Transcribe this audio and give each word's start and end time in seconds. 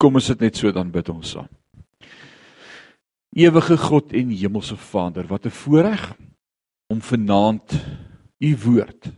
Kom 0.00 0.16
ons 0.16 0.30
sit 0.30 0.40
net 0.40 0.56
so 0.56 0.70
dan 0.72 0.88
bid 0.88 1.10
ons 1.12 1.34
saam. 1.34 1.48
Ewige 3.36 3.76
God 3.78 4.14
en 4.16 4.30
hemelse 4.32 4.76
Vader, 4.90 5.26
wat 5.28 5.44
'n 5.46 5.52
voorreg 5.52 6.16
om 6.88 7.00
vanaand 7.00 7.76
u 8.40 8.56
woord 8.64 9.12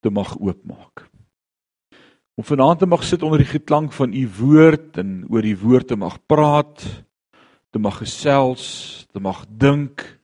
te 0.00 0.10
mag 0.10 0.38
oopmaak. 0.38 1.10
Om 2.34 2.44
vanaand 2.44 2.78
te 2.78 2.86
mag 2.86 3.04
sit 3.04 3.22
onder 3.22 3.38
die 3.38 3.58
geklank 3.58 3.92
van 3.92 4.14
u 4.14 4.28
woord 4.38 4.96
en 4.96 5.26
oor 5.28 5.42
die 5.42 5.58
woord 5.58 5.86
te 5.86 5.96
mag 5.96 6.26
praat, 6.26 7.04
te 7.70 7.78
mag 7.78 7.98
gesels, 7.98 9.06
te 9.12 9.20
mag 9.20 9.44
dink, 9.48 10.20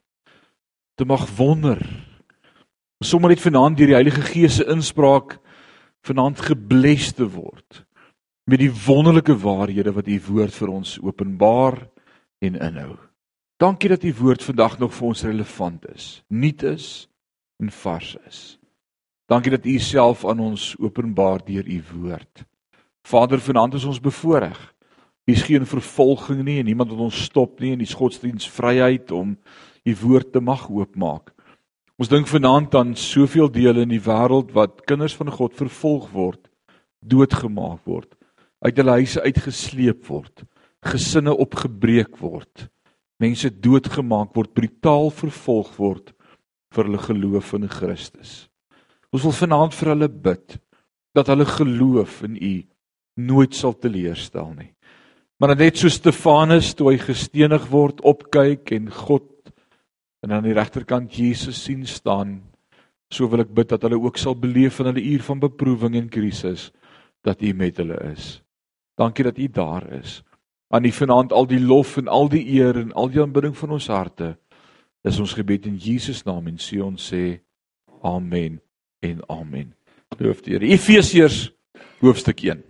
te 0.95 1.05
mag 1.05 1.27
wonder. 1.37 2.07
Sommige 3.01 3.35
net 3.35 3.41
vanaand 3.41 3.77
deur 3.77 3.87
die 3.87 3.95
Heilige 3.95 4.23
Gees 4.23 4.55
se 4.55 4.65
inspraak 4.65 5.39
vanaand 6.01 6.41
gebless 6.41 7.13
te 7.13 7.27
word 7.27 7.90
met 8.51 8.59
die 8.59 8.73
wonderlike 8.73 9.37
waarhede 9.39 9.93
wat 9.95 10.09
u 10.11 10.17
woord 10.27 10.55
vir 10.59 10.71
ons 10.73 10.97
openbaar 10.99 11.77
en 12.43 12.57
inhou. 12.59 12.97
Dankie 13.63 13.93
dat 13.93 14.03
u 14.03 14.11
woord 14.19 14.43
vandag 14.43 14.79
nog 14.81 14.95
vir 14.97 15.07
ons 15.07 15.23
relevant 15.23 15.87
is, 15.93 16.07
nuut 16.27 16.65
is 16.67 16.87
en 17.63 17.71
vars 17.71 18.17
is. 18.27 18.41
Dankie 19.31 19.55
dat 19.55 19.67
u 19.67 19.79
self 19.79 20.27
aan 20.27 20.43
ons 20.43 20.75
openbaar 20.83 21.45
deur 21.47 21.69
u 21.69 21.79
woord. 21.93 22.43
Vader, 23.07 23.39
vanaand 23.39 23.79
is 23.79 23.87
ons 23.87 24.03
bevoorreg. 24.03 24.59
Hier's 25.31 25.47
geen 25.47 25.67
vervolging 25.67 26.43
nie 26.43 26.59
en 26.59 26.67
niemand 26.67 26.91
wat 26.91 27.07
ons 27.07 27.25
stop 27.31 27.61
nie 27.61 27.77
in 27.77 27.85
die 27.85 27.95
godsdienstvryheid 27.95 29.13
om 29.15 29.37
u 29.85 29.99
woord 30.03 30.33
te 30.33 30.43
mag 30.43 30.67
oopmaak. 30.67 31.31
Ons 32.01 32.11
dink 32.11 32.27
vanaand 32.27 32.75
aan 32.75 32.97
soveel 32.99 33.51
dele 33.53 33.85
in 33.87 33.95
die 33.95 34.03
wêreld 34.03 34.51
wat 34.57 34.83
kinders 34.91 35.15
van 35.15 35.31
God 35.31 35.55
vervolg 35.55 36.11
word, 36.11 36.49
doodgemaak 36.99 37.87
word 37.87 38.17
uit 38.61 38.77
hulle 38.77 38.97
huise 39.01 39.23
uitgesleep 39.25 40.05
word, 40.09 40.45
gesinne 40.85 41.33
opgebreek 41.33 42.19
word, 42.21 42.69
mense 43.21 43.51
doodgemaak 43.51 44.35
word, 44.37 44.53
brutaal 44.57 45.11
vervolg 45.13 45.73
word 45.79 46.13
vir 46.75 46.87
hulle 46.87 47.01
geloof 47.03 47.55
in 47.59 47.69
Christus. 47.69 48.35
Ons 49.11 49.25
wil 49.27 49.35
vanaand 49.35 49.75
vir 49.77 49.93
hulle 49.95 50.09
bid 50.09 50.59
dat 51.17 51.31
hulle 51.33 51.47
geloof 51.49 52.21
in 52.29 52.37
U 52.37 52.55
nooit 53.21 53.57
sal 53.57 53.75
teleurstel 53.75 54.53
nie. 54.55 54.71
Maar 55.41 55.57
net 55.57 55.81
so 55.81 55.89
Stefanus 55.89 56.75
toe 56.77 56.93
hy 56.93 56.99
gestenig 57.01 57.65
word, 57.73 58.03
opkyk 58.05 58.75
en 58.77 58.91
God 58.93 59.27
en 60.21 60.35
aan 60.37 60.45
die 60.45 60.57
regterkant 60.57 61.17
Jesus 61.17 61.63
sien 61.65 61.87
staan, 61.89 62.43
so 63.11 63.27
wil 63.33 63.43
ek 63.43 63.55
bid 63.57 63.73
dat 63.73 63.87
hulle 63.87 63.99
ook 63.99 64.21
sal 64.21 64.37
beleef 64.39 64.79
in 64.81 64.91
hulle 64.93 65.07
uur 65.15 65.25
van 65.27 65.41
beproewing 65.43 65.97
en 65.99 66.11
krisis 66.13 66.69
dat 67.27 67.41
U 67.43 67.53
met 67.57 67.81
hulle 67.81 67.97
is. 68.13 68.39
Dankie 69.01 69.25
dat 69.25 69.39
U 69.39 69.49
daar 69.49 69.93
is. 69.93 70.21
Aan 70.69 70.85
U 70.85 70.93
vanaand 70.93 71.33
al 71.33 71.47
die 71.47 71.61
lof 71.61 71.97
en 71.97 72.09
al 72.09 72.29
die 72.29 72.45
eer 72.61 72.77
en 72.77 72.93
al 72.93 73.09
die 73.09 73.21
aanbidding 73.23 73.57
van 73.57 73.71
ons 73.79 73.89
harte. 73.89 74.35
Dis 75.01 75.19
ons 75.19 75.33
gebed 75.33 75.67
in 75.67 75.79
Jesus 75.81 76.23
naam 76.29 76.51
en 76.51 76.59
sê 76.61 76.83
ons 76.85 77.07
sê 77.13 77.41
amen 78.05 78.61
en 79.01 79.23
amen. 79.33 79.73
Loof 80.19 80.43
die 80.45 80.53
Here. 80.53 80.69
Efesiërs 80.69 81.47
hoofstuk 82.05 82.43
1. 82.45 82.61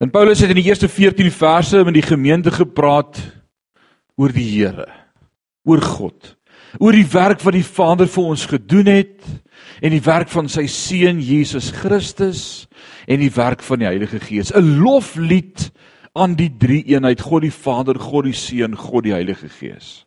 En 0.00 0.10
Paulus 0.10 0.40
het 0.40 0.52
in 0.52 0.60
die 0.62 0.68
eerste 0.70 0.88
14 0.88 1.30
verse 1.34 1.82
met 1.84 1.94
die 1.98 2.06
gemeente 2.06 2.54
gepraat 2.54 3.18
oor 4.16 4.32
die 4.32 4.46
Here, 4.46 4.86
oor 5.66 5.82
God, 5.82 6.36
oor 6.78 6.94
die 6.94 7.08
werk 7.10 7.42
wat 7.42 7.58
die 7.58 7.66
Vader 7.66 8.08
vir 8.08 8.30
ons 8.30 8.46
gedoen 8.46 8.88
het 8.94 9.26
en 9.80 9.94
die 9.94 10.04
werk 10.04 10.28
van 10.28 10.48
sy 10.48 10.66
seun 10.70 11.20
Jesus 11.20 11.70
Christus 11.72 12.68
en 13.06 13.20
die 13.20 13.32
werk 13.34 13.62
van 13.64 13.82
die 13.82 13.88
Heilige 13.88 14.20
Gees. 14.20 14.52
'n 14.52 14.80
Loflied 14.82 15.70
aan 16.14 16.34
die 16.34 16.50
drie 16.58 16.84
eenheid, 16.90 17.20
God 17.20 17.42
die 17.42 17.54
Vader, 17.54 17.98
God 17.98 18.24
die 18.24 18.36
Seun, 18.36 18.76
God 18.76 19.04
die 19.04 19.14
Heilige 19.14 19.48
Gees. 19.48 20.04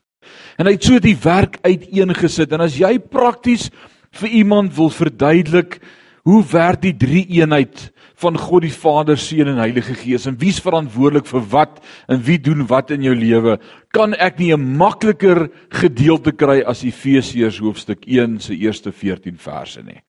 En 0.57 0.67
hy 0.67 0.75
het 0.75 0.83
so 0.83 0.99
die 0.99 1.17
werk 1.23 1.57
uiteengesit 1.63 2.51
en 2.51 2.61
as 2.61 2.77
jy 2.77 2.97
prakties 2.99 3.69
vir 4.13 4.29
iemand 4.29 4.75
wil 4.75 4.89
verduidelik 4.89 5.79
hoe 6.23 6.43
werk 6.51 6.81
die 6.81 6.95
drie 6.95 7.25
eenheid 7.39 7.92
van 8.21 8.37
God 8.37 8.63
die 8.65 8.73
Vader, 8.73 9.17
Seun 9.17 9.47
en 9.47 9.61
Heilige 9.61 9.95
Gees 9.97 10.27
en 10.29 10.37
wie's 10.41 10.61
verantwoordelik 10.63 11.27
vir 11.29 11.45
wat 11.51 11.81
en 12.11 12.21
wie 12.23 12.39
doen 12.41 12.65
wat 12.69 12.93
in 12.93 13.03
jou 13.05 13.15
lewe, 13.17 13.57
kan 13.93 14.13
ek 14.13 14.39
nie 14.39 14.53
'n 14.53 14.77
makliker 14.77 15.49
gedeelte 15.69 16.31
kry 16.31 16.61
as 16.61 16.83
Efesiërs 16.83 17.59
hoofstuk 17.59 18.05
1 18.07 18.39
se 18.39 18.55
eerste 18.55 18.91
14 18.91 19.37
verse 19.37 19.81
nie. 19.83 20.01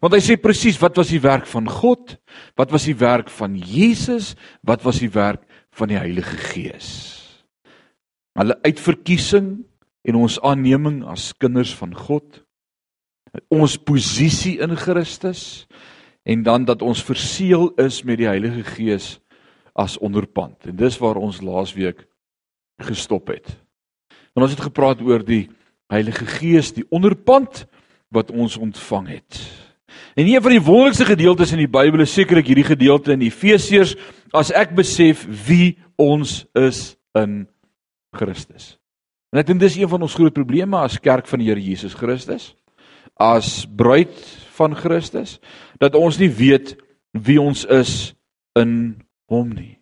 Want 0.00 0.14
hy 0.14 0.20
sê 0.20 0.36
presies 0.40 0.80
wat 0.82 0.96
was 0.96 1.08
die 1.08 1.22
werk 1.22 1.46
van 1.46 1.68
God? 1.68 2.16
Wat 2.56 2.70
was 2.70 2.84
die 2.84 2.98
werk 2.98 3.30
van 3.30 3.56
Jesus? 3.56 4.34
Wat 4.62 4.82
was 4.82 4.98
die 4.98 5.12
werk 5.12 5.42
van 5.70 5.88
die 5.88 5.98
Heilige 5.98 6.36
Gees? 6.36 6.88
Hulle 8.34 8.58
uitverkiesing 8.64 9.64
en 10.04 10.14
ons 10.14 10.40
aanneming 10.42 11.04
as 11.06 11.32
kinders 11.38 11.74
van 11.74 11.94
God. 11.94 12.42
Ons 13.50 13.78
posisie 13.78 14.58
in 14.62 14.76
Christus 14.76 15.66
en 16.24 16.42
dan 16.42 16.64
dat 16.64 16.82
ons 16.82 17.04
verseël 17.04 17.70
is 17.80 18.02
met 18.02 18.18
die 18.18 18.28
Heilige 18.28 18.64
Gees 18.64 19.18
as 19.76 19.98
onderpand. 19.98 20.56
En 20.66 20.76
dis 20.76 20.98
waar 20.98 21.20
ons 21.20 21.40
laasweek 21.44 22.06
gestop 22.82 23.28
het. 23.28 23.50
En 24.34 24.42
ons 24.42 24.54
het 24.54 24.64
gepraat 24.64 25.02
oor 25.04 25.24
die 25.24 25.48
Heilige 25.92 26.26
Gees, 26.26 26.72
die 26.72 26.86
onderpand 26.88 27.66
wat 28.14 28.30
ons 28.30 28.56
ontvang 28.56 29.08
het. 29.18 29.40
En 30.14 30.26
een 30.26 30.42
van 30.42 30.54
die 30.54 30.62
wonderlikste 30.62 31.04
gedeeltes 31.04 31.52
in 31.52 31.62
die 31.62 31.70
Bybel 31.70 32.02
is 32.02 32.14
sekerlik 32.14 32.48
hierdie 32.50 32.66
gedeelte 32.66 33.12
in 33.14 33.22
Efesiërs 33.26 33.94
as 34.34 34.50
ek 34.54 34.72
besef 34.74 35.26
wie 35.46 35.76
ons 36.00 36.42
is 36.58 36.94
in 37.18 37.44
Christus. 38.14 38.74
En 39.34 39.42
ek 39.42 39.50
dink 39.50 39.62
dis 39.62 39.76
een 39.78 39.90
van 39.90 40.02
ons 40.06 40.14
groot 40.14 40.34
probleme 40.34 40.78
as 40.78 41.00
kerk 41.02 41.28
van 41.30 41.42
die 41.42 41.50
Here 41.50 41.62
Jesus 41.62 41.94
Christus, 41.98 42.52
as 43.18 43.66
bruid 43.66 44.14
van 44.58 44.74
Christus 44.74 45.38
dat 45.78 45.94
ons 45.94 46.18
nie 46.18 46.30
weet 46.30 46.76
wie 47.12 47.40
ons 47.40 47.64
is 47.64 48.14
in 48.58 49.02
hom 49.30 49.50
nie. 49.54 49.74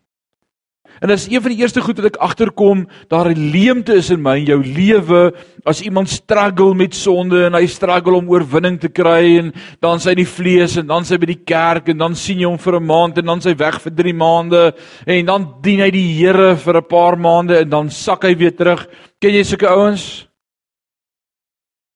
En 1.03 1.11
as 1.11 1.25
een 1.27 1.41
van 1.41 1.51
die 1.51 1.59
eerste 1.59 1.81
goed 1.81 1.97
wat 1.99 2.13
ek 2.13 2.19
agterkom, 2.23 2.85
daar 3.11 3.27
'n 3.29 3.49
leemte 3.51 3.93
is 3.93 4.09
in 4.09 4.21
my 4.21 4.37
en 4.37 4.45
jou 4.45 4.63
lewe 4.63 5.33
as 5.65 5.81
iemand 5.81 6.09
struggle 6.09 6.73
met 6.75 6.95
sonde 6.95 7.45
en 7.45 7.53
hy 7.53 7.65
struggle 7.67 8.15
om 8.15 8.29
oorwinning 8.29 8.79
te 8.79 8.87
kry 8.87 9.37
en 9.39 9.53
dan 9.81 9.99
sy 9.99 10.09
in 10.09 10.21
die 10.23 10.35
vlees 10.37 10.77
en 10.77 10.87
dan 10.87 11.05
sy 11.05 11.17
by 11.17 11.25
die 11.25 11.43
kerk 11.45 11.89
en 11.89 11.97
dan 11.97 12.15
sien 12.15 12.39
jy 12.39 12.45
hom 12.45 12.57
vir 12.57 12.79
'n 12.79 12.85
maand 12.85 13.17
en 13.17 13.25
dan 13.25 13.41
sy 13.41 13.55
weg 13.55 13.81
vir 13.81 13.91
3 13.91 14.13
maande 14.13 14.73
en 15.05 15.25
dan 15.25 15.55
dien 15.61 15.79
hy 15.79 15.91
die 15.91 16.13
Here 16.13 16.55
vir 16.55 16.77
'n 16.77 16.87
paar 16.87 17.17
maande 17.17 17.59
en 17.59 17.69
dan 17.69 17.89
sak 17.89 18.23
hy 18.23 18.35
weer 18.35 18.55
terug. 18.55 18.87
Ken 19.19 19.33
jy 19.33 19.43
sulke 19.43 19.67
ouens? 19.67 20.27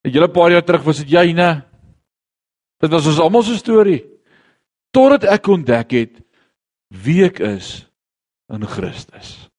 'n 0.03 0.11
Julle 0.11 0.27
paar 0.27 0.51
jaar 0.51 0.65
terug 0.65 0.83
was 0.83 0.97
dit 0.97 1.09
jy, 1.09 1.33
né? 1.33 1.63
Dit 2.83 2.93
was 2.93 3.07
ons 3.09 3.19
almal 3.19 3.45
se 3.45 3.57
storie. 3.57 4.03
Totdat 4.93 5.27
ek 5.37 5.49
ontdek 5.51 5.93
het 5.97 6.19
wie 7.03 7.23
ek 7.25 7.41
is 7.43 7.87
in 8.53 8.63
Christus. 8.69 9.49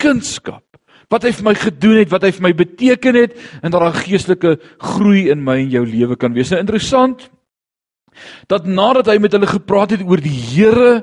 Kunskap. 0.00 0.64
Wat 1.10 1.26
hy 1.26 1.32
vir 1.34 1.46
my 1.48 1.54
gedoen 1.58 1.98
het, 1.98 2.10
wat 2.12 2.24
hy 2.24 2.30
vir 2.36 2.46
my 2.46 2.52
beteken 2.54 3.18
het 3.18 3.34
en 3.60 3.70
dat 3.70 3.80
daar 3.80 3.90
'n 3.90 4.04
geestelike 4.06 4.58
groei 4.78 5.28
in 5.30 5.42
my 5.42 5.58
en 5.58 5.70
jou 5.70 5.84
lewe 5.84 6.16
kan 6.16 6.32
wees. 6.32 6.50
Nou 6.50 6.60
interessant 6.60 7.30
dat 8.46 8.66
nadat 8.66 9.06
hy 9.06 9.18
met 9.18 9.32
hulle 9.32 9.46
gepraat 9.46 9.90
het 9.90 10.02
oor 10.02 10.20
die 10.20 10.30
Here, 10.30 11.02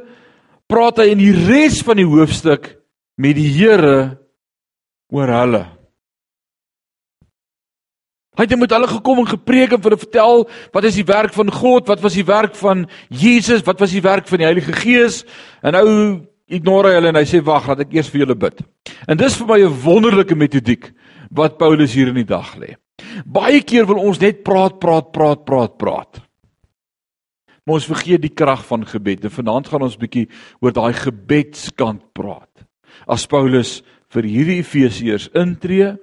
praat 0.68 0.98
hy 0.98 1.12
in 1.12 1.18
die 1.18 1.34
res 1.48 1.82
van 1.82 1.98
die 1.98 2.06
hoofstuk 2.06 2.78
met 3.18 3.36
die 3.36 3.48
Here 3.48 4.18
oor 5.10 5.28
hulle. 5.28 5.77
Hy 8.38 8.46
het 8.46 8.60
met 8.60 8.74
hulle 8.76 8.88
gekom 8.88 9.24
en 9.24 9.30
gepreek 9.32 9.72
en 9.74 9.82
vir 9.82 9.90
hulle 9.92 10.04
vertel 10.04 10.44
wat 10.76 10.86
is 10.86 10.98
die 11.00 11.08
werk 11.08 11.34
van 11.34 11.50
God, 11.52 11.88
wat 11.90 12.04
was 12.04 12.14
die 12.14 12.26
werk 12.28 12.56
van 12.60 12.86
Jesus, 13.10 13.64
wat 13.66 13.80
was 13.82 13.96
die 13.96 14.04
werk 14.06 14.28
van 14.30 14.44
die 14.44 14.46
Heilige 14.46 14.76
Gees. 14.78 15.24
En 15.66 15.74
nou 15.74 15.88
ignoreer 16.48 16.94
hy 16.94 17.00
hulle 17.00 17.14
en 17.16 17.20
hy 17.20 17.26
sê 17.28 17.42
wag, 17.44 17.66
laat 17.68 17.82
ek 17.88 17.96
eers 17.98 18.12
vir 18.14 18.24
julle 18.24 18.38
bid. 18.38 18.62
En 19.10 19.18
dis 19.18 19.38
vir 19.42 19.48
my 19.48 19.60
'n 19.66 19.82
wonderlike 19.84 20.36
metodiek 20.36 20.92
wat 21.32 21.58
Paulus 21.58 21.94
hier 21.94 22.08
in 22.08 22.22
die 22.22 22.30
dag 22.30 22.56
lê. 22.56 22.76
Baie 23.26 23.62
keer 23.62 23.86
wil 23.86 23.98
ons 23.98 24.20
net 24.20 24.44
praat, 24.44 24.80
praat, 24.80 25.12
praat, 25.12 25.44
praat, 25.46 25.78
praat. 25.78 26.22
Maar 27.66 27.82
ons 27.82 27.90
vergeet 27.90 28.22
die 28.22 28.34
krag 28.34 28.64
van 28.66 28.86
gebed. 28.86 29.26
En 29.26 29.32
vanaand 29.32 29.68
gaan 29.68 29.82
ons 29.82 29.98
bietjie 29.98 30.30
oor 30.62 30.72
daai 30.72 30.94
gebedskant 30.94 32.14
praat. 32.14 32.64
As 33.08 33.28
Paulus 33.28 33.84
vir 34.10 34.24
hierdie 34.24 34.60
Efesiërs 34.62 35.30
intree 35.36 35.98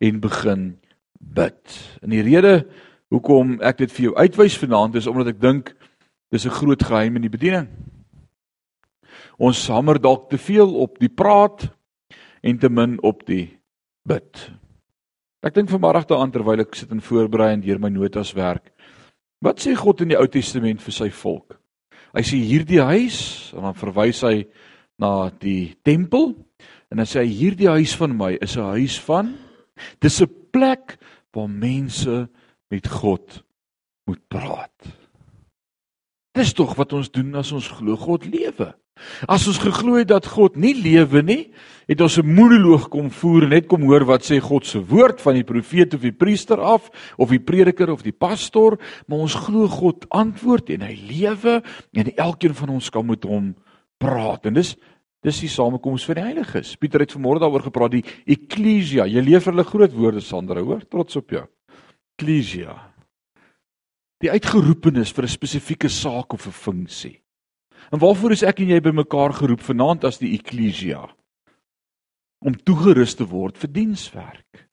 en 0.00 0.20
begin 0.20 0.78
bid. 1.22 1.78
En 2.02 2.10
die 2.10 2.22
rede 2.22 2.66
hoekom 3.12 3.60
ek 3.62 3.78
dit 3.84 3.92
vir 3.92 4.04
jou 4.08 4.14
uitwys 4.16 4.58
vanaand 4.58 4.96
is 5.00 5.06
omdat 5.06 5.34
ek 5.34 5.40
dink 5.40 5.72
dis 6.32 6.46
'n 6.46 6.58
groot 6.58 6.82
geheim 6.82 7.16
in 7.16 7.22
die 7.22 7.36
bediening. 7.36 7.68
Ons 9.38 9.68
hamer 9.68 10.00
dalk 10.00 10.30
te 10.30 10.38
veel 10.38 10.74
op 10.74 10.98
die 10.98 11.08
praat 11.08 11.68
en 12.42 12.58
te 12.58 12.68
min 12.68 12.98
op 13.02 13.26
die 13.26 13.58
bid. 14.04 14.50
Ek 15.42 15.54
dink 15.54 15.70
vanmôre 15.70 16.06
daaraan 16.06 16.30
terwyl 16.30 16.60
ek 16.60 16.74
sit 16.74 16.90
en 16.90 17.00
voorberei 17.00 17.52
en 17.52 17.60
deur 17.60 17.78
my 17.78 17.88
notas 17.88 18.32
werk. 18.32 18.72
Wat 19.42 19.58
sê 19.58 19.74
God 19.74 20.00
in 20.00 20.08
die 20.08 20.18
Ou 20.18 20.26
Testament 20.26 20.82
vir 20.82 20.92
sy 20.92 21.10
volk? 21.10 21.58
Hy 22.14 22.22
sê 22.22 22.36
hierdie 22.36 22.82
huis 22.82 23.52
en 23.56 23.62
dan 23.62 23.74
verwys 23.74 24.22
hy 24.22 24.46
na 25.00 25.30
die 25.42 25.74
tempel 25.82 26.34
en 26.92 27.00
dan 27.00 27.08
sê 27.08 27.24
hy 27.24 27.32
hierdie 27.32 27.70
huis 27.72 27.96
van 27.98 28.16
my 28.16 28.36
is 28.40 28.56
'n 28.56 28.70
huis 28.76 29.00
van 29.00 29.34
dis 29.98 30.20
'n 30.20 30.30
plek 30.52 30.98
waar 31.32 31.50
mense 31.50 32.28
met 32.72 32.88
God 32.88 33.42
moet 34.08 34.20
praat. 34.28 34.88
Dis 36.32 36.54
tog 36.56 36.76
wat 36.78 36.92
ons 36.96 37.10
doen 37.12 37.34
as 37.36 37.52
ons 37.52 37.68
glo 37.68 37.96
God 37.96 38.24
lewe. 38.24 38.72
As 39.26 39.46
ons 39.48 39.58
geglo 39.60 39.96
het 39.98 40.10
dat 40.10 40.28
God 40.28 40.56
nie 40.60 40.72
lewe 40.76 41.22
nie, 41.24 41.42
het 41.88 42.00
ons 42.00 42.18
'n 42.18 42.34
monoloog 42.34 42.88
kom 42.88 43.10
voer 43.10 43.42
en 43.44 43.48
net 43.48 43.66
kom 43.66 43.82
hoor 43.82 44.04
wat 44.04 44.22
sê 44.22 44.40
God 44.40 44.66
se 44.66 44.78
woord 44.78 45.20
van 45.20 45.34
die 45.34 45.44
profeet 45.44 45.94
of 45.94 46.00
die 46.00 46.12
priester 46.12 46.60
af 46.60 46.90
of 47.16 47.30
die 47.30 47.40
prediker 47.40 47.90
of 47.90 48.02
die 48.02 48.12
pastor, 48.12 48.78
maar 49.06 49.18
ons 49.18 49.34
glo 49.34 49.68
God 49.68 50.06
antwoord 50.08 50.70
en 50.70 50.80
hy 50.80 50.96
lewe 51.08 51.62
en 51.92 52.16
elkeen 52.16 52.54
van 52.54 52.68
ons 52.68 52.90
kan 52.90 53.06
met 53.06 53.24
hom 53.24 53.54
praat. 53.98 54.46
En 54.46 54.54
dis 54.54 54.76
dis 55.22 55.40
die 55.40 55.48
samekoms 55.48 56.04
van 56.04 56.14
die 56.14 56.24
heiliges. 56.24 56.76
Pieter 56.76 57.00
het 57.00 57.12
vanmôre 57.14 57.40
daaroor 57.40 57.62
gepraat 57.62 57.90
die 57.90 58.04
eklesia. 58.26 59.06
Jy 59.06 59.20
leef 59.20 59.44
vir 59.44 59.52
hulle 59.52 59.64
groot 59.64 59.92
woorde 59.92 60.20
Sandra, 60.20 60.60
hoor, 60.60 60.82
trots 60.88 61.16
op 61.16 61.30
jou. 61.30 61.46
Eklesia 62.18 62.92
die 64.22 64.30
uitgeroepenis 64.30 65.12
vir 65.12 65.24
'n 65.24 65.34
spesifieke 65.34 65.88
saak 65.88 66.32
of 66.32 66.46
'n 66.46 66.52
funksie. 66.52 67.20
En 67.90 67.98
waarvoor 67.98 68.30
is 68.32 68.42
ek 68.42 68.60
en 68.60 68.68
jy 68.68 68.80
bymekaar 68.80 69.32
geroep 69.32 69.60
vanaand 69.60 70.04
as 70.04 70.18
die 70.18 70.34
eklesia? 70.34 71.10
Om 72.40 72.54
toegerus 72.54 73.14
te 73.14 73.24
word 73.24 73.58
vir 73.58 73.72
dienswerk. 73.72 74.68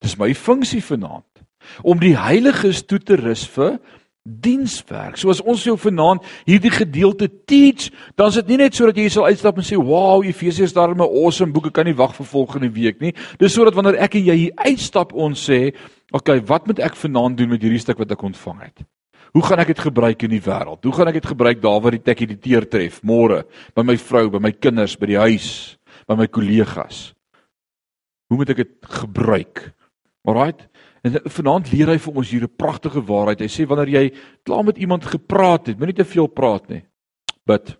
Dis 0.00 0.18
my 0.18 0.34
funksie 0.34 0.82
vanaand 0.82 1.44
om 1.82 1.98
die 1.98 2.16
heiliges 2.16 2.82
toe 2.82 2.98
te 2.98 3.14
rus 3.16 3.46
vir 3.46 3.78
dienswerk. 4.22 5.16
So 5.18 5.32
as 5.32 5.42
ons 5.42 5.64
jou 5.66 5.74
vanaand 5.80 6.26
hierdie 6.46 6.70
gedeelte 6.70 7.26
teach, 7.28 7.90
dan 8.18 8.30
is 8.30 8.38
dit 8.38 8.52
nie 8.52 8.60
net 8.62 8.76
sodat 8.76 9.00
jy 9.00 9.08
sal 9.10 9.26
uitstap 9.26 9.58
en 9.58 9.66
sê, 9.66 9.76
"Wow, 9.76 10.22
Efesiërs 10.24 10.74
daar 10.74 10.94
'n 10.94 11.00
awesome 11.00 11.52
boek, 11.52 11.66
ek 11.66 11.72
kan 11.72 11.86
nie 11.86 11.96
wag 11.96 12.14
vir 12.14 12.26
volgende 12.26 12.70
week 12.72 13.00
nie." 13.00 13.14
Dis 13.38 13.52
sodat 13.52 13.74
wanneer 13.74 13.96
ek 13.96 14.14
en 14.14 14.24
jy 14.24 14.36
hier 14.36 14.52
uitstap, 14.56 15.12
ons 15.12 15.48
sê, 15.48 15.74
"Oké, 16.12 16.32
okay, 16.32 16.40
wat 16.40 16.66
moet 16.66 16.78
ek 16.78 16.94
vanaand 16.94 17.36
doen 17.36 17.48
met 17.48 17.62
hierdie 17.62 17.80
stuk 17.80 17.98
wat 17.98 18.10
ek 18.10 18.22
ontvang 18.22 18.60
het?" 18.60 18.84
Hoe 19.32 19.42
gaan 19.42 19.58
ek 19.58 19.66
dit 19.66 19.78
gebruik 19.78 20.22
in 20.22 20.30
die 20.30 20.42
wêreld? 20.44 20.84
Hoe 20.84 20.92
gaan 20.92 21.08
ek 21.08 21.14
dit 21.14 21.26
gebruik 21.26 21.62
daar 21.62 21.80
waar 21.80 21.90
die 21.90 22.04
tekkie 22.04 22.26
die 22.26 22.36
teer 22.36 22.68
tref 22.68 23.00
môre 23.02 23.44
by 23.74 23.82
my 23.82 23.96
vrou, 23.96 24.28
by 24.28 24.38
my 24.38 24.52
kinders, 24.52 24.96
by 24.96 25.06
die 25.06 25.18
huis, 25.18 25.78
by 26.06 26.14
my 26.14 26.26
kollegas? 26.26 27.14
Hoe 28.28 28.36
moet 28.36 28.50
ek 28.50 28.56
dit 28.56 28.74
gebruik? 28.82 29.72
Alraight. 30.28 30.68
En 31.02 31.18
vanaand 31.34 31.72
leer 31.72 31.90
hy 31.90 31.98
vir 31.98 32.18
ons 32.20 32.30
hier 32.30 32.44
'n 32.46 32.56
pragtige 32.56 33.02
waarheid. 33.02 33.40
Hy 33.40 33.50
sê 33.50 33.66
wanneer 33.66 33.88
jy 33.88 34.12
klaar 34.44 34.64
met 34.64 34.78
iemand 34.78 35.04
gepraat 35.04 35.66
het, 35.66 35.78
moenie 35.78 35.94
te 35.94 36.04
veel 36.04 36.26
praat 36.26 36.68
nie. 36.68 36.84
Bid. 37.46 37.76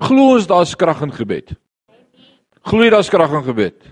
Glo 0.00 0.34
ons 0.34 0.46
daar's 0.46 0.76
krag 0.76 1.02
in 1.02 1.12
gebed. 1.12 1.54
Glo 2.62 2.84
jy 2.84 2.90
daar's 2.90 3.10
krag 3.10 3.32
in 3.32 3.44
gebed? 3.44 3.82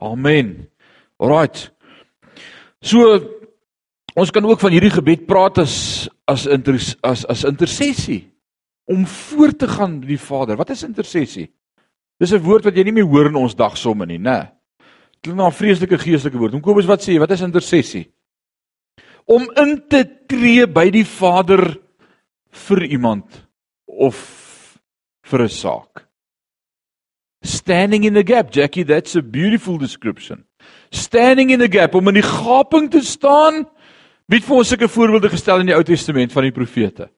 Amen. 0.00 0.68
Alraight. 1.18 1.72
So 2.80 3.18
ons 4.14 4.30
kan 4.30 4.44
ook 4.44 4.60
van 4.60 4.70
hierdie 4.70 4.94
gebed 4.94 5.26
praat 5.26 5.58
as 5.58 6.08
as 6.26 6.46
as 7.02 7.24
as 7.26 7.44
intersessie 7.44 8.30
om 8.84 9.06
voor 9.06 9.52
te 9.52 9.68
gaan 9.68 10.00
by 10.00 10.06
die 10.06 10.20
Vader. 10.20 10.56
Wat 10.56 10.70
is 10.70 10.84
intersessie? 10.84 11.50
Dis 12.20 12.32
'n 12.32 12.42
woord 12.42 12.64
wat 12.64 12.76
jy 12.76 12.84
nie 12.84 12.92
meer 12.92 13.10
hoor 13.10 13.26
in 13.26 13.36
ons 13.36 13.54
dagsomme 13.54 14.06
nie, 14.06 14.18
né? 14.18 14.52
Klink 15.24 15.38
na 15.40 15.48
'n 15.48 15.56
vreeslike 15.56 15.96
geestelike 15.98 16.36
woord. 16.36 16.60
Kobus 16.60 16.86
wat 16.86 17.00
sê 17.00 17.16
jy? 17.16 17.18
Wat 17.18 17.30
is 17.32 17.40
intersessie? 17.40 18.10
Om 19.24 19.48
in 19.56 19.88
te 19.88 20.04
tree 20.28 20.66
by 20.66 20.90
die 20.90 21.04
Vader 21.04 21.78
vir 22.52 22.84
iemand 22.84 23.48
of 23.86 24.78
vir 25.24 25.42
'n 25.42 25.48
saak. 25.48 26.04
Standing 27.42 28.04
in 28.04 28.14
the 28.14 28.22
gap, 28.22 28.52
Jackie, 28.52 28.84
that's 28.84 29.16
a 29.16 29.22
beautiful 29.22 29.78
description. 29.78 30.44
Standing 30.90 31.50
in 31.50 31.60
the 31.60 31.68
gap 31.68 31.94
om 31.94 32.08
in 32.08 32.14
die 32.14 32.22
gaping 32.22 32.90
te 32.90 33.00
staan. 33.00 33.66
Het 34.28 34.44
vir 34.44 34.56
ons 34.56 34.68
sulke 34.68 34.88
voorbeelde 34.88 35.28
gestel 35.28 35.60
in 35.60 35.66
die 35.66 35.74
Ou 35.74 35.82
Testament 35.82 36.32
van 36.32 36.42
die 36.42 36.52
profete? 36.52 37.10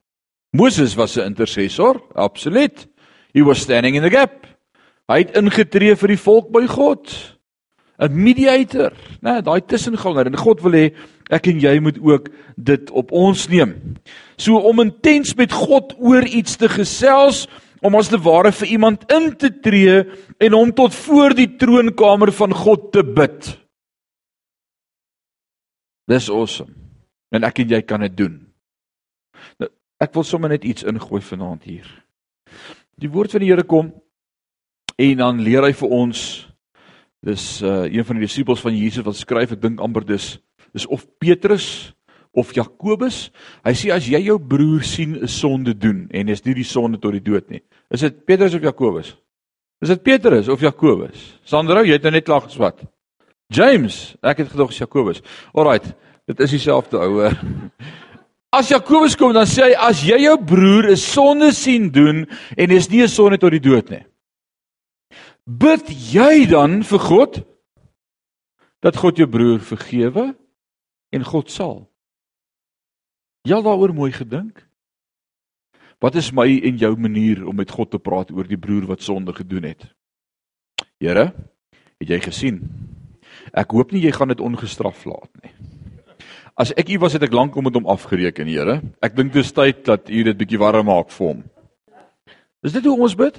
Moses 0.52 0.94
was 0.94 1.16
'n 1.16 1.26
intercessor, 1.26 2.00
absoluut. 2.14 2.86
He 3.32 3.42
was 3.42 3.60
standing 3.60 3.96
in 3.96 4.02
the 4.02 4.10
gap. 4.10 4.46
Hy 5.08 5.18
het 5.18 5.36
ingetree 5.36 5.96
vir 5.96 6.08
die 6.08 6.18
volk 6.18 6.50
by 6.50 6.66
God. 6.66 7.35
'n 7.98 8.12
mediator, 8.12 8.92
né, 9.22 9.42
daai 9.42 9.60
tussenganger 9.60 10.26
en 10.26 10.36
God 10.36 10.62
wil 10.62 10.72
hê 10.72 10.94
ek 11.30 11.48
en 11.48 11.60
jy 11.60 11.80
moet 11.80 11.98
ook 11.98 12.28
dit 12.56 12.90
op 12.90 13.12
ons 13.12 13.48
neem. 13.48 13.96
So 14.36 14.58
om 14.58 14.80
intens 14.80 15.34
met 15.34 15.52
God 15.52 15.94
oor 15.98 16.24
iets 16.24 16.56
te 16.56 16.68
gesels, 16.68 17.46
om 17.82 17.94
as 17.94 18.08
te 18.08 18.18
ware 18.18 18.52
vir 18.52 18.68
iemand 18.76 19.04
in 19.12 19.30
te 19.36 19.50
tree 19.62 20.04
en 20.42 20.56
hom 20.56 20.72
tot 20.76 20.94
voor 20.94 21.34
die 21.36 21.48
troonkamer 21.58 22.32
van 22.32 22.54
God 22.54 22.90
te 22.92 23.04
bid. 23.04 23.52
Dis 26.06 26.30
awesome. 26.30 26.72
En 27.34 27.44
ek 27.44 27.64
en 27.64 27.74
jy 27.74 27.82
kan 27.82 28.04
dit 28.06 28.16
doen. 28.16 28.34
Nou, 29.60 29.70
ek 30.02 30.14
wil 30.14 30.24
sommer 30.24 30.52
net 30.52 30.64
iets 30.64 30.86
ingooi 30.86 31.20
vanaand 31.24 31.66
hier. 31.66 31.86
Die 32.96 33.10
woord 33.12 33.34
van 33.34 33.42
die 33.42 33.50
Here 33.50 33.66
kom 33.66 33.90
en 34.96 35.16
dan 35.20 35.42
leer 35.44 35.66
hy 35.66 35.74
vir 35.76 35.92
ons 35.92 36.20
Dis 37.26 37.60
uh 37.62 37.84
een 37.90 38.04
van 38.06 38.20
die 38.20 38.26
disippels 38.26 38.62
van 38.62 38.76
Jesus 38.76 39.04
wat 39.04 39.18
skryf, 39.18 39.56
ek 39.56 39.62
dink 39.62 39.80
amper 39.82 40.04
dis 40.06 40.36
dis 40.76 40.86
of 40.92 41.06
Petrus 41.18 41.92
of 42.36 42.52
Jakobus. 42.54 43.30
Hy 43.64 43.72
sê 43.74 43.90
as 43.94 44.06
jy 44.06 44.20
jou 44.28 44.36
broer 44.38 44.84
sien 44.84 45.16
'n 45.16 45.28
sonde 45.28 45.74
doen 45.74 46.06
en 46.10 46.28
is 46.28 46.44
nie 46.44 46.54
die 46.54 46.64
sonde 46.64 46.98
tot 46.98 47.12
die 47.12 47.24
dood 47.24 47.50
nie. 47.50 47.62
Is 47.90 48.00
dit 48.00 48.24
Petrus 48.26 48.54
of 48.54 48.62
Jakobus? 48.62 49.16
Is 49.82 49.88
dit 49.88 50.02
Petrus 50.02 50.48
of 50.48 50.60
Jakobus? 50.60 51.40
Sandro, 51.44 51.82
jy 51.82 51.92
het 51.92 52.02
nou 52.02 52.12
net 52.12 52.24
klaar 52.24 52.42
geswat. 52.42 52.84
James, 53.48 54.16
ek 54.22 54.38
het 54.38 54.48
gedog 54.48 54.72
Jakobus. 54.72 55.22
Alraight, 55.54 55.94
dit 56.26 56.40
is 56.40 56.50
dieselfde 56.50 56.98
ouer. 56.98 57.34
As 58.56 58.68
Jakobus 58.68 59.16
kom 59.16 59.32
dan 59.34 59.46
sê 59.46 59.66
hy 59.66 59.74
as 59.74 60.00
jy 60.06 60.16
jou 60.22 60.36
broer 60.38 60.92
'n 60.92 60.96
sonde 60.96 61.52
sien 61.52 61.90
doen 61.90 62.26
en 62.56 62.70
is 62.70 62.88
nie 62.88 63.02
'n 63.02 63.08
sonde 63.08 63.38
tot 63.38 63.50
die 63.50 63.60
dood 63.60 63.90
nie. 63.90 64.06
Bid 65.46 65.86
jy 66.10 66.48
dan 66.50 66.80
vir 66.82 67.02
God 67.06 67.36
dat 68.82 68.98
God 68.98 69.20
jou 69.20 69.28
broer 69.30 69.60
vergewe 69.62 70.32
en 71.14 71.26
God 71.26 71.52
sal. 71.54 71.84
Jy 73.46 73.54
al 73.54 73.62
daaroor 73.62 73.94
mooi 73.94 74.10
gedink? 74.10 74.58
Wat 76.02 76.18
is 76.18 76.32
my 76.34 76.48
en 76.66 76.82
jou 76.82 76.90
manier 76.98 77.44
om 77.46 77.54
met 77.56 77.70
God 77.70 77.94
te 77.94 78.02
praat 78.02 78.34
oor 78.34 78.50
die 78.50 78.58
broer 78.58 78.88
wat 78.90 79.06
sonde 79.06 79.32
gedoen 79.32 79.70
het? 79.70 79.86
Here, 80.98 81.30
het 82.02 82.10
jy 82.10 82.18
gesien? 82.26 82.60
Ek 83.54 83.70
hoop 83.70 83.94
nie 83.94 84.02
jy 84.02 84.12
gaan 84.18 84.34
dit 84.34 84.42
ongestraf 84.42 85.06
laat 85.06 85.30
nie. 85.44 85.54
As 86.58 86.72
ek 86.74 86.90
u 86.90 86.98
was 87.04 87.14
het 87.14 87.22
ek 87.22 87.36
lank 87.36 87.54
om 87.54 87.68
met 87.68 87.74
hom 87.76 87.86
afgereken, 87.86 88.48
Here. 88.50 88.80
Ek 88.98 89.14
dink 89.14 89.30
dit 89.32 89.44
is 89.44 89.54
tyd 89.54 89.84
dat 89.86 90.10
u 90.10 90.22
dit 90.26 90.36
bietjie 90.36 90.58
warm 90.58 90.88
maak 90.90 91.14
vir 91.14 91.26
hom. 91.28 91.44
Is 92.66 92.74
dit 92.74 92.82
hoe 92.82 92.98
ons 92.98 93.14
bid? 93.14 93.38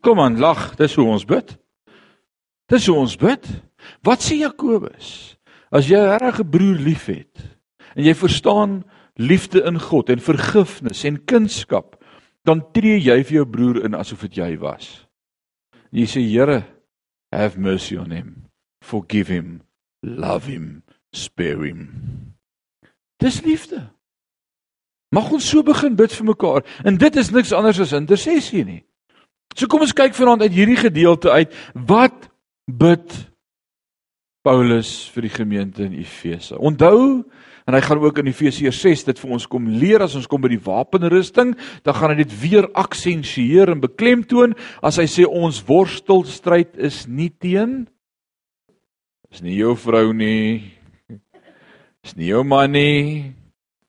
Kom 0.00 0.20
aan, 0.20 0.38
lag, 0.38 0.74
dis 0.76 0.94
hoe 0.94 1.06
ons 1.06 1.24
bid. 1.24 1.56
Dis 2.70 2.86
hoe 2.86 2.96
ons 2.96 3.16
bid. 3.20 3.46
Wat 4.06 4.22
sê 4.22 4.40
Jakobus? 4.40 5.36
As 5.70 5.88
jy 5.88 5.98
'n 5.98 6.18
regte 6.18 6.44
broer 6.44 6.78
liefhet 6.78 7.58
en 7.94 8.04
jy 8.04 8.14
verstaan 8.14 8.84
liefde 9.14 9.62
in 9.64 9.78
God 9.78 10.10
en 10.10 10.18
vergifnis 10.18 11.04
en 11.04 11.24
kunskap, 11.24 11.96
dan 12.44 12.64
tree 12.72 12.98
jy 12.98 13.22
vir 13.24 13.34
jou 13.34 13.46
broer 13.46 13.84
in 13.84 13.94
asof 13.94 14.20
dit 14.20 14.36
jy 14.36 14.58
was. 14.58 15.06
Jy 15.92 16.06
sê 16.06 16.20
Here, 16.20 16.64
have 17.32 17.58
mercy 17.58 17.96
on 17.96 18.10
him. 18.10 18.46
Forgive 18.82 19.28
him. 19.28 19.62
Love 20.02 20.46
him. 20.46 20.82
Spare 21.12 21.66
him. 21.66 22.34
Dis 23.18 23.42
liefde. 23.42 23.90
Mag 25.12 25.32
ons 25.32 25.48
so 25.48 25.62
begin 25.62 25.96
bid 25.96 26.12
vir 26.12 26.26
mekaar. 26.26 26.64
En 26.84 26.96
dit 26.96 27.16
is 27.16 27.30
niks 27.30 27.52
anders 27.52 27.80
as 27.80 27.92
intersessie 27.92 28.64
nie. 28.64 28.84
So 29.56 29.68
kom 29.70 29.84
ons 29.84 29.96
kyk 29.96 30.14
vanaand 30.16 30.46
uit 30.46 30.54
hierdie 30.54 30.78
gedeelte 30.80 31.32
uit 31.34 31.54
wat 31.74 32.30
bid 32.70 33.14
Paulus 34.46 35.10
vir 35.12 35.26
die 35.26 35.34
gemeente 35.34 35.84
in 35.84 35.98
Efese. 36.00 36.56
Onthou 36.56 37.26
en 37.68 37.76
hy 37.76 37.80
gaan 37.84 38.00
ook 38.02 38.18
in 38.22 38.30
Efesiërs 38.30 38.80
6 38.82 39.06
dit 39.10 39.20
vir 39.20 39.34
ons 39.36 39.46
kom 39.50 39.68
leer 39.68 40.02
as 40.02 40.16
ons 40.18 40.26
kom 40.26 40.40
by 40.42 40.50
die 40.50 40.62
wapenrusting, 40.64 41.52
dan 41.84 41.94
gaan 41.94 42.14
hy 42.14 42.22
dit 42.22 42.32
weer 42.40 42.66
aksentueer 42.78 43.70
en 43.70 43.82
beklemtoon 43.84 44.56
as 44.82 44.98
hy 44.98 45.06
sê 45.10 45.26
ons 45.28 45.60
worstelstryd 45.68 46.80
is 46.80 47.04
nie 47.06 47.30
teen 47.30 47.84
is 49.30 49.42
nie 49.46 49.54
jou 49.60 49.76
vrou 49.78 50.10
nie. 50.12 50.72
Is 52.02 52.16
nie 52.18 52.30
jou 52.32 52.42
man 52.44 52.72
nie. 52.74 53.30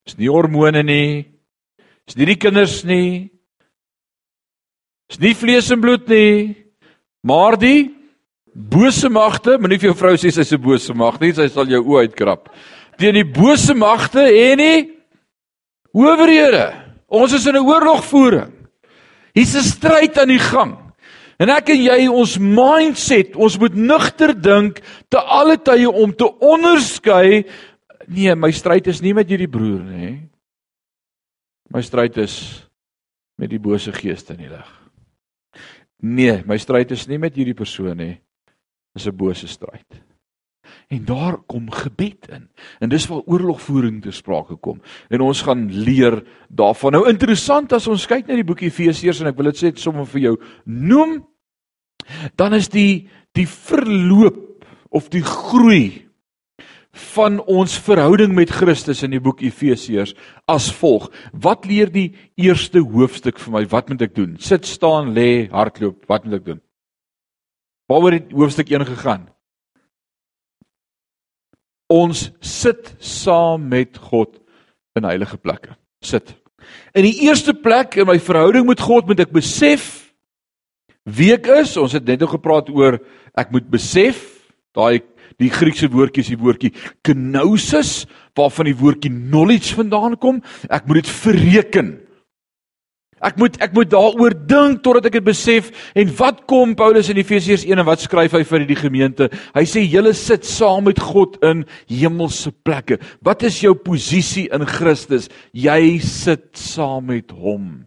Is 0.06 0.14
nie 0.18 0.30
hormone 0.30 0.84
nie. 0.86 1.24
Is 2.06 2.16
nie 2.18 2.28
die 2.30 2.38
kinders 2.38 2.82
nie. 2.86 3.31
Is 5.12 5.20
nie 5.20 5.34
vlees 5.36 5.70
en 5.70 5.80
bloed 5.80 6.08
nie, 6.08 6.56
maar 7.22 7.58
die 7.60 7.92
bose 8.52 9.10
magte, 9.12 9.58
moenie 9.60 9.78
vir 9.80 9.92
jou 9.92 9.98
vrou 9.98 10.14
sê 10.16 10.32
sy's 10.32 10.52
'n 10.52 10.60
bose 10.60 10.94
mag 10.94 11.20
nie, 11.20 11.32
sy 11.32 11.48
sal 11.48 11.68
jou 11.68 11.82
oë 11.84 12.08
uitkrap. 12.08 12.48
Teen 12.98 13.14
die 13.14 13.24
bose 13.24 13.74
magte 13.74 14.20
en 14.20 14.58
die 14.58 14.90
owerhede 15.92 16.82
Ons 17.12 17.34
is 17.36 17.46
in 17.46 17.56
'n 17.56 17.66
oorlogvoering. 17.66 18.52
Hier's 19.34 19.54
'n 19.54 19.62
stryd 19.62 20.18
aan 20.18 20.28
die 20.28 20.38
gang. 20.38 20.78
En 21.38 21.48
ek 21.48 21.68
en 21.68 21.82
jy 21.82 22.08
ons 22.08 22.38
mindset, 22.38 23.36
ons 23.36 23.58
moet 23.58 23.74
nugter 23.74 24.40
dink 24.40 24.80
te 25.08 25.18
alle 25.18 25.56
tye 25.56 25.90
om 25.90 26.14
te 26.14 26.28
onderskei 26.38 27.44
nee, 28.06 28.34
my 28.34 28.50
stryd 28.50 28.86
is 28.86 29.00
nie 29.00 29.14
met 29.14 29.28
hierdie 29.28 29.48
broer 29.48 29.80
nie. 29.80 30.28
My 31.70 31.80
stryd 31.80 32.16
is 32.16 32.66
met 33.38 33.50
die 33.50 33.58
bose 33.58 33.92
geeste 33.92 34.32
in 34.32 34.38
die 34.38 34.48
lig. 34.48 34.81
Nee, 36.02 36.42
my 36.46 36.58
stryd 36.58 36.90
is 36.90 37.06
nie 37.06 37.18
met 37.22 37.36
hierdie 37.38 37.56
persoon 37.56 37.96
nie. 37.96 38.16
Dis 38.94 39.06
'n 39.06 39.16
bose 39.16 39.46
stryd. 39.46 40.02
En 40.88 41.04
daar 41.04 41.36
kom 41.46 41.70
gebed 41.70 42.28
in. 42.28 42.48
En 42.80 42.88
dis 42.88 43.06
waar 43.06 43.22
oorlogvoering 43.24 44.02
te 44.02 44.10
sprake 44.10 44.56
kom. 44.56 44.80
En 45.08 45.20
ons 45.20 45.42
gaan 45.42 45.70
leer 45.70 46.22
daarvan. 46.48 46.92
Nou 46.92 47.08
interessant 47.08 47.72
as 47.72 47.86
ons 47.86 48.06
kyk 48.06 48.26
na 48.26 48.34
die 48.34 48.44
boek 48.44 48.60
Efesiërs 48.60 49.20
en 49.20 49.26
ek 49.26 49.36
wil 49.36 49.50
dit 49.52 49.62
sê 49.62 49.76
sommer 49.76 50.06
vir 50.06 50.20
jou 50.20 50.36
noem 50.64 51.32
dan 52.36 52.54
is 52.54 52.68
die 52.68 53.08
die 53.32 53.46
verloop 53.48 54.66
of 54.92 55.08
die 55.08 55.24
groei 55.24 56.08
van 56.92 57.38
ons 57.48 57.72
verhouding 57.80 58.34
met 58.36 58.50
Christus 58.52 59.00
in 59.02 59.14
die 59.14 59.22
boek 59.22 59.40
Efesiërs 59.40 60.12
as 60.50 60.68
volg. 60.76 61.08
Wat 61.32 61.64
leer 61.64 61.88
die 61.92 62.10
eerste 62.36 62.82
hoofstuk 62.84 63.40
vir 63.40 63.54
my? 63.54 63.62
Wat 63.72 63.88
moet 63.88 64.04
ek 64.04 64.14
doen? 64.16 64.34
Sit, 64.40 64.68
staan, 64.68 65.14
lê, 65.16 65.48
hardloop, 65.52 66.04
wat 66.10 66.26
moet 66.26 66.40
ek 66.40 66.46
doen? 66.50 66.60
Waaroor 67.88 68.18
het 68.18 68.34
hoofstuk 68.36 68.70
1 68.72 68.86
gegaan? 68.92 69.24
Ons 71.92 72.30
sit 72.40 72.94
saam 73.00 73.66
met 73.72 73.96
God 74.10 74.36
in 74.96 75.08
heilige 75.08 75.40
plekke. 75.40 75.76
Sit. 76.04 76.34
In 76.96 77.08
die 77.08 77.24
eerste 77.26 77.54
plek 77.56 77.96
in 78.00 78.08
my 78.08 78.18
verhouding 78.20 78.68
met 78.68 78.80
God 78.80 79.08
moet 79.08 79.24
ek 79.24 79.32
besef 79.32 80.12
wie 81.08 81.32
ek 81.34 81.48
is. 81.56 81.74
Ons 81.80 81.96
het 81.96 82.04
net 82.08 82.20
nou 82.20 82.30
gepraat 82.32 82.68
oor 82.72 83.00
ek 83.32 83.52
moet 83.52 83.68
besef 83.72 84.22
daai 84.76 85.00
Die 85.42 85.50
Griekse 85.52 85.90
woordjie 85.90 86.22
is 86.24 86.32
die 86.32 86.40
woordjie 86.40 86.72
kenosis 87.06 88.04
waarvan 88.38 88.70
die 88.70 88.78
woordjie 88.78 89.12
knowledge 89.12 89.76
vandaan 89.78 90.16
kom. 90.20 90.40
Ek 90.70 90.86
moet 90.86 91.02
dit 91.02 91.12
verreken. 91.12 91.92
Ek 93.22 93.36
moet 93.38 93.54
ek 93.62 93.74
moet 93.76 93.90
daaroor 93.90 94.34
dink 94.34 94.80
totdat 94.82 95.06
ek 95.06 95.20
dit 95.20 95.26
besef 95.28 95.68
en 95.98 96.08
wat 96.18 96.40
kom 96.50 96.74
Paulus 96.78 97.06
in 97.12 97.20
Efesiërs 97.22 97.62
1 97.68 97.78
en 97.78 97.86
wat 97.86 98.02
skryf 98.02 98.34
hy 98.34 98.42
vir 98.48 98.64
die 98.66 98.78
gemeente? 98.78 99.28
Hy 99.54 99.62
sê 99.70 99.84
julle 99.86 100.10
sit 100.18 100.46
saam 100.48 100.88
met 100.88 100.98
God 100.98 101.38
in 101.46 101.62
hemelse 101.86 102.50
plekke. 102.66 102.98
Wat 103.22 103.46
is 103.46 103.60
jou 103.62 103.76
posisie 103.78 104.48
in 104.50 104.66
Christus? 104.66 105.30
Jy 105.54 106.00
sit 106.02 106.50
saam 106.58 107.12
met 107.12 107.30
hom. 107.30 107.84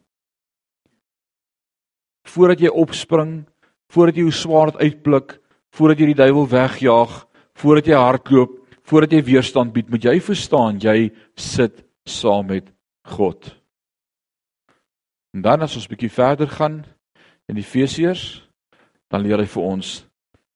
Voordat 2.31 2.63
jy 2.63 2.71
opspring, 2.71 3.43
voordat 3.91 4.15
jy 4.15 4.29
jou 4.29 4.35
swaard 4.39 4.79
uitpluk, 4.79 5.35
voordat 5.75 5.99
jy 5.99 6.13
die 6.13 6.21
duiwel 6.23 6.47
wegjaag, 6.49 7.24
voordat 7.61 7.89
jy 7.89 7.99
hardloop, 7.99 8.55
voordat 8.85 9.15
jy 9.15 9.21
weerstand 9.25 9.73
bied, 9.73 9.89
moet 9.89 10.05
jy 10.05 10.19
verstaan 10.23 10.79
jy 10.81 11.09
sit 11.39 11.83
saam 12.05 12.49
met 12.51 12.69
God. 13.15 13.49
En 15.35 15.43
dan 15.43 15.65
as 15.65 15.75
ons 15.75 15.87
bietjie 15.89 16.11
verder 16.13 16.47
gaan 16.47 16.83
in 17.49 17.59
Efesiërs, 17.59 18.45
dan 19.11 19.23
leer 19.25 19.41
hy 19.41 19.49
vir 19.49 19.65
ons 19.65 19.91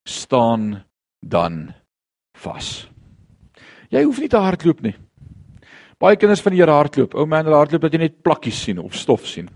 staan 0.07 0.71
dan 1.19 1.69
vas. 2.39 2.87
Jy 3.91 4.03
hoef 4.05 4.21
nie 4.21 4.29
te 4.31 4.39
hardloop 4.39 4.83
nie. 4.85 4.95
Baie 5.99 6.15
kinders 6.15 6.41
van 6.45 6.53
die 6.55 6.61
Here 6.61 6.71
hardloop. 6.71 7.15
Ou 7.17 7.25
man, 7.27 7.43
hulle 7.43 7.57
hardloop 7.59 7.83
dat 7.83 7.95
jy 7.95 8.05
net 8.05 8.21
plakkies 8.23 8.61
sien 8.63 8.79
of 8.79 8.95
stof 8.95 9.25
sien. 9.27 9.49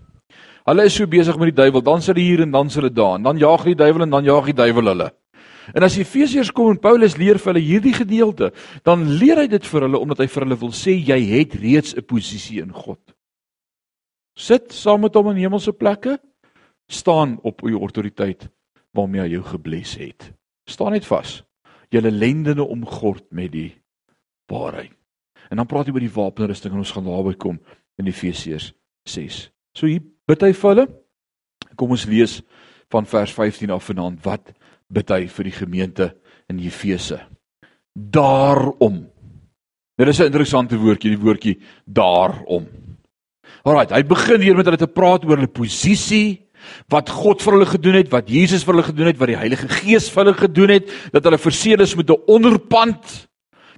Hulle 0.68 0.88
is 0.88 0.96
so 0.96 1.08
besig 1.08 1.38
met 1.40 1.52
die 1.52 1.60
duiwel, 1.62 1.84
dan 1.84 2.02
sit 2.04 2.14
hulle 2.14 2.24
hier 2.24 2.44
en 2.44 2.52
dan 2.52 2.72
sit 2.72 2.82
hulle 2.82 2.92
daar, 2.96 3.18
en 3.20 3.28
dan 3.28 3.40
jaag 3.40 3.66
die 3.68 3.78
duiwel 3.80 4.06
en 4.06 4.16
dan 4.16 4.28
jaag 4.28 4.50
die 4.52 4.58
duiwel 4.60 4.92
hulle. 4.92 5.10
En 5.72 5.86
as 5.86 5.96
Efesiërs 5.98 6.52
kom 6.52 6.74
en 6.74 6.80
Paulus 6.82 7.16
leer 7.18 7.40
vir 7.40 7.54
hulle 7.54 7.64
hierdie 7.64 7.94
gedeelte, 7.96 8.52
dan 8.84 9.06
leer 9.20 9.44
hy 9.44 9.48
dit 9.48 9.66
vir 9.72 9.88
hulle 9.88 10.02
omdat 10.04 10.24
hy 10.24 10.28
vir 10.28 10.46
hulle 10.46 10.60
wil 10.60 10.74
sê 10.76 10.98
jy 10.98 11.20
het 11.32 11.56
reeds 11.56 11.96
'n 11.96 12.04
posisie 12.04 12.60
in 12.62 12.74
God. 12.74 13.00
Sit 14.36 14.74
saam 14.74 15.02
met 15.02 15.16
hom 15.16 15.30
in 15.30 15.38
hemelse 15.38 15.72
plekke, 15.72 16.18
staan 16.90 17.40
op 17.44 17.62
u 17.64 17.78
autoriteit 17.78 18.50
waarmee 18.92 19.22
hy 19.22 19.30
jou 19.38 19.44
gebless 19.44 19.96
het. 19.96 20.34
Staan 20.66 20.92
net 20.92 21.06
vas. 21.06 21.44
Julle 21.90 22.12
lendene 22.12 22.64
omgord 22.64 23.24
met 23.32 23.52
die 23.52 23.72
waarheid. 24.50 24.92
En 25.50 25.58
dan 25.58 25.68
praat 25.68 25.86
hy 25.86 25.94
oor 25.94 26.00
die 26.00 26.16
wapenrusting 26.16 26.74
en 26.74 26.82
ons 26.82 26.92
gaan 26.92 27.06
daarby 27.06 27.36
kom 27.38 27.60
in 28.02 28.08
Efesiërs 28.10 28.72
6. 29.06 29.52
So 29.78 29.88
hier 29.88 30.02
bid 30.28 30.42
hy 30.42 30.54
vir 30.54 30.70
hulle. 30.70 30.88
Kom 31.76 31.94
ons 31.94 32.06
lees 32.10 32.42
van 32.94 33.06
vers 33.10 33.34
15 33.34 33.74
af 33.74 33.86
vanaand 33.90 34.22
wat 34.26 34.54
bid 34.90 35.10
hy 35.10 35.28
vir 35.28 35.44
die 35.44 35.58
gemeente 35.58 36.14
in 36.50 36.60
Efese. 36.60 37.20
Daarom. 37.94 39.08
Dit 39.98 40.08
is 40.08 40.20
'n 40.20 40.32
interessante 40.32 40.78
woordjie, 40.78 41.12
die 41.12 41.24
woordjie 41.24 41.60
daarom. 41.86 42.68
Alraai, 43.64 43.94
hy 43.94 44.04
begin 44.04 44.42
hier 44.42 44.56
met 44.56 44.66
hulle 44.66 44.78
te 44.78 44.88
praat 44.88 45.24
oor 45.26 45.38
hulle 45.38 45.48
posisie, 45.48 46.44
wat 46.92 47.10
God 47.10 47.42
vir 47.42 47.58
hulle 47.58 47.68
gedoen 47.68 47.98
het, 48.00 48.10
wat 48.12 48.30
Jesus 48.30 48.64
vir 48.64 48.74
hulle 48.76 48.88
gedoen 48.88 49.08
het, 49.12 49.20
wat 49.20 49.28
die 49.28 49.40
Heilige 49.40 49.68
Gees 49.68 50.10
vir 50.10 50.24
hulle 50.24 50.38
gedoen 50.38 50.70
het, 50.70 50.90
dat 51.12 51.24
hulle 51.28 51.38
verseël 51.38 51.82
is 51.82 51.96
met 51.96 52.10
'n 52.10 52.24
onderpand 52.28 53.28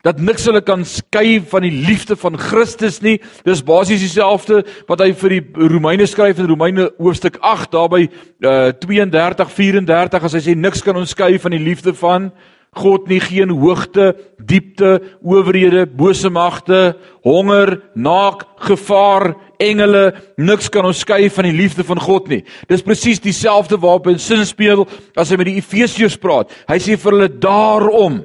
dat 0.05 0.21
niks 0.21 0.45
hulle 0.45 0.61
kan 0.61 0.85
skei 0.85 1.39
van 1.49 1.65
die 1.65 1.73
liefde 1.73 2.15
van 2.19 2.37
Christus 2.37 3.01
nie. 3.01 3.17
Dis 3.45 3.63
basies 3.65 4.03
dieselfde 4.05 4.61
wat 4.89 5.01
hy 5.01 5.11
vir 5.17 5.37
die 5.37 5.69
Romeine 5.73 6.05
skryf 6.07 6.39
in 6.39 6.49
Romeine 6.51 6.91
hoofstuk 7.01 7.39
8 7.41 7.73
daarby 7.73 8.05
uh 8.45 8.69
32 8.85 9.55
34 9.55 10.27
as 10.27 10.35
hy 10.37 10.43
sê 10.45 10.53
niks 10.57 10.85
kan 10.85 10.97
ons 10.99 11.15
skei 11.15 11.39
van 11.41 11.55
die 11.55 11.63
liefde 11.63 11.95
van 11.97 12.29
God 12.75 13.07
nie 13.07 13.21
geen 13.23 13.53
hoogte, 13.55 14.09
diepte, 14.35 14.97
owerhede, 15.23 15.85
bose 15.87 16.27
magte, 16.27 16.97
honger, 17.23 17.77
naak, 17.95 18.43
gevaar, 18.67 19.29
engele, 19.63 20.09
niks 20.35 20.67
kan 20.67 20.83
ons 20.83 20.99
skei 21.05 21.29
van 21.31 21.47
die 21.47 21.55
liefde 21.55 21.85
van 21.87 22.03
God 22.03 22.27
nie. 22.27 22.41
Dis 22.67 22.83
presies 22.83 23.23
dieselfde 23.23 23.79
waarop 23.79 24.11
hy 24.11 24.17
sin 24.19 24.43
speel 24.43 24.83
as 25.15 25.31
hy 25.31 25.39
met 25.39 25.53
die 25.53 25.57
Efesiërs 25.61 26.19
praat. 26.19 26.51
Hy 26.67 26.81
sê 26.83 26.99
vir 26.99 27.15
hulle 27.15 27.31
daarom 27.31 28.19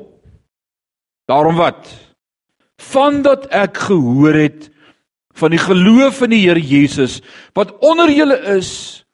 Daarom 1.30 1.58
wat? 1.60 1.86
Vandat 2.80 3.46
ek 3.54 3.78
gehoor 3.86 4.34
het 4.34 4.66
van 5.38 5.54
die 5.54 5.62
geloof 5.62 6.24
in 6.26 6.34
die 6.34 6.42
Here 6.42 6.60
Jesus 6.60 7.20
wat 7.54 7.76
onder 7.84 8.10
julle 8.10 8.38
is 8.56 9.04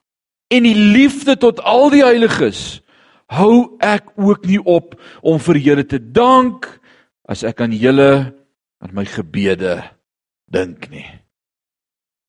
en 0.49 0.65
die 0.65 0.77
liefde 0.77 1.37
tot 1.37 1.61
al 1.61 1.91
die 1.93 2.05
heiliges, 2.07 2.81
hou 3.29 3.77
ek 3.83 4.15
ook 4.15 4.47
nie 4.47 4.63
op 4.63 4.95
om 5.21 5.43
vir 5.43 5.61
julle 5.61 5.85
te 5.85 5.99
dank 5.99 6.69
as 7.27 7.43
ek 7.45 7.61
aan 7.67 7.75
julle 7.75 8.11
aan 8.81 8.95
my 8.95 9.05
gebede 9.11 9.81
dink 10.47 10.89
nie. 10.91 11.07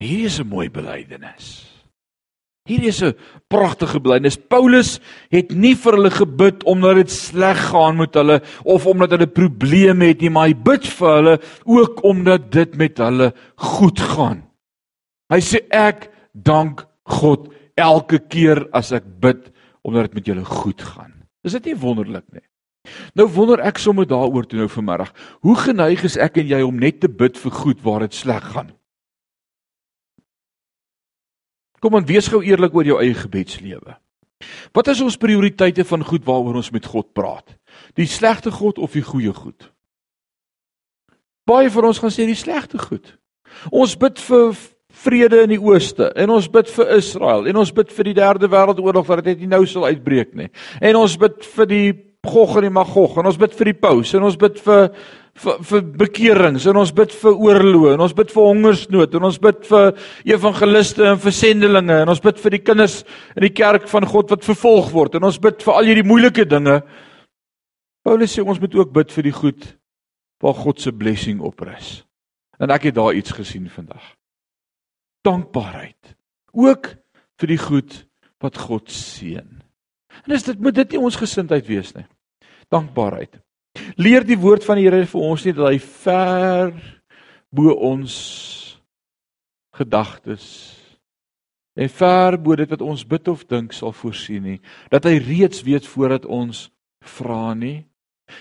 Hier 0.02 0.26
is 0.26 0.40
'n 0.40 0.48
mooi 0.48 0.68
belydenis. 0.70 1.67
Hier 2.68 2.84
is 2.84 3.00
'n 3.02 3.16
pragtige 3.48 4.00
blydenis. 4.00 4.36
Paulus 4.36 5.00
het 5.30 5.50
nie 5.50 5.74
vir 5.74 5.92
hulle 5.92 6.10
gebid 6.10 6.64
omdat 6.64 6.96
dit 6.96 7.10
sleg 7.10 7.56
gaan 7.70 7.96
met 7.96 8.14
hulle 8.14 8.42
of 8.64 8.86
omdat 8.86 9.10
hulle 9.10 9.26
probleme 9.26 10.04
het 10.12 10.20
nie, 10.20 10.30
maar 10.30 10.48
hy 10.48 10.54
bid 10.54 10.86
vir 10.86 11.08
hulle 11.08 11.40
ook 11.64 12.04
omdat 12.04 12.52
dit 12.52 12.76
met 12.76 12.98
hulle 12.98 13.32
goed 13.56 14.00
gaan. 14.00 14.42
Hy 15.32 15.40
sê 15.40 15.64
ek 15.70 16.10
dank 16.32 16.86
God 17.04 17.48
elke 17.74 18.18
keer 18.18 18.68
as 18.72 18.92
ek 18.92 19.04
bid 19.20 19.50
omdat 19.82 20.02
dit 20.10 20.14
met 20.14 20.26
julle 20.26 20.44
goed 20.44 20.82
gaan. 20.82 21.12
Is 21.44 21.52
dit 21.52 21.64
nie 21.64 21.76
wonderlik 21.76 22.24
nie? 22.32 22.44
Nou 23.16 23.28
wonder 23.28 23.60
ek 23.60 23.78
sommer 23.78 24.06
daaroor 24.08 24.46
toe 24.46 24.58
nou 24.58 24.68
vanmiddag. 24.68 25.12
Hoe 25.40 25.56
geneig 25.56 26.04
is 26.04 26.16
ek 26.16 26.36
en 26.36 26.48
jy 26.48 26.60
om 26.64 26.78
net 26.78 27.00
te 27.00 27.08
bid 27.08 27.36
vir 27.36 27.52
goed 27.52 27.80
waar 27.84 28.00
dit 28.00 28.14
sleg 28.14 28.44
gaan? 28.52 28.72
Kom 31.80 31.94
aan, 31.94 32.06
wees 32.06 32.28
gou 32.30 32.42
eerlik 32.44 32.74
oor 32.74 32.86
jou 32.86 32.98
eie 33.02 33.14
gebedslewe. 33.14 33.96
Wat 34.74 34.88
is 34.92 35.00
ons 35.02 35.18
prioriteite 35.18 35.84
van 35.84 36.04
goed 36.06 36.24
waaroor 36.26 36.60
ons 36.60 36.70
met 36.74 36.86
God 36.86 37.12
praat? 37.16 37.56
Die 37.98 38.06
slegte 38.06 38.50
God 38.54 38.78
of 38.78 38.94
die 38.94 39.02
goeie 39.02 39.34
goed? 39.34 39.70
Baie 41.48 41.70
van 41.72 41.88
ons 41.90 42.00
gaan 42.02 42.12
sê 42.12 42.26
die 42.28 42.38
slegte 42.38 42.78
goed. 42.78 43.16
Ons 43.72 43.96
bid 43.98 44.20
vir 44.20 44.52
vrede 44.98 45.42
in 45.44 45.52
die 45.52 45.62
ooste 45.62 46.10
en 46.18 46.32
ons 46.34 46.48
bid 46.50 46.68
vir 46.74 46.92
Israel 46.96 47.46
en 47.48 47.60
ons 47.60 47.72
bid 47.74 47.92
vir 47.94 48.08
die 48.10 48.16
derde 48.18 48.50
wêreldoorlog 48.50 49.06
wat 49.08 49.24
dit 49.26 49.44
nie 49.44 49.50
nou 49.50 49.62
sal 49.66 49.88
uitbreek 49.88 50.34
nie. 50.38 50.50
En 50.80 50.98
ons 51.00 51.16
bid 51.20 51.44
vir 51.54 51.70
die 51.70 51.88
Gog 52.26 52.56
en 52.58 52.66
die 52.66 52.74
Magog 52.74 53.16
en 53.20 53.28
ons 53.30 53.38
bid 53.38 53.54
vir 53.54 53.70
die 53.70 53.78
paus 53.78 54.10
en 54.16 54.24
ons 54.26 54.36
bid 54.36 54.58
vir 54.64 54.88
vir 55.38 55.58
vir 55.68 55.82
bekerings 56.00 56.64
en 56.66 56.80
ons 56.80 56.90
bid 56.90 57.12
vir 57.14 57.36
oorloë 57.46 57.92
en 57.94 58.02
ons 58.02 58.14
bid 58.18 58.32
vir 58.34 58.48
hongersnood 58.48 59.12
en 59.14 59.26
ons 59.28 59.38
bid 59.38 59.60
vir 59.68 60.00
evangeliste 60.34 61.06
en 61.06 61.20
vir 61.22 61.36
sendelinge 61.36 62.00
en 62.02 62.10
ons 62.10 62.22
bid 62.24 62.40
vir 62.42 62.56
die 62.56 62.62
kinders 62.64 63.04
in 63.36 63.46
die 63.46 63.54
kerk 63.54 63.86
van 63.92 64.06
God 64.10 64.34
wat 64.34 64.48
vervolg 64.48 64.90
word 64.96 65.14
en 65.14 65.28
ons 65.30 65.38
bid 65.38 65.62
vir 65.62 65.74
al 65.76 65.86
hierdie 65.86 66.06
moeilike 66.06 66.48
dinge. 66.50 66.80
Paulus 68.02 68.34
sê 68.34 68.42
ons 68.42 68.58
moet 68.58 68.74
ook 68.74 68.92
bid 68.98 69.14
vir 69.14 69.28
die 69.30 69.36
goed 69.38 69.70
waar 70.42 70.58
God 70.58 70.82
se 70.82 70.90
blessing 70.94 71.38
op 71.42 71.62
rus. 71.66 72.02
En 72.58 72.70
ek 72.74 72.90
het 72.90 72.98
daar 72.98 73.14
iets 73.14 73.34
gesien 73.34 73.70
vandag. 73.70 74.02
dankbaarheid. 75.22 76.16
Ook 76.52 76.94
vir 77.38 77.48
die 77.48 77.58
goed 77.58 78.06
wat 78.40 78.56
God 78.56 78.90
seën. 78.90 79.57
En 80.24 80.32
dis 80.34 80.46
dit 80.46 80.60
moet 80.60 80.74
dit 80.74 80.94
nie 80.94 81.02
ons 81.02 81.20
gesindheid 81.20 81.66
wees 81.68 81.92
nie. 81.96 82.06
Dankbaarheid. 82.72 83.38
Leer 83.96 84.26
die 84.26 84.38
woord 84.38 84.64
van 84.66 84.80
die 84.80 84.86
Here 84.88 85.06
vir 85.06 85.26
ons 85.30 85.44
nie 85.46 85.54
dat 85.56 85.70
hy 85.70 85.78
ver 85.78 86.72
bo 87.54 87.72
ons 87.72 88.14
gedagtes 89.78 90.48
en 91.78 91.90
ver 91.94 92.36
bo 92.42 92.56
dit 92.58 92.70
wat 92.70 92.82
ons 92.82 93.04
bid 93.06 93.28
of 93.30 93.44
dink 93.46 93.72
sal 93.76 93.94
voorsien 93.94 94.42
nie. 94.42 94.58
Dat 94.90 95.06
hy 95.06 95.20
reeds 95.22 95.62
weet 95.62 95.86
voordat 95.86 96.26
ons 96.26 96.66
vra 97.06 97.54
nie. 97.54 97.86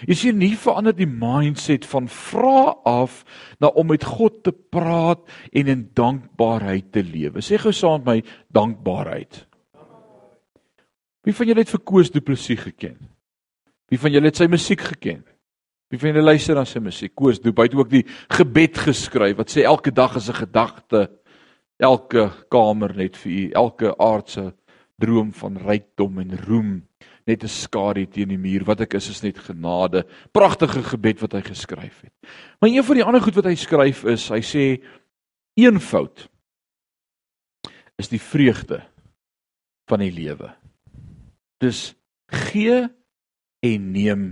Jy 0.09 0.15
sien 0.19 0.39
nie 0.41 0.55
verander 0.59 0.95
die 0.95 1.07
mindset 1.07 1.85
van 1.87 2.09
vra 2.11 2.73
af 2.87 3.21
na 3.61 3.69
om 3.69 3.87
met 3.93 4.03
God 4.03 4.41
te 4.43 4.51
praat 4.51 5.21
en 5.53 5.69
in 5.71 5.85
dankbaarheid 5.95 6.91
te 6.91 7.05
lewe. 7.05 7.43
Sê 7.45 7.59
gou 7.61 7.71
saam 7.71 8.03
met 8.03 8.09
my 8.09 8.17
dankbaarheid. 8.57 9.45
Wie 11.27 11.35
van 11.35 11.49
julle 11.49 11.59
het 11.65 11.73
vir 11.73 11.83
Koos 11.83 12.11
Du 12.11 12.21
Plessis 12.23 12.61
geken? 12.63 12.95
Wie 13.91 13.99
van 13.99 14.13
julle 14.13 14.29
het 14.31 14.39
sy 14.39 14.47
musiek 14.47 14.85
geken? 14.93 15.25
Wie 15.91 15.99
van 15.99 16.13
julle 16.13 16.23
luister 16.23 16.55
na 16.55 16.63
sy 16.63 16.79
musiek? 16.79 17.11
Koos 17.15 17.41
Du 17.43 17.51
het 17.51 17.75
ook 17.75 17.89
die 17.91 18.05
gebed 18.31 18.79
geskryf 18.79 19.35
wat 19.35 19.51
sê 19.51 19.65
elke 19.67 19.91
dag 19.91 20.15
is 20.15 20.29
'n 20.29 20.39
gedagte, 20.47 21.11
elke 21.77 22.31
kamer 22.49 22.95
net 22.95 23.17
vir 23.17 23.31
u, 23.31 23.51
elke 23.51 23.93
aardse 23.97 24.53
droom 24.97 25.33
van 25.33 25.57
rykdom 25.57 26.19
en 26.19 26.37
roem 26.47 26.87
net 27.27 27.43
'n 27.43 27.47
skadu 27.47 28.05
teen 28.05 28.29
die 28.29 28.37
muur 28.37 28.63
wat 28.63 28.81
ek 28.81 28.93
is 28.93 29.09
is 29.09 29.23
net 29.23 29.37
genade 29.37 30.05
pragtige 30.31 30.81
gebed 30.83 31.21
wat 31.21 31.33
hy 31.33 31.41
geskryf 31.41 32.01
het 32.01 32.13
maar 32.59 32.69
een 32.69 32.83
van 32.83 32.95
die 32.95 33.03
ander 33.03 33.21
goed 33.21 33.35
wat 33.35 33.45
hy 33.45 33.55
skryf 33.55 34.05
is 34.05 34.29
hy 34.29 34.41
sê 34.41 34.81
eenvoud 35.59 36.29
is 37.99 38.07
die 38.07 38.21
vreugde 38.21 38.81
van 39.87 39.99
die 39.99 40.11
lewe 40.11 40.55
dis 41.63 41.93
gee 42.31 42.83
en 43.63 43.91
neem 43.91 44.25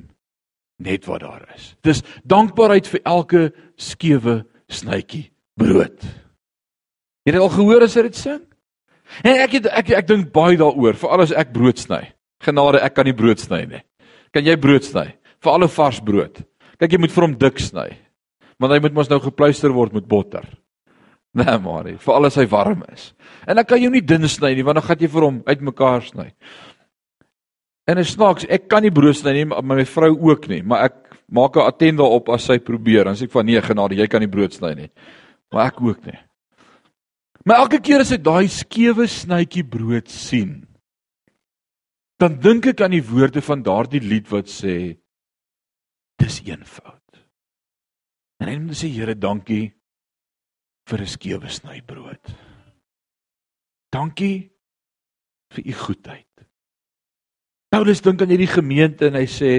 net 0.79 1.08
wat 1.08 1.24
daar 1.24 1.48
is 1.55 1.74
dis 1.86 2.03
dankbaarheid 2.24 2.88
vir 2.88 3.01
elke 3.05 3.46
skewe 3.77 4.44
snytjie 4.70 5.29
brood 5.55 5.96
het 7.25 7.34
jy 7.36 7.39
al 7.41 7.50
gehoor 7.50 7.84
as 7.88 7.96
hy 7.98 8.08
dit 8.10 8.20
sing 8.20 8.44
En 9.24 9.41
ek 9.44 9.60
het, 9.60 9.70
ek 9.70 9.94
ek 10.01 10.10
dink 10.10 10.32
baie 10.36 10.58
daaroor, 10.60 10.98
veral 11.00 11.25
as 11.25 11.34
ek 11.36 11.53
brood 11.55 11.79
sny. 11.79 12.01
Genade, 12.44 12.82
ek 12.84 12.98
kan 12.98 13.08
nie 13.08 13.15
brood 13.15 13.41
sny 13.41 13.63
nie. 13.70 13.82
Kan 14.36 14.48
jy 14.48 14.58
brood 14.60 14.86
sny? 14.86 15.08
Veral 15.44 15.63
'n 15.63 15.72
vars 15.72 16.00
brood. 16.01 16.41
Kyk, 16.79 16.91
jy 16.91 17.00
moet 17.00 17.13
vir 17.13 17.24
hom 17.24 17.38
dik 17.38 17.60
sny. 17.60 17.89
Want 18.60 18.74
hy 18.74 18.79
moet 18.79 18.94
mos 18.94 19.10
nou 19.10 19.20
gepluister 19.20 19.72
word 19.72 19.94
met 19.94 20.08
botter. 20.08 20.44
Nee, 21.36 21.58
maar, 21.60 21.84
veral 22.00 22.25
as 22.25 22.36
hy 22.36 22.46
warm 22.48 22.84
is. 22.94 23.13
En 23.48 23.55
dan 23.55 23.65
kan 23.65 23.77
jy 23.77 23.86
hom 23.86 23.94
nie 23.94 24.01
dun 24.01 24.27
sny 24.27 24.55
nie, 24.55 24.63
want 24.63 24.75
dan 24.75 24.88
gaan 24.88 25.00
jy 25.00 25.08
vir 25.08 25.22
hom 25.22 25.44
uitmekaar 25.46 26.01
sny. 26.01 26.34
En 27.85 28.01
is 28.01 28.15
snaaks, 28.15 28.47
ek 28.49 28.67
kan 28.71 28.81
nie 28.81 28.93
brood 28.93 29.17
sny 29.17 29.35
nie, 29.37 29.45
maar 29.45 29.63
my 29.63 29.85
vrou 29.85 30.11
ook 30.31 30.47
nie, 30.49 30.63
maar 30.65 30.87
ek 30.89 31.19
maak 31.29 31.55
'n 31.55 31.67
attent 31.69 31.97
daarop 31.97 32.29
as 32.29 32.45
sy 32.45 32.57
probeer. 32.57 33.05
Dan 33.05 33.15
sê 33.15 33.25
ek 33.25 33.31
van 33.31 33.45
nee, 33.45 33.61
genade, 33.61 33.95
jy 33.95 34.07
kan 34.07 34.21
nie 34.21 34.29
brood 34.29 34.53
sny 34.53 34.73
nie. 34.73 34.89
Maar 35.51 35.67
ek 35.67 35.81
ook 35.81 36.05
nie. 36.05 36.19
Maar 37.45 37.57
elke 37.57 37.79
keer 37.79 37.99
as 38.01 38.11
ek 38.11 38.23
daai 38.23 38.47
skewe 38.47 39.07
snytjie 39.07 39.63
brood 39.63 40.09
sien, 40.09 40.65
dan 42.17 42.39
dink 42.39 42.65
ek 42.65 42.81
aan 42.81 42.91
die 42.91 43.05
woorde 43.05 43.41
van 43.41 43.61
daardie 43.61 44.01
lied 44.01 44.31
wat 44.31 44.47
sê 44.47 44.97
dis 46.17 46.41
eenvoud. 46.41 47.01
En 48.39 48.47
hy 48.47 48.57
moet 48.59 48.77
sê 48.77 48.89
Here, 48.89 49.15
dankie 49.15 49.73
vir 50.89 51.01
'n 51.01 51.07
skewe 51.07 51.49
snybrood. 51.49 52.35
Dankie 53.91 54.51
vir 55.53 55.63
u 55.65 55.73
goedheid. 55.73 56.34
Paulus 57.75 58.00
dink 58.00 58.22
aan 58.24 58.32
hierdie 58.32 58.48
gemeente 58.48 59.09
en 59.09 59.18
hy 59.20 59.25
sê 59.27 59.50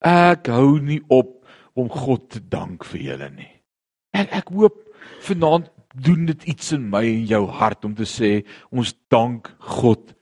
ek 0.00 0.48
hou 0.54 0.78
nie 0.80 1.02
op 1.12 1.34
om 1.76 1.90
God 1.92 2.22
te 2.32 2.40
dank 2.40 2.86
vir 2.88 3.02
julle 3.10 3.26
nie. 3.34 3.50
Ek 4.16 4.30
ek 4.38 4.52
hoop 4.56 4.78
vanaand 5.26 5.66
doen 5.92 6.22
dit 6.30 6.46
iets 6.48 6.72
in 6.72 6.86
my 6.88 7.02
en 7.04 7.26
jou 7.28 7.42
hart 7.58 7.84
om 7.84 7.92
te 7.98 8.06
sê 8.08 8.30
ons 8.72 8.94
dank 9.12 9.50
God 9.80 10.14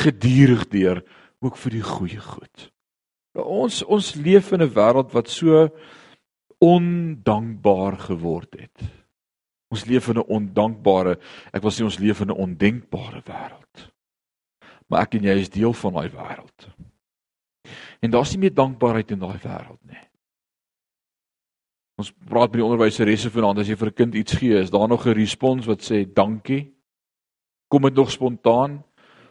gedurig 0.00 0.64
deur 0.72 1.02
ook 1.44 1.58
vir 1.60 1.76
die 1.76 1.82
goeie 1.84 2.22
goed. 2.24 2.70
Ons 3.36 3.82
ons 3.84 4.14
leef 4.16 4.54
in 4.56 4.64
'n 4.64 4.72
wêreld 4.72 5.12
wat 5.12 5.28
so 5.28 5.68
ondankbaar 6.56 8.00
geword 8.08 8.56
het. 8.56 8.80
Ons 9.68 9.84
leef 9.84 10.08
in 10.08 10.24
'n 10.24 10.30
ondankbare, 10.38 11.18
ek 11.52 11.62
wil 11.62 11.70
sê 11.70 11.84
ons 11.84 12.00
leef 12.00 12.20
in 12.20 12.30
'n 12.30 12.40
ondenkbare 12.48 13.20
wêreld. 13.28 13.92
Maar 14.88 15.02
ek 15.02 15.14
en 15.14 15.22
jy 15.24 15.36
is 15.36 15.50
deel 15.50 15.72
van 15.72 15.92
daai 15.92 16.08
wêreld. 16.08 16.68
En 18.00 18.10
daar's 18.10 18.34
nie 18.34 18.44
meer 18.44 18.54
dankbaarheid 18.54 19.10
in 19.10 19.22
daai 19.22 19.38
wêreld 19.38 19.80
nie. 19.88 20.02
Ons 22.00 22.10
praat 22.26 22.50
met 22.50 22.58
die 22.58 22.66
onderwyseresse 22.66 23.30
vanaand 23.30 23.62
as 23.62 23.68
jy 23.70 23.76
vir 23.76 23.88
'n 23.88 23.94
kind 23.94 24.14
iets 24.14 24.32
gee, 24.32 24.58
is 24.58 24.70
daar 24.70 24.88
nog 24.88 25.06
'n 25.06 25.14
respons 25.14 25.66
wat 25.66 25.80
sê 25.80 26.04
dankie? 26.04 26.74
Kom 27.68 27.82
dit 27.82 27.94
nog 27.94 28.10
spontaan? 28.10 28.84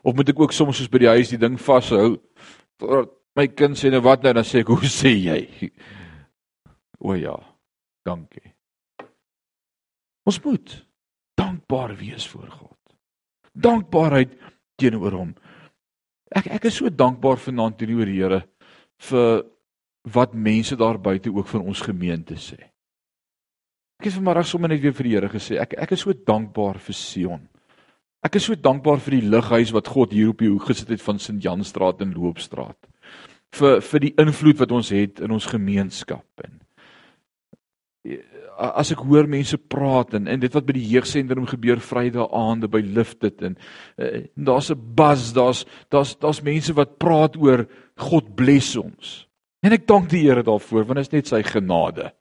Of 0.04 0.15
moet 0.15 0.30
ek 0.30 0.39
ook 0.39 0.52
soms 0.52 0.78
soos 0.78 0.89
by 0.89 0.98
die 0.98 1.08
huis 1.08 1.30
die 1.30 1.38
ding 1.38 1.58
vashou? 1.60 2.19
My 3.36 3.48
kind 3.48 3.78
sê 3.78 3.89
nou 3.89 4.02
wat 4.02 4.24
nou 4.24 4.34
dan 4.34 4.43
sê 4.43 4.60
ek 4.60 4.67
hoe 4.67 4.86
sê 5.02 5.10
jy? 5.10 5.72
O 7.00 7.13
ja. 7.13 7.54
Dankie. 8.04 8.52
Ons 10.28 10.39
moet 10.43 10.76
dankbaar 11.39 11.96
wees 11.96 12.28
voor 12.28 12.50
God. 12.52 12.80
Dankbaarheid 13.52 14.36
teenoor 14.76 15.12
hom. 15.12 15.34
Ek 16.34 16.50
ek 16.58 16.67
is 16.69 16.78
so 16.82 16.89
dankbaar 16.89 17.38
vanaand 17.38 17.78
teenoor 17.78 18.10
die 18.10 18.19
Here 18.19 18.41
vir 19.10 19.43
wat 20.13 20.34
mense 20.34 20.76
daar 20.76 21.00
buite 21.00 21.32
ook 21.32 21.48
van 21.48 21.62
ons 21.62 21.82
gemeente 21.82 22.36
sê. 22.36 22.60
Ek 24.02 24.10
het 24.10 24.17
vanoggend 24.17 24.50
sommer 24.50 24.69
net 24.69 24.82
weer 24.82 24.96
vir 24.98 25.08
die 25.08 25.15
Here 25.15 25.30
gesê, 25.32 25.60
ek 25.62 25.78
ek 25.80 25.93
is 25.96 26.04
so 26.04 26.13
dankbaar 26.13 26.80
vir 26.84 26.98
Sion. 26.98 27.48
Ek 28.24 28.36
is 28.39 28.48
so 28.48 28.56
dankbaar 28.56 29.00
vir 29.04 29.19
die 29.19 29.30
lighuis 29.30 29.72
wat 29.76 29.88
God 29.91 30.12
hier 30.15 30.32
op 30.32 30.39
die 30.39 30.50
hoek 30.52 30.69
gesit 30.72 30.89
het 30.89 31.04
van 31.04 31.19
Sint 31.19 31.43
Janstraat 31.43 32.02
en 32.02 32.15
Loopstraat. 32.15 32.80
vir 33.54 33.82
vir 33.86 34.02
die 34.02 34.13
invloed 34.17 34.60
wat 34.62 34.72
ons 34.74 34.89
het 34.93 35.22
in 35.24 35.34
ons 35.34 35.46
gemeenskap 35.52 36.46
en 36.46 36.60
as 38.58 38.92
ek 38.94 39.04
hoor 39.08 39.28
mense 39.30 39.58
praat 39.58 40.13
en 40.18 40.28
en 40.28 40.39
dit 40.39 40.54
wat 40.54 40.66
by 40.68 40.76
die 40.78 40.88
jeugsentrum 40.94 41.46
gebeur 41.50 41.82
Vrydag 41.84 42.32
aande 42.34 42.70
by 42.72 42.82
Lifted 42.86 43.42
en, 43.42 43.58
en 43.98 44.46
daar's 44.50 44.72
'n 44.72 44.80
buzz, 44.96 45.34
daar's 45.34 45.66
daar's 45.89 46.16
daar's 46.20 46.42
mense 46.42 46.74
wat 46.74 46.98
praat 46.98 47.38
oor 47.38 47.68
God 47.98 48.36
bless 48.36 48.76
ons. 48.76 49.28
En 49.63 49.72
ek 49.72 49.88
dank 49.88 50.10
die 50.10 50.28
Here 50.28 50.44
daarvoor 50.44 50.86
want 50.86 50.98
dit 50.98 51.08
is 51.08 51.12
net 51.13 51.28
sy 51.28 51.44
genade. 51.44 52.12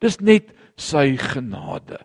Dis 0.00 0.20
net 0.20 0.52
sy 0.76 1.16
genade. 1.16 1.98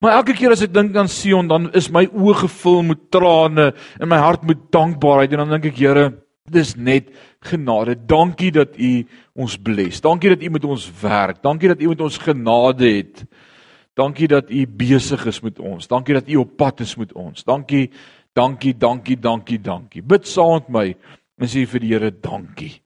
Maar 0.00 0.12
elke 0.12 0.32
keer 0.32 0.54
as 0.54 0.62
ek 0.64 0.72
dink 0.72 0.96
aan 0.96 1.08
Sion, 1.08 1.48
dan 1.48 1.68
is 1.76 1.90
my 1.92 2.06
oë 2.06 2.46
gevul 2.46 2.82
met 2.88 3.10
trane 3.12 3.72
en 4.00 4.08
my 4.08 4.16
hart 4.16 4.46
met 4.48 4.70
dankbaarheid 4.72 5.32
en 5.32 5.42
dan 5.44 5.50
dink 5.50 5.66
ek 5.74 5.80
Here, 5.80 6.06
dis 6.52 6.74
net 6.76 7.10
genade. 7.46 7.96
Dankie 8.06 8.50
dat 8.54 8.76
U 8.76 8.90
ons 9.34 9.56
bless. 9.56 10.02
Dankie 10.04 10.34
dat 10.34 10.42
U 10.42 10.50
met 10.50 10.64
ons 10.64 10.90
werk. 11.00 11.42
Dankie 11.42 11.72
dat 11.72 11.80
U 11.80 11.88
met 11.92 12.00
ons 12.00 12.18
genade 12.18 12.90
het. 12.90 13.24
Dankie 13.98 14.28
dat 14.28 14.50
U 14.50 14.66
besig 14.66 15.26
is 15.26 15.40
met 15.40 15.58
ons. 15.58 15.88
Dankie 15.88 16.14
dat 16.14 16.28
U 16.28 16.42
op 16.44 16.56
pad 16.56 16.80
is 16.80 16.96
met 16.96 17.12
ons. 17.12 17.44
Dankie, 17.44 17.90
dankie, 18.32 18.76
dankie, 18.76 19.18
dankie, 19.18 19.60
dankie. 19.60 20.02
Bid 20.02 20.28
saam 20.28 20.60
met 20.60 20.70
my 20.70 20.86
en 21.40 21.48
sê 21.48 21.64
vir 21.66 21.82
die 21.82 21.92
Here 21.94 22.10
dankie 22.12 22.80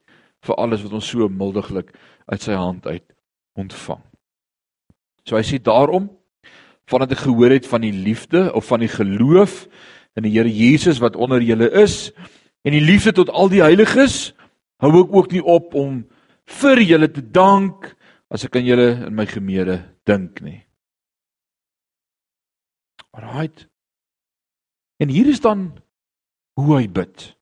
vir 0.45 0.59
alles 0.61 0.85
wat 0.85 0.99
ons 1.01 1.09
so 1.09 1.29
mildiglik 1.29 1.91
uit 2.31 2.43
sy 2.43 2.57
hand 2.57 2.87
uit 2.87 3.05
ontvang. 3.59 4.03
So 5.25 5.39
hy 5.39 5.45
sê 5.47 5.61
daarom 5.63 6.11
vandat 6.91 7.15
ek 7.17 7.25
gehoor 7.25 7.55
het 7.55 7.67
van 7.69 7.85
die 7.85 7.95
liefde 7.97 8.51
of 8.53 8.69
van 8.69 8.85
die 8.85 8.93
geloof 8.93 9.65
in 10.19 10.27
die 10.27 10.35
Here 10.37 10.51
Jesus 10.51 11.01
wat 11.03 11.17
onder 11.17 11.43
julle 11.43 11.71
is 11.83 12.13
en 12.65 12.73
die 12.73 12.85
liefde 12.85 13.13
tot 13.13 13.31
al 13.31 13.51
die 13.53 13.63
heiliges, 13.63 14.33
hou 14.83 14.93
ek 15.03 15.15
ook 15.15 15.33
nie 15.33 15.45
op 15.45 15.75
om 15.79 16.03
vir 16.61 16.83
julle 16.85 17.09
te 17.13 17.23
dank 17.23 17.93
as 18.33 18.45
ek 18.47 18.57
aan 18.59 18.67
julle 18.67 18.89
in 19.07 19.15
my 19.15 19.27
gemeede 19.29 19.79
dink 20.09 20.41
nie. 20.45 20.61
Alraight. 23.15 23.69
En 24.99 25.09
hier 25.13 25.29
is 25.31 25.41
dan 25.45 25.71
hoe 26.59 26.77
hy 26.79 26.87
bid. 26.91 27.35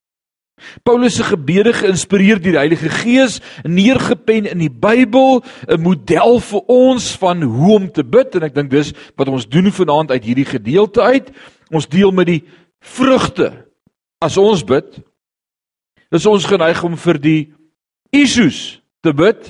Paulus 0.85 1.17
se 1.17 1.25
gebede 1.27 1.73
geïnspireer 1.75 2.39
deur 2.39 2.55
die 2.55 2.61
Heilige 2.61 2.89
Gees, 2.89 3.39
neergepen 3.67 4.45
in 4.47 4.61
die 4.61 4.71
Bybel, 4.71 5.41
'n 5.67 5.81
model 5.81 6.39
vir 6.39 6.61
ons 6.67 7.15
van 7.17 7.41
hoe 7.41 7.73
om 7.75 7.91
te 7.91 8.03
bid 8.03 8.35
en 8.35 8.43
ek 8.43 8.55
dink 8.55 8.69
dis 8.69 8.93
wat 9.17 9.27
ons 9.27 9.47
doen 9.47 9.71
vanaand 9.71 10.11
uit 10.11 10.23
hierdie 10.23 10.45
gedeelte 10.45 11.01
uit. 11.01 11.31
Ons 11.71 11.87
deel 11.87 12.11
met 12.11 12.27
die 12.27 12.43
vrugte 12.79 13.65
as 14.21 14.37
ons 14.37 14.63
bid. 14.63 15.01
Dis 16.13 16.27
ons 16.29 16.45
geneig 16.45 16.77
om 16.85 16.93
vir 16.93 17.17
die 17.17 17.39
issues 18.13 18.77
te 19.01 19.09
bid. 19.17 19.47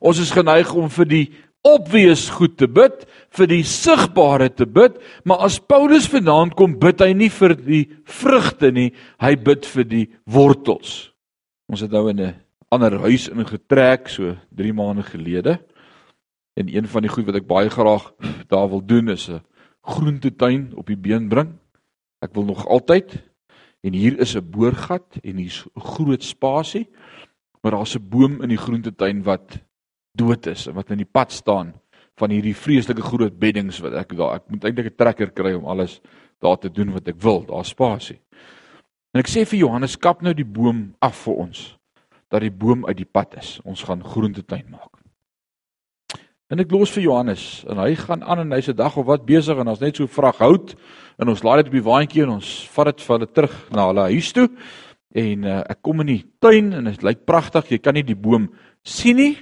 Ons 0.00 0.22
is 0.22 0.32
geneig 0.32 0.70
om 0.72 0.88
vir 0.88 1.08
die 1.10 1.26
obvious 1.68 2.24
goed 2.32 2.56
te 2.58 2.66
bid, 2.66 3.04
vir 3.36 3.50
die 3.50 3.62
sigbare 3.68 4.48
te 4.50 4.64
bid, 4.66 4.96
maar 5.28 5.44
as 5.46 5.60
Paulus 5.60 6.08
vanaand 6.10 6.56
kom 6.58 6.74
bid 6.80 7.04
hy 7.04 7.12
nie 7.14 7.28
vir 7.30 7.54
die 7.54 7.82
vrugte 8.08 8.72
nie, 8.74 8.88
hy 9.22 9.34
bid 9.36 9.68
vir 9.68 9.86
die 9.86 10.06
wortels. 10.26 11.12
Ons 11.70 11.84
het 11.84 11.92
nou 11.92 12.08
in 12.10 12.20
'n 12.20 12.34
ander 12.72 12.98
huis 13.04 13.28
ingetrek 13.28 14.08
so 14.08 14.34
3 14.50 14.72
maande 14.72 15.02
gelede. 15.02 15.60
En 16.56 16.68
een 16.68 16.88
van 16.88 17.02
die 17.02 17.12
goed 17.12 17.26
wat 17.26 17.36
ek 17.36 17.46
baie 17.46 17.68
graag 17.68 18.12
daar 18.48 18.68
wil 18.68 18.80
doen 18.80 19.08
is 19.08 19.28
'n 19.28 19.44
groentetuin 19.82 20.72
op 20.74 20.86
die 20.86 20.96
been 20.96 21.28
bring. 21.28 21.52
Ek 22.22 22.34
wil 22.34 22.44
nog 22.44 22.66
altyd 22.66 23.31
en 23.82 23.92
hier 23.92 24.18
is 24.20 24.36
'n 24.36 24.50
boorgat 24.50 25.18
en 25.22 25.36
hier's 25.36 25.66
'n 25.76 25.80
groot 25.80 26.22
spasie, 26.22 26.88
maar 27.62 27.72
daar's 27.72 27.96
'n 27.96 28.08
boom 28.08 28.42
in 28.42 28.48
die 28.48 28.64
groentetuin 28.64 29.22
wat 29.22 29.58
dood 30.16 30.46
is 30.46 30.66
en 30.66 30.74
wat 30.74 30.90
in 30.90 30.98
die 30.98 31.12
pad 31.12 31.32
staan 31.32 31.74
van 32.16 32.30
hierdie 32.30 32.56
vreeslike 32.56 33.02
groot 33.02 33.38
beddings 33.38 33.80
wat 33.80 33.92
ek 33.92 34.16
daar 34.16 34.34
ek 34.34 34.50
moet 34.50 34.64
eintlik 34.64 34.86
'n 34.86 34.96
trekker 34.96 35.30
kry 35.30 35.54
om 35.54 35.64
alles 35.64 36.00
daar 36.40 36.58
te 36.58 36.70
doen 36.70 36.92
wat 36.92 37.08
ek 37.08 37.20
wil, 37.22 37.44
daar's 37.46 37.68
spasie. 37.68 38.20
En 39.14 39.20
ek 39.20 39.28
sê 39.28 39.44
vir 39.46 39.58
Johannes 39.58 39.96
kap 39.96 40.22
nou 40.22 40.34
die 40.34 40.44
boom 40.44 40.94
af 40.98 41.16
vir 41.24 41.34
ons 41.34 41.78
dat 42.28 42.40
die 42.40 42.50
boom 42.50 42.86
uit 42.86 42.96
die 42.96 43.10
pad 43.12 43.36
is. 43.36 43.60
Ons 43.64 43.82
gaan 43.82 44.04
groentetuin 44.04 44.64
maak. 44.70 45.01
En 46.52 46.60
ek 46.60 46.72
los 46.74 46.90
vir 46.92 47.06
Johannes 47.06 47.42
en 47.64 47.78
hy 47.80 47.94
gaan 47.96 48.20
aan 48.28 48.42
en 48.42 48.50
hy's 48.52 48.68
'n 48.68 48.76
dag 48.76 48.96
of 49.00 49.06
wat 49.06 49.24
besig 49.24 49.56
en 49.56 49.68
ons 49.68 49.80
net 49.80 49.96
so 49.96 50.06
vrag 50.06 50.36
hout 50.36 50.74
en 51.18 51.28
ons 51.28 51.42
laai 51.42 51.62
dit 51.62 51.66
op 51.66 51.72
die 51.72 51.88
waantjie 51.88 52.22
en 52.22 52.34
ons 52.36 52.68
vat 52.74 52.86
dit 52.92 53.00
vir 53.00 53.16
hulle 53.16 53.32
terug 53.32 53.54
na 53.72 53.86
hulle 53.86 54.04
huis 54.12 54.32
toe. 54.32 54.48
En 55.14 55.44
uh, 55.44 55.60
ek 55.60 55.80
kom 55.82 56.00
in 56.00 56.06
die 56.06 56.24
tuin 56.40 56.72
en 56.72 56.84
dit 56.84 57.02
lyk 57.02 57.24
pragtig. 57.24 57.70
Jy 57.70 57.78
kan 57.78 57.94
nie 57.94 58.02
die 58.02 58.16
boom 58.16 58.50
sien 58.84 59.16
nie. 59.16 59.36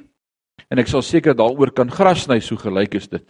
En 0.71 0.79
ek 0.79 0.87
sal 0.87 1.03
seker 1.03 1.35
daaroor 1.35 1.75
kan 1.75 1.91
gras 1.91 2.23
sny 2.23 2.39
so 2.41 2.57
gelyk 2.57 2.95
is 2.95 3.09
dit. 3.09 3.27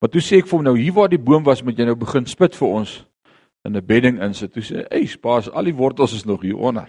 Maar 0.00 0.10
toe 0.10 0.20
sê 0.20 0.38
ek 0.38 0.48
vir 0.48 0.56
hom 0.56 0.64
nou 0.64 0.76
hier 0.76 0.92
waar 0.92 1.08
die 1.08 1.20
boom 1.20 1.44
was 1.44 1.62
moet 1.62 1.78
jy 1.78 1.84
nou 1.84 1.96
begin 1.96 2.24
spit 2.26 2.56
vir 2.56 2.68
ons 2.68 3.04
in 3.64 3.76
'n 3.76 3.86
bedding 3.86 4.22
insit. 4.22 4.52
Toe 4.52 4.62
sê 4.62 4.86
hy, 4.90 5.06
"Spaas, 5.06 5.50
al 5.52 5.64
die 5.64 5.76
wortels 5.76 6.14
is 6.14 6.24
nog 6.24 6.40
hier 6.40 6.56
onder." 6.56 6.88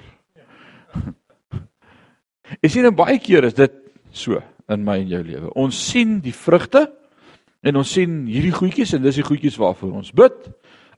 Ek 2.63 2.71
sien 2.71 2.95
baie 2.95 3.19
keer 3.19 3.43
is 3.43 3.53
dit 3.53 3.71
so 4.11 4.41
in 4.71 4.85
my 4.85 4.99
en 5.01 5.11
jou 5.11 5.23
lewe. 5.23 5.51
Ons 5.59 5.79
sien 5.91 6.19
die 6.23 6.33
vrugte 6.35 6.87
en 7.65 7.81
ons 7.81 7.91
sien 7.97 8.23
hierdie 8.29 8.53
goedjies 8.55 8.93
en 8.95 9.03
dis 9.05 9.19
die 9.19 9.25
goedjies 9.25 9.57
waarvoor 9.61 9.99
ons 10.01 10.13
bid. 10.15 10.49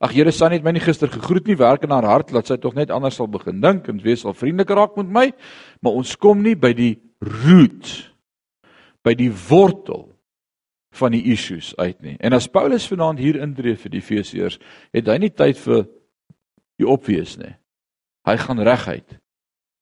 Ag 0.03 0.13
Here, 0.13 0.31
San 0.31 0.53
het 0.53 0.65
my 0.65 0.75
nie 0.75 0.83
gister 0.83 1.09
gegroet 1.09 1.47
nie, 1.49 1.57
werk 1.57 1.87
in 1.87 1.93
haar 1.95 2.05
hart, 2.05 2.31
laat 2.35 2.51
sy 2.51 2.59
tog 2.61 2.75
net 2.77 2.91
anders 2.93 3.17
sal 3.17 3.29
begin 3.31 3.63
dink 3.63 3.87
en 3.89 4.01
wees 4.03 4.25
al 4.27 4.35
vriendelik 4.37 4.75
raak 4.77 4.99
met 4.99 5.09
my, 5.09 5.25
maar 5.81 5.97
ons 5.97 6.13
kom 6.21 6.43
nie 6.45 6.55
by 6.59 6.73
die 6.77 6.93
root 7.23 7.89
by 9.07 9.15
die 9.15 9.31
wortel 9.31 10.09
van 10.97 11.13
die 11.15 11.23
issues 11.31 11.71
uit 11.77 12.01
nie. 12.03 12.17
En 12.19 12.35
as 12.35 12.49
Paulus 12.51 12.87
vanaand 12.89 13.21
hier 13.21 13.39
intree 13.39 13.77
vir 13.79 13.93
die 13.93 14.01
Efesiërs, 14.01 14.57
het 14.95 15.07
hy 15.07 15.17
nie 15.21 15.31
tyd 15.31 15.59
vir 15.61 15.85
die 16.81 16.87
opwees 16.89 17.37
nie. 17.39 17.53
Hy 18.27 18.35
gaan 18.41 18.61
reguit 18.65 19.19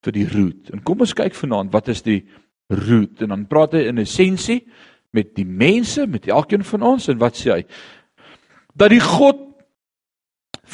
vir 0.06 0.15
die 0.15 0.28
root. 0.30 0.69
En 0.74 0.84
kom 0.86 1.02
ons 1.02 1.15
kyk 1.17 1.34
vanaand 1.38 1.74
wat 1.74 1.89
is 1.93 2.04
die 2.06 2.21
root? 2.69 3.21
En 3.21 3.34
dan 3.34 3.45
praat 3.49 3.78
hy 3.78 3.86
in 3.89 4.01
essensie 4.04 4.62
met 5.15 5.34
die 5.38 5.47
mense, 5.47 6.08
met 6.08 6.28
elkeen 6.28 6.65
van 6.67 6.86
ons 6.95 7.08
en 7.12 7.19
wat 7.21 7.38
sê 7.39 7.51
hy? 7.54 7.62
Dat 8.75 8.91
die 8.91 9.04
God 9.04 9.41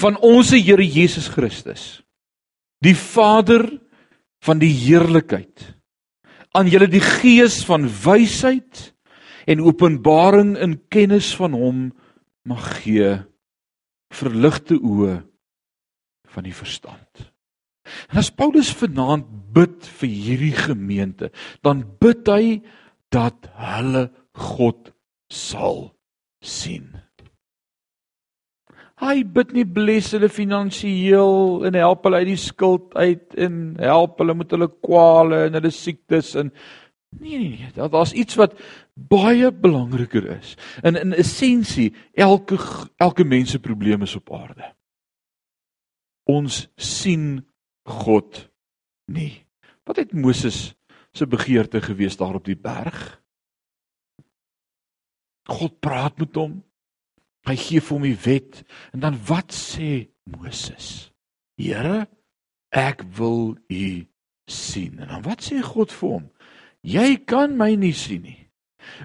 van 0.02 0.18
ons 0.24 0.54
Here 0.56 0.86
Jesus 0.86 1.28
Christus, 1.30 2.02
die 2.82 2.96
Vader 2.98 3.66
van 4.42 4.62
die 4.62 4.72
heerlikheid, 4.74 5.76
aan 6.58 6.70
julle 6.72 6.90
die 6.92 7.04
gees 7.04 7.62
van 7.68 7.86
wysheid 7.86 8.90
en 9.50 9.64
openbaring 9.64 10.56
in 10.62 10.80
kennis 10.92 11.32
van 11.38 11.56
hom 11.58 11.84
mag 12.48 12.66
gee 12.82 13.14
verligte 14.12 14.76
oë 14.76 15.22
van 16.32 16.48
die 16.48 16.56
verstand. 16.56 17.31
En 18.12 18.22
as 18.22 18.32
Paulus 18.32 18.72
vanaand 18.76 19.28
bid 19.56 19.88
vir 20.00 20.10
hierdie 20.10 20.56
gemeente, 20.56 21.32
dan 21.66 21.84
bid 22.02 22.28
hy 22.32 22.62
dat 23.12 23.50
hulle 23.60 24.08
God 24.38 24.94
sal 25.32 25.90
sien. 26.44 26.92
Hy 29.02 29.24
bid 29.26 29.56
nie 29.56 29.66
bless 29.66 30.12
hulle 30.14 30.30
finansiëel 30.30 31.66
en 31.66 31.78
help 31.80 32.06
hulle 32.06 32.22
uit 32.22 32.30
die 32.30 32.42
skuld 32.42 32.94
uit 32.94 33.34
en 33.42 33.56
help 33.82 34.20
hulle 34.22 34.36
met 34.38 34.54
hulle 34.54 34.70
kwale 34.86 35.48
en 35.48 35.58
hulle 35.58 35.72
siektes 35.74 36.36
en 36.38 36.52
nee 37.18 37.40
nee 37.40 37.56
nee, 37.56 37.72
daar 37.76 37.90
daar's 37.92 38.14
iets 38.14 38.38
wat 38.40 38.54
baie 38.94 39.50
belangriker 39.52 40.28
is. 40.38 40.54
In 40.86 41.00
in 41.00 41.18
essensie 41.18 41.90
elke 42.14 42.60
elke 43.02 43.26
mens 43.26 43.56
se 43.56 43.60
probleem 43.60 44.06
is 44.06 44.16
op 44.16 44.30
aarde. 44.38 44.70
Ons 46.30 46.68
sien 46.78 47.42
God 47.84 48.50
nie. 49.12 49.46
Wat 49.84 49.98
het 49.98 50.14
Moses 50.14 50.74
se 51.12 51.28
begeerte 51.28 51.82
gewees 51.82 52.18
daar 52.18 52.36
op 52.36 52.46
die 52.46 52.58
berg? 52.58 53.22
God 55.50 55.80
praat 55.80 56.18
met 56.18 56.36
hom. 56.36 56.60
Hy 57.50 57.56
gee 57.58 57.82
vir 57.82 57.96
hom 57.98 58.06
die 58.06 58.20
wet 58.26 58.62
en 58.94 59.02
dan 59.02 59.18
wat 59.28 59.54
sê 59.56 60.12
Moses? 60.30 61.10
Here, 61.58 62.06
ek 62.70 63.02
wil 63.18 63.58
u 63.68 63.88
sien. 64.46 65.00
En 65.02 65.10
dan 65.10 65.26
wat 65.26 65.42
sê 65.50 65.62
God 65.66 65.92
vir 65.92 66.16
hom? 66.18 66.30
Jy 66.86 67.10
kan 67.30 67.58
my 67.58 67.74
nie 67.76 67.94
sien 67.98 68.24
nie. 68.26 68.38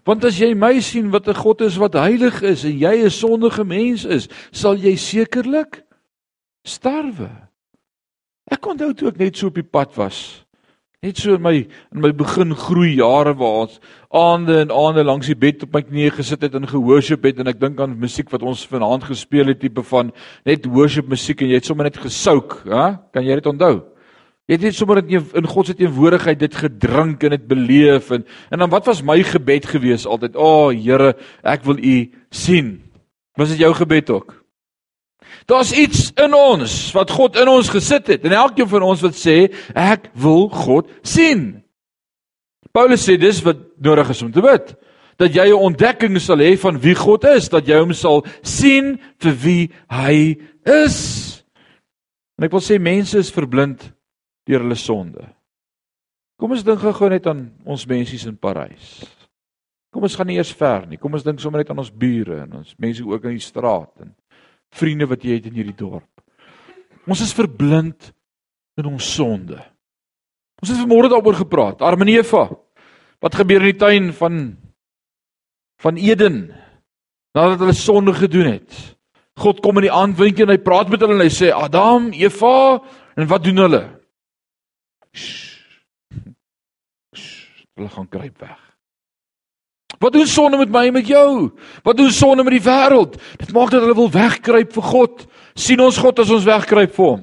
Want 0.08 0.24
as 0.24 0.38
jy 0.40 0.54
my 0.56 0.78
sien 0.80 1.10
wat 1.12 1.28
'n 1.28 1.34
God 1.34 1.60
is 1.60 1.76
wat 1.76 1.94
heilig 1.94 2.42
is 2.42 2.64
en 2.64 2.78
jy 2.78 3.04
'n 3.04 3.10
sondige 3.10 3.64
mens 3.64 4.04
is, 4.04 4.28
sal 4.50 4.76
jy 4.76 4.96
sekerlik 4.96 5.84
sterwe. 6.64 7.45
Ek 8.46 8.66
onthou 8.70 8.92
toe 8.94 9.10
ek 9.10 9.18
net 9.18 9.38
so 9.38 9.50
op 9.50 9.56
die 9.58 9.66
pad 9.66 9.96
was. 9.98 10.46
Net 11.02 11.18
so 11.18 11.34
in 11.34 11.42
my 11.42 11.54
in 11.58 12.00
my 12.02 12.12
begin 12.16 12.54
groei 12.56 12.94
jare 12.96 13.34
waar 13.36 13.66
ons 13.66 13.80
aande 14.14 14.60
en 14.62 14.70
aande 14.72 15.02
langs 15.04 15.28
die 15.28 15.36
bed 15.38 15.66
op 15.66 15.74
my 15.74 15.82
knieë 15.84 16.14
gesit 16.16 16.46
het 16.46 16.54
en 16.56 16.68
gehoorship 16.70 17.26
het 17.26 17.42
en 17.42 17.50
ek 17.50 17.58
dink 17.60 17.82
aan 17.82 17.98
musiek 18.00 18.30
wat 18.32 18.46
ons 18.46 18.62
vanaand 18.70 19.04
gespeel 19.10 19.50
het 19.50 19.60
tipe 19.60 19.82
van 19.90 20.14
net 20.48 20.70
worship 20.70 21.10
musiek 21.10 21.42
en 21.42 21.50
jy 21.50 21.60
het 21.60 21.68
sommer 21.68 21.90
net 21.90 21.98
gesouk, 22.00 22.62
hè? 22.70 22.86
Kan 23.12 23.26
jy 23.26 23.36
dit 23.42 23.50
onthou? 23.50 23.74
Jy 24.46 24.56
het 24.56 24.64
net 24.68 24.78
sommer 24.78 25.02
in 25.02 25.28
in 25.42 25.50
God 25.50 25.66
se 25.66 25.74
teenwoordigheid 25.74 26.38
dit 26.38 26.54
gedrink 26.62 27.26
en 27.26 27.34
dit 27.34 27.46
beleef 27.50 28.12
en 28.14 28.24
en 28.54 28.62
dan 28.62 28.70
wat 28.70 28.86
was 28.86 29.02
my 29.02 29.18
gebed 29.26 29.66
gewees 29.66 30.06
altyd? 30.06 30.38
O, 30.38 30.70
oh, 30.70 30.72
Here, 30.72 31.16
ek 31.42 31.66
wil 31.66 31.82
U 31.82 31.96
sien. 32.30 32.76
Was 33.36 33.50
dit 33.50 33.66
jou 33.66 33.74
gebed 33.74 34.10
ook? 34.10 34.45
Daar's 35.46 35.72
iets 35.72 36.10
in 36.18 36.34
ons 36.34 36.92
wat 36.96 37.10
God 37.14 37.36
in 37.38 37.48
ons 37.48 37.70
gesit 37.70 38.06
het 38.06 38.24
en 38.26 38.34
elkeen 38.34 38.68
van 38.68 38.82
ons 38.82 39.04
wat 39.04 39.14
sê 39.18 39.46
ek 39.74 40.10
wil 40.18 40.48
God 40.50 40.90
sien. 41.06 41.62
Paulus 42.74 43.06
sê 43.06 43.16
dis 43.20 43.38
wat 43.46 43.62
nodig 43.80 44.10
is 44.12 44.22
om 44.22 44.32
te 44.32 44.42
bid. 44.44 44.74
Dat 45.16 45.32
jy 45.32 45.48
'n 45.48 45.64
ontdekking 45.70 46.20
sal 46.20 46.38
hê 46.38 46.58
van 46.58 46.80
wie 46.80 46.94
God 46.94 47.24
is, 47.24 47.48
dat 47.48 47.66
jy 47.66 47.78
hom 47.78 47.92
sal 47.92 48.24
sien 48.42 48.98
vir 49.18 49.34
wie 49.44 49.70
hy 49.88 50.36
is. 50.64 51.42
En 52.38 52.44
ek 52.44 52.52
wil 52.52 52.60
sê 52.60 52.78
mense 52.78 53.18
is 53.18 53.32
verblind 53.32 53.92
deur 54.46 54.60
hulle 54.60 54.74
sonde. 54.74 55.24
Kom 56.36 56.52
ons 56.52 56.64
dink 56.64 56.80
gou 56.80 57.08
net 57.08 57.26
aan 57.26 57.46
ons 57.64 57.86
mensies 57.86 58.26
in 58.26 58.36
Parys. 58.36 59.06
Kom 59.90 60.02
ons 60.02 60.16
gaan 60.18 60.26
nie 60.26 60.36
eers 60.36 60.52
ver 60.52 60.86
nie. 60.86 60.98
Kom 61.00 61.14
ons 61.16 61.24
dink 61.24 61.40
sommer 61.40 61.62
net 61.62 61.70
aan 61.70 61.78
ons 61.80 61.90
bure 61.90 62.42
en 62.42 62.58
ons 62.58 62.74
mense 62.78 63.00
ook 63.00 63.24
in 63.24 63.38
die 63.38 63.40
straat 63.40 64.04
en 64.04 64.12
vriende 64.74 65.06
wat 65.06 65.24
jy 65.24 65.38
het 65.38 65.48
in 65.50 65.56
hierdie 65.58 65.76
dorp. 65.76 66.08
Ons 67.06 67.22
is 67.22 67.34
verblind 67.36 68.10
in 68.76 68.88
ons 68.90 69.14
sonde. 69.14 69.58
Ons 70.62 70.72
het 70.72 70.80
vanmôre 70.80 71.10
daaroor 71.12 71.38
gepraat. 71.38 71.82
Armeneva. 71.84 72.48
Wat 73.22 73.38
gebeur 73.38 73.62
in 73.62 73.72
die 73.72 73.80
tuin 73.80 74.12
van 74.16 74.56
van 75.76 75.98
Eden 76.00 76.54
nadat 77.36 77.60
hulle 77.60 77.76
sonde 77.76 78.14
gedoen 78.16 78.48
het? 78.56 78.76
God 79.36 79.60
kom 79.60 79.76
in 79.76 79.88
die 79.88 79.92
aandwinkel 79.92 80.46
en 80.46 80.54
hy 80.54 80.62
praat 80.64 80.88
met 80.88 81.02
hulle 81.04 81.18
en 81.18 81.24
hy 81.26 81.32
sê 81.32 81.50
Adam, 81.52 82.08
Eva, 82.16 82.80
en 83.16 83.28
wat 83.28 83.44
doen 83.44 83.60
hulle? 83.66 83.82
Hulle 87.76 87.90
gaan 87.92 88.08
kruip 88.08 88.40
weg. 88.40 88.65
Wat 89.98 90.12
doen 90.12 90.26
sonde 90.26 90.58
met 90.60 90.72
my 90.72 90.86
en 90.86 90.92
met 90.92 91.08
jou? 91.08 91.50
Wat 91.82 91.96
doen 91.96 92.10
sonde 92.12 92.44
met 92.44 92.58
die 92.58 92.66
wêreld? 92.66 93.16
Dit 93.40 93.52
maak 93.52 93.70
dat 93.70 93.80
hulle 93.80 93.96
wil 93.96 94.10
wegkruip 94.10 94.72
vir 94.72 94.82
God. 94.82 95.26
sien 95.56 95.80
ons 95.80 95.96
God 95.96 96.18
as 96.20 96.30
ons 96.30 96.44
wegkruip 96.44 96.92
vir 96.94 97.04
hom? 97.04 97.22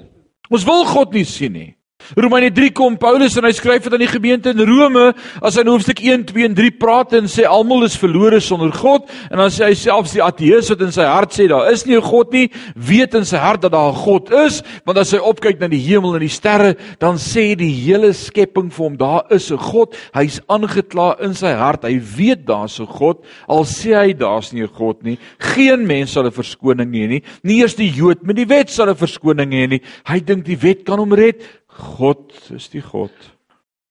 Ons 0.49 0.65
wil 0.65 0.85
God 0.89 1.13
nie 1.13 1.25
sien 1.25 1.53
nie. 1.53 1.75
Romeine 2.15 2.51
3 2.51 2.71
kom 2.71 2.97
Paulus 2.97 3.37
en 3.37 3.45
hy 3.45 3.51
skryf 3.51 3.83
dit 3.83 3.93
aan 3.93 3.99
die 3.99 4.07
gemeente 4.07 4.49
in 4.49 4.59
Rome 4.59 5.13
as 5.41 5.55
hy 5.55 5.61
in 5.61 5.71
hoofstuk 5.71 5.99
1, 5.99 6.25
2 6.31 6.45
en 6.45 6.55
3 6.55 6.71
praat 6.71 7.13
en 7.13 7.25
sê 7.25 7.47
almal 7.47 7.83
is 7.83 7.97
verlore 7.97 8.39
sonder 8.39 8.71
God 8.71 9.09
en 9.31 9.37
dan 9.37 9.49
sê 9.49 9.65
hy 9.69 9.73
selfs 9.73 10.13
die 10.13 10.23
ateïs 10.23 10.69
wat 10.69 10.81
in 10.81 10.91
sy 10.91 11.07
hart 11.07 11.33
sê 11.33 11.47
daar 11.47 11.71
is 11.71 11.85
nie 11.85 11.95
'n 11.95 12.01
God 12.01 12.31
nie, 12.33 12.49
weet 12.75 13.15
in 13.15 13.25
sy 13.25 13.37
hart 13.37 13.61
dat 13.61 13.71
daar 13.71 13.91
'n 13.91 14.03
God 14.03 14.31
is, 14.31 14.61
want 14.85 14.97
as 14.97 15.11
hy 15.11 15.19
opkyk 15.19 15.59
na 15.59 15.67
die 15.67 15.81
hemel 15.81 16.15
en 16.15 16.21
die 16.21 16.29
sterre, 16.29 16.75
dan 16.99 17.15
sê 17.15 17.55
die 17.55 17.71
hele 17.71 18.13
skepping 18.13 18.71
vir 18.71 18.83
hom 18.83 18.97
daar 18.97 19.23
is 19.31 19.51
'n 19.51 19.57
God. 19.57 19.95
Hy's 20.13 20.39
aangekla 20.47 21.21
in 21.21 21.33
sy 21.33 21.53
hart. 21.53 21.83
Hy 21.83 21.99
weet 21.99 22.45
daar's 22.45 22.79
'n 22.79 22.87
God, 22.87 23.23
al 23.47 23.63
sê 23.63 23.93
hy 23.95 24.13
daar's 24.13 24.53
nie 24.53 24.63
'n 24.63 24.67
God 24.67 25.03
nie. 25.03 25.17
Geen 25.39 25.85
mens 25.85 26.11
sal 26.11 26.25
'n 26.25 26.31
verskoning 26.31 26.91
hê 26.91 27.07
nie. 27.07 27.23
Nie 27.43 27.61
eers 27.61 27.75
die 27.75 27.89
Jood 27.89 28.23
met 28.23 28.35
die 28.35 28.47
wet 28.47 28.69
sal 28.69 28.89
'n 28.89 28.95
verskoning 28.95 29.51
hê 29.51 29.69
nie. 29.69 29.81
Hy 30.05 30.19
dink 30.19 30.45
die 30.45 30.57
wet 30.57 30.85
kan 30.85 30.99
hom 30.99 31.13
red. 31.13 31.41
God 31.73 32.33
is 32.53 32.69
die 32.69 32.81
God. 32.81 33.13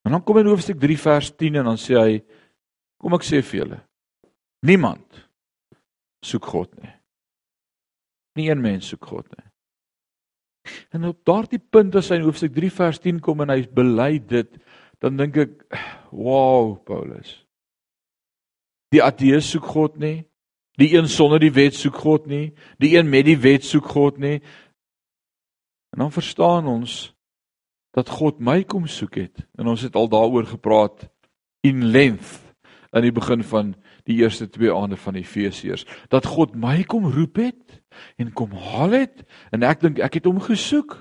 En 0.06 0.14
dan 0.14 0.22
kom 0.22 0.38
hy 0.38 0.44
in 0.44 0.50
hoofstuk 0.52 0.80
3 0.82 0.98
vers 0.98 1.30
10 1.38 1.60
en 1.60 1.70
dan 1.72 1.80
sê 1.80 1.98
hy 1.98 2.18
kom 3.02 3.14
ek 3.16 3.26
sê 3.26 3.42
vir 3.42 3.62
julle. 3.62 3.78
Niemand 4.66 5.22
soek 6.22 6.46
God 6.52 6.70
nie. 6.82 6.92
Nie 8.38 8.50
een 8.50 8.62
mens 8.62 8.88
soek 8.92 9.06
God 9.10 9.26
nie. 9.34 9.46
En 10.94 11.08
op 11.10 11.24
daardie 11.26 11.58
punt 11.58 11.96
as 11.98 12.10
hy 12.12 12.20
in 12.20 12.26
hoofstuk 12.28 12.54
3 12.54 12.70
vers 12.70 13.00
10 13.02 13.18
kom 13.24 13.42
en 13.42 13.50
hy 13.50 13.64
bely 13.74 14.12
dit, 14.30 14.50
dan 15.02 15.18
dink 15.18 15.38
ek, 15.42 15.54
wow, 16.14 16.76
Paulus. 16.86 17.34
Die 18.94 19.02
ateës 19.02 19.48
soek 19.54 19.66
God 19.72 19.98
nie. 19.98 20.20
Die 20.80 20.92
een 20.94 21.08
sonder 21.10 21.40
die 21.42 21.52
wet 21.52 21.76
soek 21.76 21.96
God 22.00 22.28
nie. 22.30 22.52
Die 22.80 22.94
een 22.96 23.10
met 23.10 23.26
die 23.26 23.38
wet 23.40 23.66
soek 23.66 23.88
God 23.92 24.20
nie. 24.22 24.38
En 25.92 26.04
dan 26.04 26.14
verstaan 26.14 26.68
ons 26.70 27.10
dat 27.92 28.08
God 28.08 28.40
my 28.40 28.62
kom 28.64 28.86
soek 28.88 29.20
het. 29.20 29.44
En 29.58 29.68
ons 29.72 29.80
het 29.84 29.94
al 29.94 30.08
daaroor 30.08 30.46
gepraat 30.46 31.08
in 31.60 31.84
length 31.84 32.40
aan 32.92 33.06
die 33.06 33.12
begin 33.14 33.44
van 33.44 33.74
die 34.08 34.18
eerste 34.20 34.48
twee 34.50 34.72
aande 34.72 34.96
van 34.96 35.14
Efesiërs 35.16 35.86
dat 36.12 36.26
God 36.26 36.56
my 36.58 36.82
kom 36.84 37.06
roep 37.12 37.38
het 37.40 37.80
en 38.20 38.32
kom 38.36 38.52
haal 38.52 38.96
het 38.96 39.22
en 39.54 39.64
ek 39.64 39.80
dink 39.84 40.02
ek 40.02 40.20
het 40.20 40.28
hom 40.28 40.40
gesoek. 40.42 40.98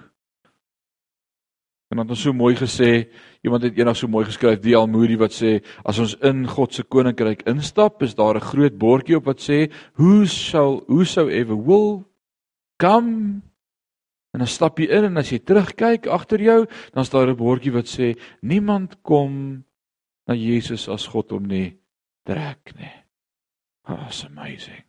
En 1.91 1.99
dan 1.99 2.06
het 2.06 2.13
ons 2.15 2.21
so 2.23 2.32
mooi 2.32 2.54
gesê, 2.56 3.10
iemand 3.43 3.65
het 3.67 3.75
eendag 3.75 3.97
so 3.99 4.08
mooi 4.08 4.23
geskryf, 4.23 4.62
D.L. 4.63 4.88
Moody 4.88 5.17
wat 5.19 5.34
sê 5.36 5.58
as 5.84 5.99
ons 5.99 6.13
in 6.23 6.45
God 6.47 6.71
se 6.71 6.86
koninkryk 6.88 7.43
instap, 7.51 7.99
is 8.08 8.15
daar 8.15 8.39
'n 8.39 8.47
groot 8.47 8.77
bordjie 8.77 9.17
op 9.17 9.25
wat 9.25 9.41
sê 9.43 9.67
who 9.99 10.23
shall 10.25 10.80
whosoever 10.88 11.56
will 11.56 12.06
come 12.80 13.41
En 14.32 14.39
dan 14.39 14.48
stap 14.48 14.80
jy 14.80 14.88
in 14.88 15.10
en 15.10 15.20
as 15.20 15.32
jy 15.34 15.41
terugkyk 15.44 16.08
agter 16.08 16.41
jou, 16.41 16.65
dan 16.96 17.06
staan 17.06 17.26
daar 17.26 17.34
'n 17.36 17.38
bordjie 17.38 17.74
wat 17.74 17.88
sê 17.88 18.15
niemand 18.41 19.02
kom 19.02 19.63
na 20.28 20.34
Jesus 20.36 20.88
as 20.88 21.08
God 21.08 21.32
hom 21.32 21.48
nie 21.48 21.78
trek 22.24 22.74
nie. 22.78 22.96
That's 23.88 24.26
amazing. 24.26 24.84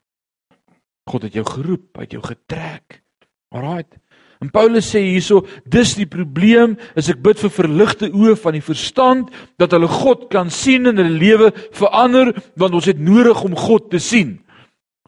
God 1.10 1.22
het 1.22 1.34
jou 1.34 1.44
geroep, 1.44 1.96
hy 1.96 2.00
het 2.00 2.12
jou 2.12 2.22
getrek. 2.22 3.02
Alraight. 3.50 3.98
En 4.42 4.50
Paulus 4.50 4.88
sê 4.90 4.98
hierso, 5.04 5.44
dis 5.70 5.94
die 5.94 6.06
probleem, 6.06 6.74
is 6.98 7.08
ek 7.08 7.20
bid 7.22 7.38
vir 7.38 7.50
verligte 7.50 8.10
oë 8.10 8.34
van 8.42 8.52
die 8.52 8.64
verstand 8.64 9.30
dat 9.58 9.70
hulle 9.70 9.86
God 9.86 10.26
kan 10.30 10.50
sien 10.50 10.90
en 10.90 10.98
hulle 10.98 11.14
lewe 11.14 11.52
verander, 11.70 12.32
want 12.58 12.74
ons 12.74 12.88
het 12.90 12.98
nodig 12.98 13.38
om 13.46 13.54
God 13.54 13.90
te 13.90 14.02
sien. 14.02 14.40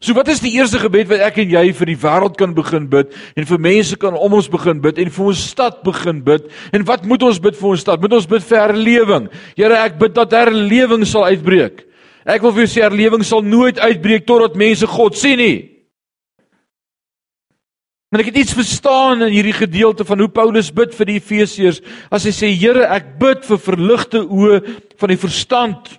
So 0.03 0.11
wat 0.11 0.27
is 0.27 0.41
die 0.43 0.51
eerste 0.57 0.81
gebed 0.81 1.07
wat 1.07 1.21
ek 1.23 1.37
en 1.39 1.53
jy 1.53 1.69
vir 1.77 1.87
die 1.93 1.99
wêreld 2.01 2.33
kan 2.35 2.51
begin 2.55 2.89
bid 2.91 3.13
en 3.39 3.45
vir 3.47 3.61
mense 3.63 3.95
kan 3.99 4.17
om 4.19 4.33
ons 4.35 4.49
begin 4.51 4.81
bid 4.83 4.97
en 4.99 5.11
vir 5.17 5.29
ons 5.31 5.43
stad 5.53 5.77
begin 5.87 6.19
bid? 6.25 6.49
En 6.75 6.83
wat 6.83 7.05
moet 7.07 7.23
ons 7.23 7.39
bid 7.39 7.55
vir 7.55 7.69
ons 7.69 7.85
stad? 7.85 8.01
Moet 8.03 8.17
ons 8.19 8.27
bid 8.27 8.43
vir 8.43 8.59
herlewing? 8.59 9.29
Here, 9.55 9.79
ek 9.79 9.95
bid 10.01 10.17
dat 10.17 10.35
herlewing 10.35 11.07
sal 11.07 11.29
uitbreek. 11.31 11.85
Ek 12.27 12.43
wil 12.43 12.51
vir 12.57 12.65
jou 12.65 12.73
sê 12.73 12.83
herlewing 12.83 13.23
sal 13.23 13.45
nooit 13.45 13.79
uitbreek 13.79 14.27
totdat 14.27 14.59
mense 14.59 14.89
God 14.89 15.15
sien 15.15 15.39
nie. 15.39 15.57
En 18.11 18.19
ek 18.19 18.33
het 18.33 18.43
iets 18.43 18.55
verstaan 18.55 19.23
in 19.29 19.31
hierdie 19.31 19.55
gedeelte 19.55 20.03
van 20.07 20.19
hoe 20.19 20.31
Paulus 20.31 20.73
bid 20.75 20.91
vir 20.95 21.07
die 21.13 21.19
Efesiërs 21.21 21.79
as 22.11 22.27
hy 22.27 22.35
sê 22.35 22.51
Here, 22.51 22.83
ek 22.91 23.15
bid 23.21 23.47
vir 23.47 23.63
verligte 23.63 24.27
oë 24.27 24.59
van 24.99 25.15
die 25.15 25.23
verstand 25.23 25.95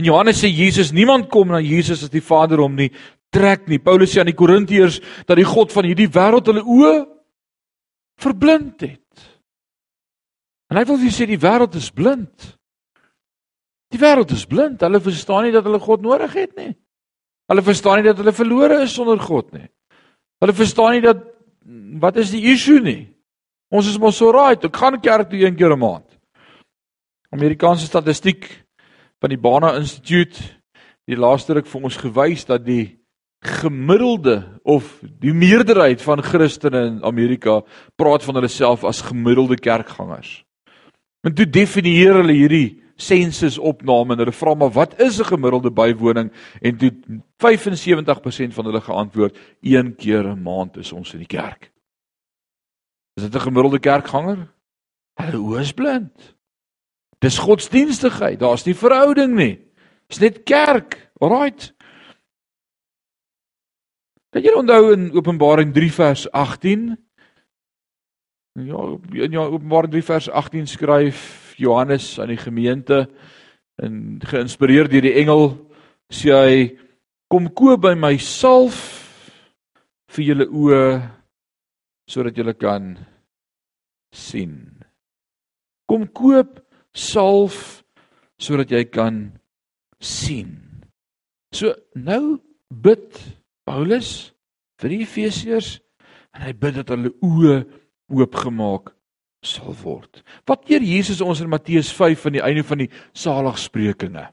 In 0.00 0.06
Johannes 0.08 0.40
sê 0.40 0.48
Jesus 0.48 0.94
niemand 0.96 1.28
kom 1.28 1.50
na 1.52 1.60
Jesus 1.60 2.06
as 2.06 2.12
die 2.12 2.24
Vader 2.24 2.62
hom 2.64 2.78
nie 2.78 2.88
trek 3.30 3.66
nie. 3.68 3.78
Paulus 3.78 4.14
sê 4.14 4.22
aan 4.22 4.30
die 4.30 4.38
Korintiërs 4.38 4.96
dat 5.28 5.36
die 5.36 5.44
God 5.44 5.74
van 5.74 5.84
hierdie 5.84 6.08
wêreld 6.08 6.48
hulle 6.48 6.64
oë 6.64 6.94
verblind 8.20 8.80
het. 8.86 9.26
En 10.72 10.80
hy 10.80 10.86
wil 10.88 11.00
vir 11.02 11.12
sê 11.12 11.26
die 11.28 11.40
wêreld 11.40 11.76
is 11.76 11.90
blind. 11.92 12.54
Die 13.92 14.00
wêreld 14.00 14.32
is 14.32 14.46
blind. 14.48 14.80
Hulle 14.80 15.02
verstaan 15.04 15.44
nie 15.46 15.52
dat 15.52 15.68
hulle 15.68 15.82
God 15.82 16.06
nodig 16.06 16.32
het 16.38 16.56
nie. 16.56 16.72
Hulle 17.50 17.66
verstaan 17.66 18.00
nie 18.00 18.08
dat 18.08 18.22
hulle 18.22 18.32
verlore 18.32 18.80
is 18.86 18.94
sonder 18.96 19.20
God 19.20 19.52
nie. 19.52 19.66
Hulle 20.40 20.56
verstaan 20.56 20.96
nie 20.96 21.04
dat 21.04 21.26
wat 22.00 22.16
is 22.22 22.32
die 22.32 22.46
issue 22.54 22.80
nie. 22.80 23.02
Ons 23.68 23.90
is 23.92 24.00
mos 24.00 24.16
so 24.16 24.32
right. 24.32 24.64
Ek 24.64 24.80
gaan 24.80 24.96
kerk 25.02 25.28
toe 25.28 25.44
een 25.44 25.58
keer 25.58 25.76
'n 25.76 25.78
maand. 25.78 26.08
Amerikaanse 27.36 27.84
statistiek 27.84 28.48
van 29.20 29.32
die 29.32 29.40
Bana 29.40 29.74
Instituut 29.76 30.38
die 31.10 31.18
laaste 31.18 31.54
ruk 31.54 31.68
vir 31.68 31.84
ons 31.84 31.98
gewys 32.00 32.46
dat 32.48 32.64
die 32.64 33.00
gemiddelde 33.40 34.60
of 34.68 34.98
die 35.02 35.32
meerderheid 35.32 36.02
van 36.04 36.22
Christene 36.22 36.82
in 36.90 37.00
Amerika 37.04 37.60
praat 37.96 38.24
van 38.24 38.36
hulle 38.36 38.50
self 38.52 38.84
as 38.84 39.00
gemiddelde 39.02 39.56
kerkgangers. 39.56 40.42
En 41.24 41.34
toe 41.34 41.48
definieer 41.48 42.20
hulle 42.20 42.36
hierdie 42.36 42.80
sensus 43.00 43.56
opname 43.58 44.12
en 44.12 44.22
hulle 44.22 44.36
vra 44.36 44.54
maar 44.54 44.72
wat 44.76 45.00
is 45.00 45.18
'n 45.20 45.32
gemiddelde 45.32 45.70
bywoning 45.70 46.30
en 46.60 46.76
toe 46.76 46.92
75% 47.40 48.54
van 48.54 48.64
hulle 48.64 48.80
geantwoord 48.80 49.38
een 49.60 49.96
keer 49.96 50.24
'n 50.24 50.42
maand 50.42 50.76
is 50.76 50.92
ons 50.92 51.12
in 51.12 51.18
die 51.18 51.36
kerk. 51.38 51.72
Is 53.16 53.22
dit 53.22 53.34
'n 53.34 53.46
gemiddelde 53.48 53.78
kerkganger? 53.78 54.48
Hulle 55.14 55.38
oë 55.38 55.60
is 55.60 55.72
blind. 55.72 56.36
Dis 57.20 57.38
godsdienstigheid. 57.38 58.40
Daar's 58.40 58.64
nie 58.64 58.76
verhouding 58.76 59.34
nie. 59.36 59.54
Dis 60.08 60.22
net 60.22 60.42
kerk. 60.48 60.96
Alraight. 61.20 61.70
Kan 64.30 64.46
jy 64.46 64.54
onthou 64.56 64.92
in 64.94 65.10
Openbaring 65.18 65.74
3 65.74 65.90
vers 65.90 66.24
18? 66.32 66.94
Ja, 68.62 68.84
in 69.24 69.34
ja, 69.34 69.44
Openbaring 69.44 69.92
3 69.92 70.02
vers 70.06 70.30
18 70.30 70.70
skryf 70.70 71.20
Johannes 71.60 72.14
aan 72.18 72.32
die 72.32 72.40
gemeente 72.40 73.04
en 73.82 74.20
geïnspireer 74.24 74.88
deur 74.88 75.04
die 75.04 75.16
engel 75.20 75.44
sê 76.12 76.32
hy 76.34 76.56
kom 77.30 77.50
koop 77.56 77.84
by 77.84 77.94
my 77.98 78.16
salf 78.22 78.80
vir 80.14 80.30
julle 80.30 80.46
oë 80.46 80.84
sodat 82.10 82.38
julle 82.38 82.56
kan 82.58 82.94
sien. 84.14 84.56
Kom 85.90 86.08
koop 86.10 86.58
salf 86.96 87.82
sodat 88.40 88.72
jy 88.72 88.84
kan 88.88 89.26
sien. 90.00 90.56
So 91.52 91.74
nou 91.94 92.38
bid 92.70 93.18
Paulus 93.66 94.32
vir 94.80 94.94
die 94.94 95.02
Efesiërs 95.04 95.76
en 96.36 96.46
hy 96.46 96.54
bid 96.56 96.80
dat 96.80 96.92
hulle 96.94 97.12
oë 97.26 97.60
oopgemaak 98.10 98.92
sal 99.44 99.72
word. 99.82 100.20
Wat 100.48 100.68
leer 100.68 100.84
Jesus 100.84 101.22
ons 101.24 101.40
in 101.40 101.50
Matteus 101.50 101.90
5 101.96 102.26
van 102.26 102.36
die 102.36 102.44
einde 102.44 102.64
van 102.66 102.82
die 102.82 102.90
saligsprekinge? 103.16 104.26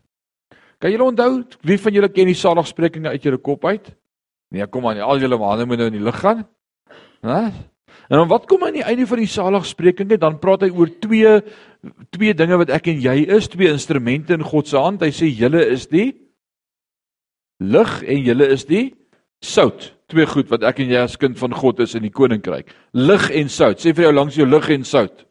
Kan 0.77 0.93
julle 0.93 1.07
onthou 1.09 1.31
wie 1.65 1.79
van 1.81 1.95
julle 1.95 2.11
ken 2.13 2.29
die 2.29 2.37
saligsprekinge 2.37 3.13
uit 3.15 3.23
julle 3.23 3.39
kop 3.41 3.65
uit? 3.65 3.89
Nee, 4.53 4.67
kom 4.71 4.85
aan, 4.87 5.01
al 5.03 5.19
julle 5.19 5.39
hande 5.41 5.65
moet 5.67 5.81
nou 5.81 5.89
in 5.89 5.97
die 5.97 6.03
lug 6.03 6.19
gaan. 6.21 6.45
Hæ? 7.25 7.51
En 8.07 8.21
dan 8.21 8.29
wat 8.31 8.45
kom 8.47 8.63
aan 8.63 8.77
die 8.77 8.85
einde 8.85 9.07
van 9.07 9.19
die 9.19 9.29
saligsprekinge? 9.31 10.17
Dan 10.19 10.39
praat 10.39 10.63
hy 10.67 10.71
oor 10.71 10.91
twee 11.03 11.41
twee 12.11 12.33
dinge 12.35 12.57
wat 12.59 12.71
ek 12.73 12.89
en 12.91 13.01
jy 13.03 13.19
is, 13.37 13.47
twee 13.51 13.69
instrumente 13.71 14.35
in 14.35 14.43
God 14.43 14.67
se 14.67 14.79
hand. 14.79 15.03
Hy 15.03 15.11
sê 15.13 15.29
julle 15.29 15.61
is 15.71 15.85
die 15.91 16.09
lig 17.63 17.93
en 18.03 18.23
julle 18.25 18.49
is 18.53 18.65
die 18.67 18.89
sout. 19.43 19.91
Twee 20.11 20.27
goed 20.29 20.49
wat 20.51 20.63
ek 20.67 20.81
en 20.83 20.91
jy 20.91 21.03
as 21.03 21.17
kind 21.19 21.37
van 21.39 21.55
God 21.55 21.81
is 21.83 21.95
in 21.99 22.05
die 22.07 22.13
koninkryk. 22.13 22.71
Lig 22.95 23.29
en 23.35 23.51
sout. 23.51 23.79
Sê 23.83 23.93
vir 23.95 24.07
jou 24.07 24.13
langs 24.15 24.39
jou 24.39 24.47
lig 24.47 24.69
en 24.77 24.87
sout. 24.87 25.25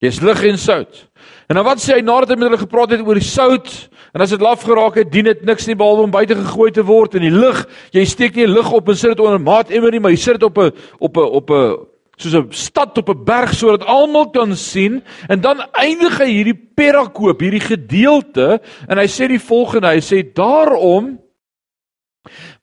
Jy's 0.00 0.20
lig 0.24 0.42
en 0.48 0.58
sout. 0.58 1.06
En 1.50 1.58
dan 1.58 1.66
wat 1.66 1.80
sê 1.82 1.98
hy 1.98 2.04
nadat 2.04 2.32
hy 2.32 2.38
met 2.40 2.48
hulle 2.48 2.62
gepraat 2.62 2.94
het 2.94 3.02
oor 3.04 3.18
die 3.18 3.26
sout? 3.26 3.68
En 4.14 4.24
as 4.24 4.32
dit 4.32 4.40
laf 4.42 4.64
geraak 4.64 4.96
het, 4.96 5.10
dien 5.12 5.28
dit 5.28 5.42
niks 5.46 5.68
nie 5.68 5.76
behalwe 5.78 6.06
om 6.08 6.14
buite 6.14 6.38
gegooi 6.38 6.70
te 6.74 6.84
word 6.86 7.18
in 7.20 7.26
die 7.26 7.34
lug. 7.34 7.60
Jy 7.92 8.04
steek 8.08 8.34
nie 8.34 8.46
'n 8.46 8.54
lug 8.54 8.72
op 8.72 8.88
en 8.88 8.96
sit 8.96 9.10
dit 9.10 9.20
onder 9.20 9.38
'n 9.38 9.44
maat 9.44 9.70
emmer 9.70 9.90
nie, 9.90 10.00
maar 10.00 10.10
jy 10.10 10.16
sit 10.16 10.40
dit 10.40 10.42
op 10.42 10.58
'n 10.58 10.72
op 10.98 11.16
'n 11.16 11.20
op 11.20 11.50
'n 11.50 11.76
soos 12.16 12.34
'n 12.34 12.52
stad 12.52 12.98
op 12.98 13.08
'n 13.08 13.24
berg 13.24 13.54
sodat 13.54 13.84
almal 13.84 14.30
kan 14.30 14.56
sien 14.56 15.02
en 15.28 15.40
dan 15.40 15.60
eindig 15.72 16.18
hy 16.18 16.30
hierdie 16.30 16.60
perakoop, 16.74 17.40
hierdie 17.40 17.60
gedeelte 17.60 18.60
en 18.88 18.98
hy 18.98 19.06
sê 19.06 19.28
die 19.28 19.38
volgende, 19.38 19.88
hy 19.88 20.00
sê 20.00 20.22
daarom 20.34 21.18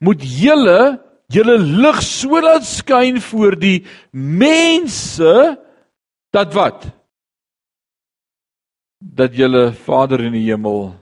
moet 0.00 0.22
julle 0.22 1.00
julle 1.28 1.58
lig 1.58 2.02
so 2.02 2.40
laat 2.40 2.64
skyn 2.64 3.20
voor 3.20 3.58
die 3.58 3.84
mense 4.12 5.58
dat 6.32 6.54
wat 6.54 6.97
dat 8.98 9.34
julle 9.34 9.72
Vader 9.72 10.24
in 10.26 10.34
die 10.34 10.46
hemel 10.48 10.92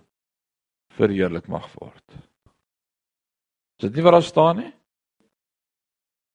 verheerlik 0.97 1.49
mag 1.49 1.69
word. 1.77 2.05
Is 3.77 3.89
dit 3.89 3.97
nie 3.97 4.05
wat 4.05 4.17
daar 4.17 4.27
staan 4.27 4.61
nie? 4.61 4.73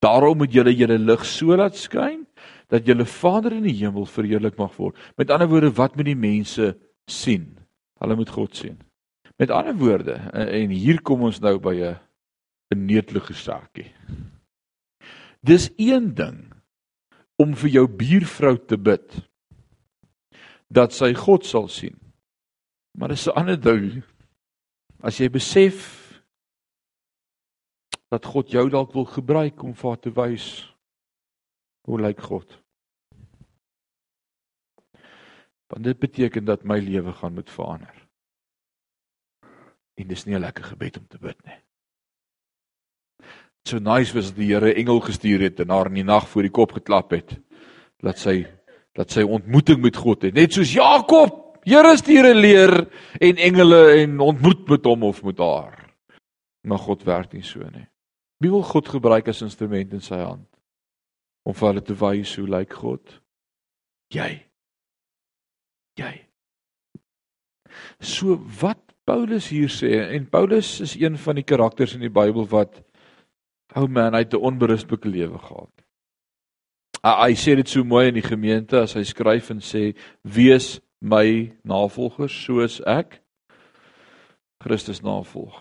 Daarom 0.02 0.40
moet 0.42 0.54
julle 0.54 0.74
julle 0.74 0.98
lig 0.98 1.26
so 1.30 1.56
laat 1.58 1.78
skyn 1.78 2.24
dat 2.74 2.88
julle 2.90 3.06
Vader 3.06 3.54
in 3.58 3.68
die 3.68 3.78
hemel 3.84 4.08
verheerlik 4.10 4.58
mag 4.58 4.74
word. 4.78 4.98
Met 5.18 5.30
ander 5.30 5.50
woorde, 5.50 5.74
wat 5.78 5.96
moet 5.96 6.10
die 6.10 6.18
mense 6.18 6.74
sien? 7.10 7.52
Hulle 8.02 8.18
moet 8.18 8.32
God 8.34 8.56
sien. 8.58 8.80
Met 9.38 9.54
ander 9.54 9.78
woorde, 9.78 10.16
en 10.34 10.74
hier 10.74 11.02
kom 11.06 11.28
ons 11.30 11.42
nou 11.42 11.58
by 11.62 11.76
'n 11.76 12.00
'n 12.72 12.86
netelige 12.86 13.34
saakie. 13.34 13.92
Dis 15.44 15.70
een 15.78 16.14
ding 16.16 16.54
om 17.36 17.56
vir 17.56 17.70
jou 17.70 17.88
buurvrou 17.88 18.58
te 18.58 18.78
bid 18.78 19.18
dat 20.72 20.96
sy 20.96 21.12
God 21.18 21.46
sal 21.46 21.68
sien. 21.68 21.98
Maar 22.98 23.10
dis 23.10 23.28
'n 23.28 23.36
ander 23.36 23.60
ding 23.60 24.04
as 25.04 25.18
jy 25.18 25.30
besef 25.30 26.00
dat 28.10 28.26
God 28.26 28.52
jou 28.52 28.70
dalk 28.70 28.94
wil 28.94 29.06
gebruik 29.06 29.64
om 29.64 29.74
vir 29.74 29.90
haar 29.90 30.00
te 30.00 30.12
wys 30.12 30.76
hoe 31.88 32.02
lyk 32.02 32.20
God. 32.22 32.58
Want 35.68 35.84
dit 35.84 36.00
beteken 36.00 36.46
dat 36.46 36.64
my 36.64 36.80
lewe 36.80 37.14
gaan 37.14 37.34
moet 37.34 37.50
verander. 37.50 38.08
En 39.96 40.08
dis 40.08 40.26
nie 40.26 40.36
'n 40.36 40.42
lekker 40.42 40.64
gebed 40.64 40.98
om 40.98 41.08
te 41.08 41.18
bid 41.18 41.46
nie. 41.46 41.60
So 43.68 43.80
nice 43.80 44.14
was 44.14 44.34
die 44.34 44.54
Here 44.54 44.74
engel 44.74 45.00
gestuur 45.00 45.40
het 45.40 45.60
en 45.60 45.70
haar 45.70 45.86
in 45.86 45.94
die 45.94 46.04
nag 46.04 46.28
voor 46.30 46.42
die 46.42 46.52
kop 46.52 46.72
geklap 46.72 47.12
het 47.12 47.40
dat 48.02 48.18
sy 48.18 48.61
dat 48.98 49.12
sy 49.12 49.22
ontmoeting 49.22 49.82
met 49.82 49.96
God 49.96 50.22
het. 50.22 50.34
Net 50.34 50.54
soos 50.54 50.74
Jakob, 50.74 51.42
Here 51.62 51.98
stuur 51.98 52.26
'n 52.34 52.42
leer 52.42 52.88
en 53.20 53.36
engele 53.38 54.02
en 54.02 54.20
ontmoet 54.20 54.68
met 54.68 54.86
hom 54.86 55.04
of 55.04 55.24
met 55.24 55.38
haar. 55.38 55.94
Maar 56.62 56.80
God 56.80 57.04
werk 57.04 57.34
nie 57.34 57.44
so 57.44 57.60
nie. 57.60 57.88
Wie 58.38 58.50
wil 58.50 58.64
God 58.64 58.88
gebruik 58.88 59.28
as 59.28 59.42
instrument 59.42 59.94
in 59.94 60.02
sy 60.02 60.18
hand 60.18 60.48
om 61.44 61.54
vir 61.54 61.68
hulle 61.68 61.82
te 61.82 61.94
wys 61.94 62.36
hoe 62.36 62.48
lyk 62.48 62.74
God? 62.74 63.22
Jy. 64.10 64.46
Jy. 65.94 66.28
So 68.00 68.42
wat 68.62 68.82
Paulus 69.06 69.50
hier 69.50 69.70
sê 69.70 70.16
en 70.16 70.30
Paulus 70.30 70.80
is 70.82 70.96
een 70.96 71.18
van 71.18 71.36
die 71.36 71.46
karakters 71.46 71.94
in 71.94 72.02
die 72.02 72.10
Bybel 72.10 72.48
wat 72.48 72.82
ou 73.76 73.88
man 73.88 74.16
uit 74.16 74.34
'n 74.34 74.42
onberuslike 74.42 75.08
lewe 75.08 75.38
gehad. 75.38 75.81
Hy 77.02 77.34
sê 77.34 77.56
dit 77.58 77.70
so 77.70 77.84
mooi 77.84 78.12
in 78.12 78.20
die 78.20 78.26
gemeente 78.26 78.78
as 78.78 78.94
hy 78.94 79.02
skryf 79.08 79.50
en 79.54 79.62
sê 79.66 79.92
wees 80.22 80.76
my 81.02 81.50
navolgers 81.66 82.36
soos 82.46 82.78
ek 82.86 83.18
Christus 84.62 85.02
navolg. 85.02 85.56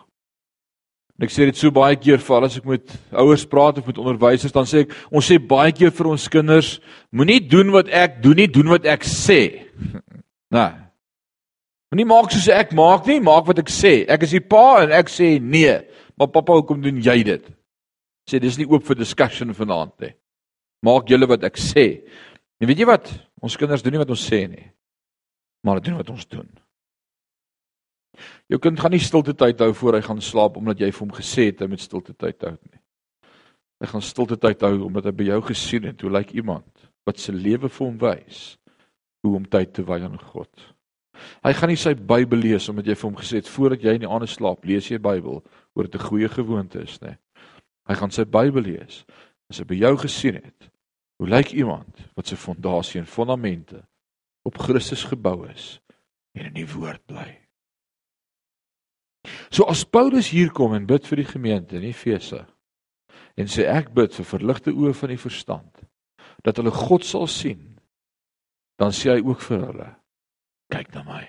En 1.17 1.25
ek 1.25 1.33
sê 1.33 1.47
dit 1.49 1.57
so 1.57 1.73
baie 1.73 1.97
keer 2.01 2.21
vir 2.21 2.37
al 2.37 2.47
as 2.49 2.59
ek 2.61 2.69
met 2.69 2.93
ouers 3.13 3.47
praat 3.49 3.81
of 3.81 3.89
met 3.89 3.99
onderwysers 4.01 4.53
dan 4.53 4.69
sê 4.69 4.85
ek 4.85 4.93
ons 5.09 5.25
sê 5.25 5.41
baie 5.41 5.73
keer 5.77 5.93
vir 5.97 6.11
ons 6.13 6.29
kinders 6.33 6.75
moenie 7.13 7.41
doen 7.41 7.73
wat 7.73 7.89
ek 7.89 8.21
doen 8.25 8.37
nie, 8.41 8.49
doen 8.49 8.73
wat 8.77 8.89
ek 8.89 9.09
sê. 9.09 9.43
Nee. 10.51 10.73
Moenie 11.95 12.09
maak 12.11 12.33
soos 12.35 12.49
ek 12.51 12.73
maak 12.75 13.05
nie, 13.07 13.21
maak 13.23 13.45
wat 13.47 13.61
ek 13.63 13.69
sê. 13.71 14.01
Ek 14.11 14.25
is 14.27 14.33
die 14.35 14.43
pa 14.43 14.81
en 14.83 14.91
ek 14.99 15.07
sê 15.07 15.37
nee. 15.39 15.77
Maar 16.19 16.33
pappa, 16.35 16.57
hoekom 16.59 16.81
doen 16.83 16.99
jy 16.99 17.21
dit? 17.29 17.45
Sê 18.27 18.41
dis 18.43 18.59
nie 18.59 18.67
oop 18.67 18.83
vir 18.89 18.99
discussion 18.99 19.55
vanaand 19.55 19.95
nie. 20.03 20.11
Maak 20.83 21.09
julle 21.13 21.29
wat 21.29 21.45
ek 21.45 21.61
sê. 21.61 21.87
En 22.61 22.69
weet 22.69 22.83
jy 22.83 22.89
wat? 22.89 23.11
Ons 23.41 23.57
kinders 23.61 23.85
doen 23.85 23.97
nie 23.97 24.03
wat 24.03 24.13
ons 24.13 24.27
sê 24.27 24.45
nie. 24.49 24.67
Maar 25.65 25.79
hulle 25.79 25.87
doen 25.89 26.01
wat 26.01 26.13
ons 26.13 26.27
doen. 26.29 26.49
Jou 28.51 28.59
kind 28.61 28.81
gaan 28.81 28.93
nie 28.93 29.03
stilte 29.03 29.35
tyd 29.39 29.61
hou 29.63 29.73
voor 29.77 29.99
hy 29.99 30.05
gaan 30.05 30.21
slaap 30.25 30.57
omdat 30.61 30.81
jy 30.83 30.91
vir 30.91 31.05
hom 31.05 31.13
gesê 31.17 31.51
het 31.51 31.63
hy 31.63 31.71
moet 31.71 31.85
stilte 31.85 32.15
tyd 32.17 32.43
hou 32.45 32.57
nie. 32.57 32.81
Hy 33.81 33.89
gaan 33.93 34.05
stilte 34.05 34.37
tyd 34.41 34.65
hou 34.67 34.75
omdat 34.89 35.09
hy 35.09 35.15
by 35.17 35.29
jou 35.31 35.41
gesien 35.53 35.87
het 35.89 36.03
hoe 36.05 36.13
lyk 36.13 36.35
iemand 36.37 36.89
wat 37.09 37.21
se 37.21 37.33
lewe 37.33 37.71
vir 37.71 37.87
hom 37.87 37.97
wys 38.03 38.43
hoe 39.25 39.37
om 39.37 39.47
tyd 39.49 39.73
te 39.77 39.85
wy 39.87 40.01
aan 40.05 40.19
God. 40.33 40.51
Hy 41.45 41.53
gaan 41.57 41.73
nie 41.73 41.81
sy 41.81 41.95
Bybel 41.95 42.41
lees 42.41 42.69
omdat 42.73 42.89
jy 42.89 42.97
vir 42.97 43.09
hom 43.09 43.19
gesê 43.21 43.41
het 43.41 43.49
voordat 43.49 43.85
jy 43.85 43.97
in 43.97 44.05
die 44.05 44.11
aande 44.11 44.29
slaap 44.31 44.65
lees 44.69 44.89
jy 44.91 45.01
Bybel 45.01 45.41
oor 45.77 45.87
'n 45.87 46.07
goeie 46.09 46.29
gewoonte 46.29 46.83
is, 46.83 46.99
nê. 47.01 47.17
Hy 47.89 47.95
gaan 47.95 48.11
sy 48.11 48.25
Bybel 48.25 48.63
lees 48.63 49.05
as 49.51 49.61
hy 49.61 49.67
by 49.69 49.79
jou 49.81 49.95
gesien 50.05 50.39
het 50.41 50.71
hoe 51.21 51.29
lyk 51.29 51.53
iemand 51.53 52.01
wat 52.17 52.31
se 52.31 52.39
fondasie 52.39 53.01
en 53.01 53.11
fondamente 53.11 53.83
op 54.47 54.59
Christus 54.59 55.05
gebou 55.11 55.45
is 55.51 55.81
en 56.39 56.47
in 56.49 56.57
die 56.57 56.69
woord 56.71 57.03
bly. 57.11 57.29
So 59.53 59.67
as 59.69 59.85
Paulus 59.85 60.31
hier 60.33 60.53
kom 60.55 60.73
en 60.75 60.89
bid 60.89 61.05
vir 61.11 61.21
die 61.21 61.29
gemeente 61.29 61.77
in 61.77 61.85
Efese 61.91 62.47
en 63.37 63.51
sê 63.51 63.67
ek 63.69 63.93
bid 63.97 64.15
vir 64.17 64.29
verligte 64.29 64.73
oë 64.73 64.95
van 64.97 65.13
die 65.13 65.21
verstand 65.21 65.85
dat 66.45 66.57
hulle 66.57 66.73
God 66.73 67.05
sal 67.05 67.27
sien, 67.29 67.61
dan 68.81 68.95
sê 68.97 69.13
hy 69.13 69.21
ook 69.21 69.43
vir 69.45 69.65
hulle 69.67 69.89
kyk 70.73 70.95
na 70.95 71.03
my. 71.05 71.25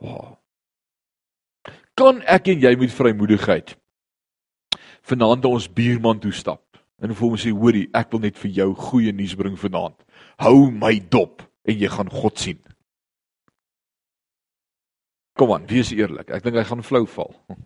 Wow. 0.00 0.38
Kan 1.98 2.22
ek 2.22 2.48
en 2.52 2.62
jy 2.62 2.72
met 2.78 2.94
vrymoedigheid 2.94 3.74
vanaand 5.08 5.46
ons 5.48 5.68
buurman 5.72 6.20
toe 6.22 6.32
stap 6.32 6.64
en 6.98 7.14
vir 7.14 7.24
hom 7.24 7.36
sê 7.38 7.52
hoorie, 7.54 7.86
ek 7.94 8.10
wil 8.12 8.24
net 8.26 8.38
vir 8.40 8.50
jou 8.50 8.72
goeie 8.74 9.12
nuus 9.14 9.36
bring 9.38 9.56
vanaand. 9.58 9.96
Hou 10.42 10.70
my 10.74 10.96
dop 10.98 11.44
en 11.68 11.78
jy 11.78 11.90
gaan 11.92 12.10
God 12.10 12.38
sien. 12.42 12.58
Kom 15.38 15.52
aan, 15.54 15.68
wees 15.70 15.92
eerlik. 15.94 16.32
Ek 16.34 16.42
dink 16.42 16.58
hy 16.58 16.66
gaan 16.66 16.82
flou 16.82 17.04
val. 17.06 17.34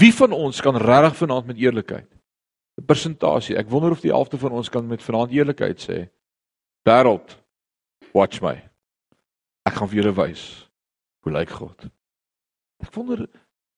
Wie 0.00 0.12
van 0.14 0.32
ons 0.32 0.62
kan 0.64 0.78
regtig 0.78 1.18
vanaand 1.24 1.50
met 1.50 1.58
eerlikheid 1.60 2.08
'n 2.80 2.86
persentasie. 2.88 3.56
Ek 3.58 3.68
wonder 3.68 3.92
of 3.92 4.00
die 4.00 4.12
helfte 4.12 4.38
van 4.38 4.52
ons 4.52 4.70
kan 4.72 4.86
met 4.86 5.02
vanaand 5.02 5.32
eerlikheid 5.32 5.80
sê: 5.80 6.08
"Wêreld, 6.88 7.36
watch 8.14 8.40
my. 8.40 8.56
Ek 9.68 9.74
gaan 9.74 9.88
vir 9.88 10.02
julle 10.02 10.14
wys 10.16 10.70
hoe 11.22 11.32
lyk 11.32 11.50
God." 11.50 11.90
Ek 12.80 12.94
wonder 12.94 13.28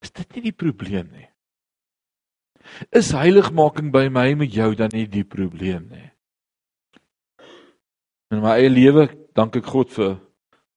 is 0.05 0.13
dit 0.13 0.37
nie 0.37 0.51
die 0.51 0.57
probleem 0.57 1.09
nie? 1.13 1.29
Is 2.97 3.13
heiligmaking 3.17 3.91
by 3.93 4.07
my 4.13 4.31
met 4.39 4.53
jou 4.53 4.71
dan 4.77 4.93
nie 4.95 5.07
die 5.11 5.25
probleem 5.25 5.89
nie? 5.91 6.09
In 8.33 8.43
my 8.45 8.57
eie 8.59 8.73
lewe 8.73 9.09
dank 9.37 9.57
ek 9.61 9.69
God 9.69 9.93
vir 9.95 10.17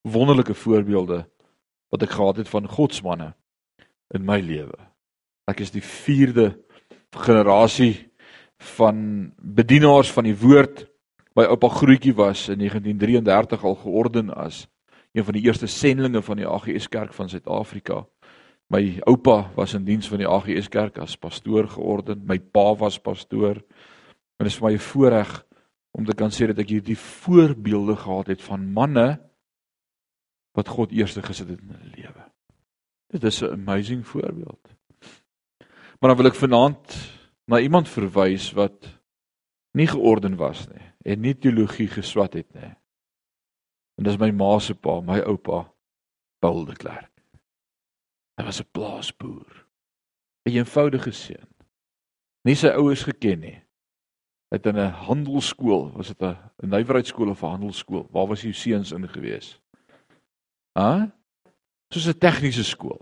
wonderlike 0.07 0.55
voorbeelde 0.55 1.25
wat 1.91 2.03
ek 2.03 2.15
gehad 2.15 2.41
het 2.43 2.51
van 2.51 2.67
godsmanne 2.69 3.31
in 4.15 4.25
my 4.27 4.39
lewe. 4.43 4.77
Ek 5.47 5.63
is 5.63 5.71
die 5.71 5.83
4de 5.83 6.51
generasie 7.17 7.95
van 8.75 9.31
bedienaars 9.37 10.11
van 10.11 10.27
die 10.27 10.35
woord. 10.37 10.85
My 11.37 11.47
oupa 11.51 11.69
Grootjie 11.71 12.15
was 12.17 12.47
in 12.51 12.59
1933 12.63 13.63
al 13.63 13.77
georden 13.83 14.33
as 14.33 14.65
een 15.15 15.25
van 15.25 15.37
die 15.37 15.45
eerste 15.47 15.69
sendlinge 15.71 16.21
van 16.21 16.41
die 16.41 16.47
AGS 16.47 16.89
Kerk 16.93 17.13
van 17.15 17.29
Suid-Afrika. 17.29 18.03
My 18.67 18.99
oupa 19.07 19.51
was 19.55 19.73
in 19.73 19.85
diens 19.87 20.07
van 20.11 20.19
die 20.19 20.27
AGS 20.27 20.67
Kerk 20.67 20.97
as 20.99 21.15
pastoor 21.15 21.69
georden. 21.71 22.25
My 22.27 22.39
pa 22.39 22.75
was 22.75 22.99
pastoor. 22.99 23.61
En 24.37 24.45
dit 24.45 24.51
is 24.51 24.57
vir 24.59 24.67
my 24.67 24.73
'n 24.73 24.79
voorreg 24.79 25.45
om 25.91 26.05
te 26.05 26.13
kan 26.13 26.29
sê 26.29 26.47
dat 26.47 26.59
ek 26.59 26.69
hierdie 26.69 26.97
voorbeelde 26.97 27.95
gehad 27.95 28.27
het 28.27 28.41
van 28.41 28.71
manne 28.73 29.19
wat 30.53 30.67
God 30.67 30.91
eerste 30.91 31.21
gesit 31.21 31.49
het 31.49 31.61
in 31.61 31.69
hulle 31.69 31.91
lewe. 31.95 32.23
Dit 33.13 33.23
is 33.23 33.41
'n 33.41 33.53
amazing 33.53 34.07
voorbeeld. 34.07 34.75
Maar 35.99 36.09
dan 36.09 36.17
wil 36.17 36.25
ek 36.25 36.35
vanaand 36.35 36.95
na 37.45 37.59
iemand 37.59 37.89
verwys 37.89 38.51
wat 38.51 38.99
nie 39.71 39.87
georden 39.87 40.35
was 40.35 40.67
nie 40.67 40.85
en 41.01 41.21
nie 41.21 41.33
teologie 41.33 41.87
geswat 41.87 42.33
het 42.33 42.53
nie. 42.53 42.75
En 43.97 44.03
dis 44.03 44.17
my 44.17 44.31
ma 44.31 44.59
se 44.59 44.75
pa, 44.75 45.01
my 45.01 45.19
oupa 45.19 45.73
Paul 46.39 46.65
de 46.65 46.75
Klerk. 46.75 47.16
Hy 48.37 48.43
was 48.45 48.61
'n 48.61 48.69
plaasboer. 48.71 49.65
'n 50.45 50.51
Eenvoudige 50.51 51.11
seun. 51.11 51.49
Nie 52.45 52.55
sy 52.55 52.67
ouers 52.67 53.03
geken 53.03 53.39
nie. 53.39 53.59
Hy 54.49 54.55
het 54.57 54.65
in 54.65 54.77
'n 54.77 54.93
handelsskool, 55.07 55.91
was 55.91 56.07
dit 56.07 56.21
'n 56.21 56.37
'n 56.63 56.69
nywerheidskool 56.69 57.29
of 57.29 57.43
'n 57.43 57.49
handelsskool? 57.49 58.07
Waar 58.11 58.27
was 58.27 58.41
hy 58.41 58.51
seuns 58.51 58.91
in 58.91 59.09
gewees? 59.09 59.59
Hæ? 60.77 61.11
Soos 61.89 62.07
'n 62.07 62.19
tegniese 62.19 62.63
skool. 62.63 63.01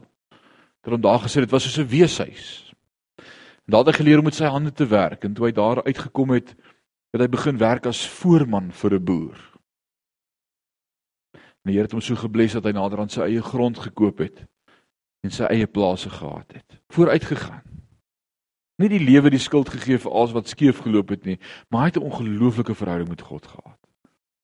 Het 0.81 0.91
hom 0.91 1.01
daar 1.01 1.19
gesê 1.19 1.39
dit 1.39 1.51
was 1.51 1.63
soos 1.63 1.77
'n 1.77 1.89
weeshuis. 1.89 2.73
En 3.65 3.71
daar 3.71 3.85
het 3.85 3.95
hy 3.95 4.03
geleer 4.03 4.17
om 4.17 4.23
met 4.23 4.35
sy 4.35 4.45
hande 4.45 4.71
te 4.71 4.87
werk 4.87 5.23
en 5.23 5.33
toe 5.33 5.45
hy 5.45 5.51
daar 5.51 5.83
uitgekom 5.83 6.29
het, 6.29 6.55
het 7.11 7.21
hy 7.21 7.27
begin 7.27 7.57
werk 7.57 7.85
as 7.85 8.07
voorman 8.07 8.71
vir 8.71 8.93
'n 8.93 9.03
boer. 9.03 9.37
En 11.33 11.71
die 11.71 11.73
Here 11.73 11.83
het 11.83 11.91
hom 11.91 12.01
so 12.01 12.15
gebless 12.15 12.53
dat 12.53 12.63
hy 12.63 12.71
nader 12.71 12.99
aan 12.99 13.09
sy 13.09 13.21
eie 13.21 13.41
grond 13.41 13.77
gekoop 13.77 14.17
het 14.17 14.45
en 15.25 15.33
sy 15.33 15.47
eie 15.49 15.67
plase 15.67 16.09
gehad 16.09 16.53
het. 16.53 16.77
Vooruit 16.93 17.25
gegaan. 17.25 17.63
Nie 18.81 18.91
die 18.91 19.01
lewe 19.01 19.31
die 19.31 19.41
skuld 19.41 19.71
gegee 19.71 19.97
vir 20.03 20.11
alles 20.11 20.35
wat 20.35 20.51
skeef 20.51 20.83
geloop 20.83 21.13
het 21.15 21.25
nie, 21.25 21.37
maar 21.71 21.85
hy 21.85 21.91
het 21.93 21.97
'n 21.97 22.09
ongelooflike 22.11 22.75
verhouding 22.75 23.09
met 23.09 23.21
God 23.21 23.47
gehad. 23.47 23.79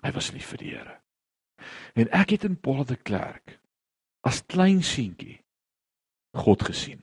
Hy 0.01 0.11
was 0.11 0.31
lief 0.31 0.47
vir 0.47 0.57
die 0.57 0.71
Here. 0.71 0.97
En 1.93 2.09
ek 2.09 2.29
het 2.29 2.43
in 2.43 2.57
Paul 2.57 2.85
de 2.85 2.95
Klerk 2.95 3.59
as 4.23 4.45
klein 4.45 4.83
seentjie 4.83 5.41
God 6.33 6.63
gesien. 6.63 7.01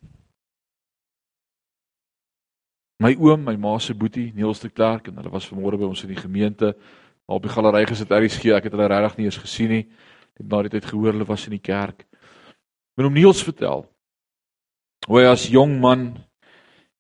My 2.99 3.15
oom, 3.15 3.45
my 3.45 3.57
ma 3.57 3.79
se 3.79 3.95
boetie, 3.95 4.33
Niels 4.35 4.61
de 4.61 4.71
Klerk 4.71 5.07
en 5.07 5.17
hulle 5.17 5.31
was 5.31 5.47
vanmôre 5.47 5.79
by 5.79 5.85
ons 5.85 6.03
in 6.03 6.09
die 6.09 6.23
gemeente 6.23 6.75
op 7.29 7.43
die 7.43 7.53
galery 7.53 7.85
gesit 7.87 8.09
daar 8.09 8.25
is 8.25 8.39
gee. 8.41 8.55
Ek 8.57 8.65
het 8.65 8.73
hulle 8.73 8.89
regtig 8.89 9.19
nie 9.19 9.29
eens 9.29 9.39
gesien 9.39 9.69
nie. 9.69 9.85
Het 10.39 10.49
na 10.49 10.63
die 10.63 10.73
tyd 10.73 10.89
gehoor 10.89 11.13
hulle 11.13 11.29
was 11.29 11.45
in 11.47 11.55
die 11.55 11.63
kerk. 11.63 12.07
Het 12.99 13.07
hom 13.07 13.15
Niels 13.15 13.45
vertel. 13.47 13.85
Hoe 15.07 15.21
hy 15.21 15.29
as 15.31 15.45
jong 15.55 15.77
man 15.79 16.09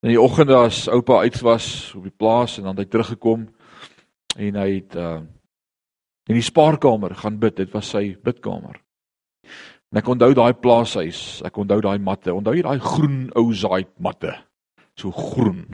in 0.07 0.12
die 0.12 0.20
oggende 0.20 0.55
as 0.55 0.84
oupa 0.86 1.24
uit 1.26 1.40
was 1.42 1.90
op 1.99 2.05
die 2.07 2.14
plaas 2.14 2.61
en 2.61 2.68
dan 2.68 2.78
hy 2.78 2.84
teruggekom 2.86 3.49
en 4.38 4.61
hy 4.62 4.68
het 4.76 4.94
uh 4.94 5.18
in 6.28 6.36
die 6.36 6.44
spaarkamer 6.44 7.14
gaan 7.16 7.38
bid. 7.40 7.57
Dit 7.57 7.72
was 7.72 7.88
sy 7.88 8.12
bidkamer. 8.20 8.76
En 9.88 10.01
ek 10.03 10.11
onthou 10.12 10.34
daai 10.36 10.53
plaashuis. 10.53 11.40
Ek 11.49 11.57
onthou 11.57 11.80
daai 11.80 11.96
matte. 12.05 12.34
Onthou 12.36 12.53
jy 12.53 12.66
daai 12.66 12.82
groen 12.84 13.22
ou 13.32 13.46
zaai 13.57 13.86
matte? 13.96 14.34
So 14.92 15.09
groen. 15.09 15.64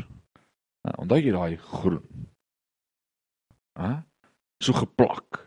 Nou, 0.87 0.95
onthou 1.03 1.19
jy 1.19 1.35
daai 1.35 1.57
groen? 1.59 2.07
Hæ? 3.75 3.91
So 4.63 4.79
geplak. 4.79 5.43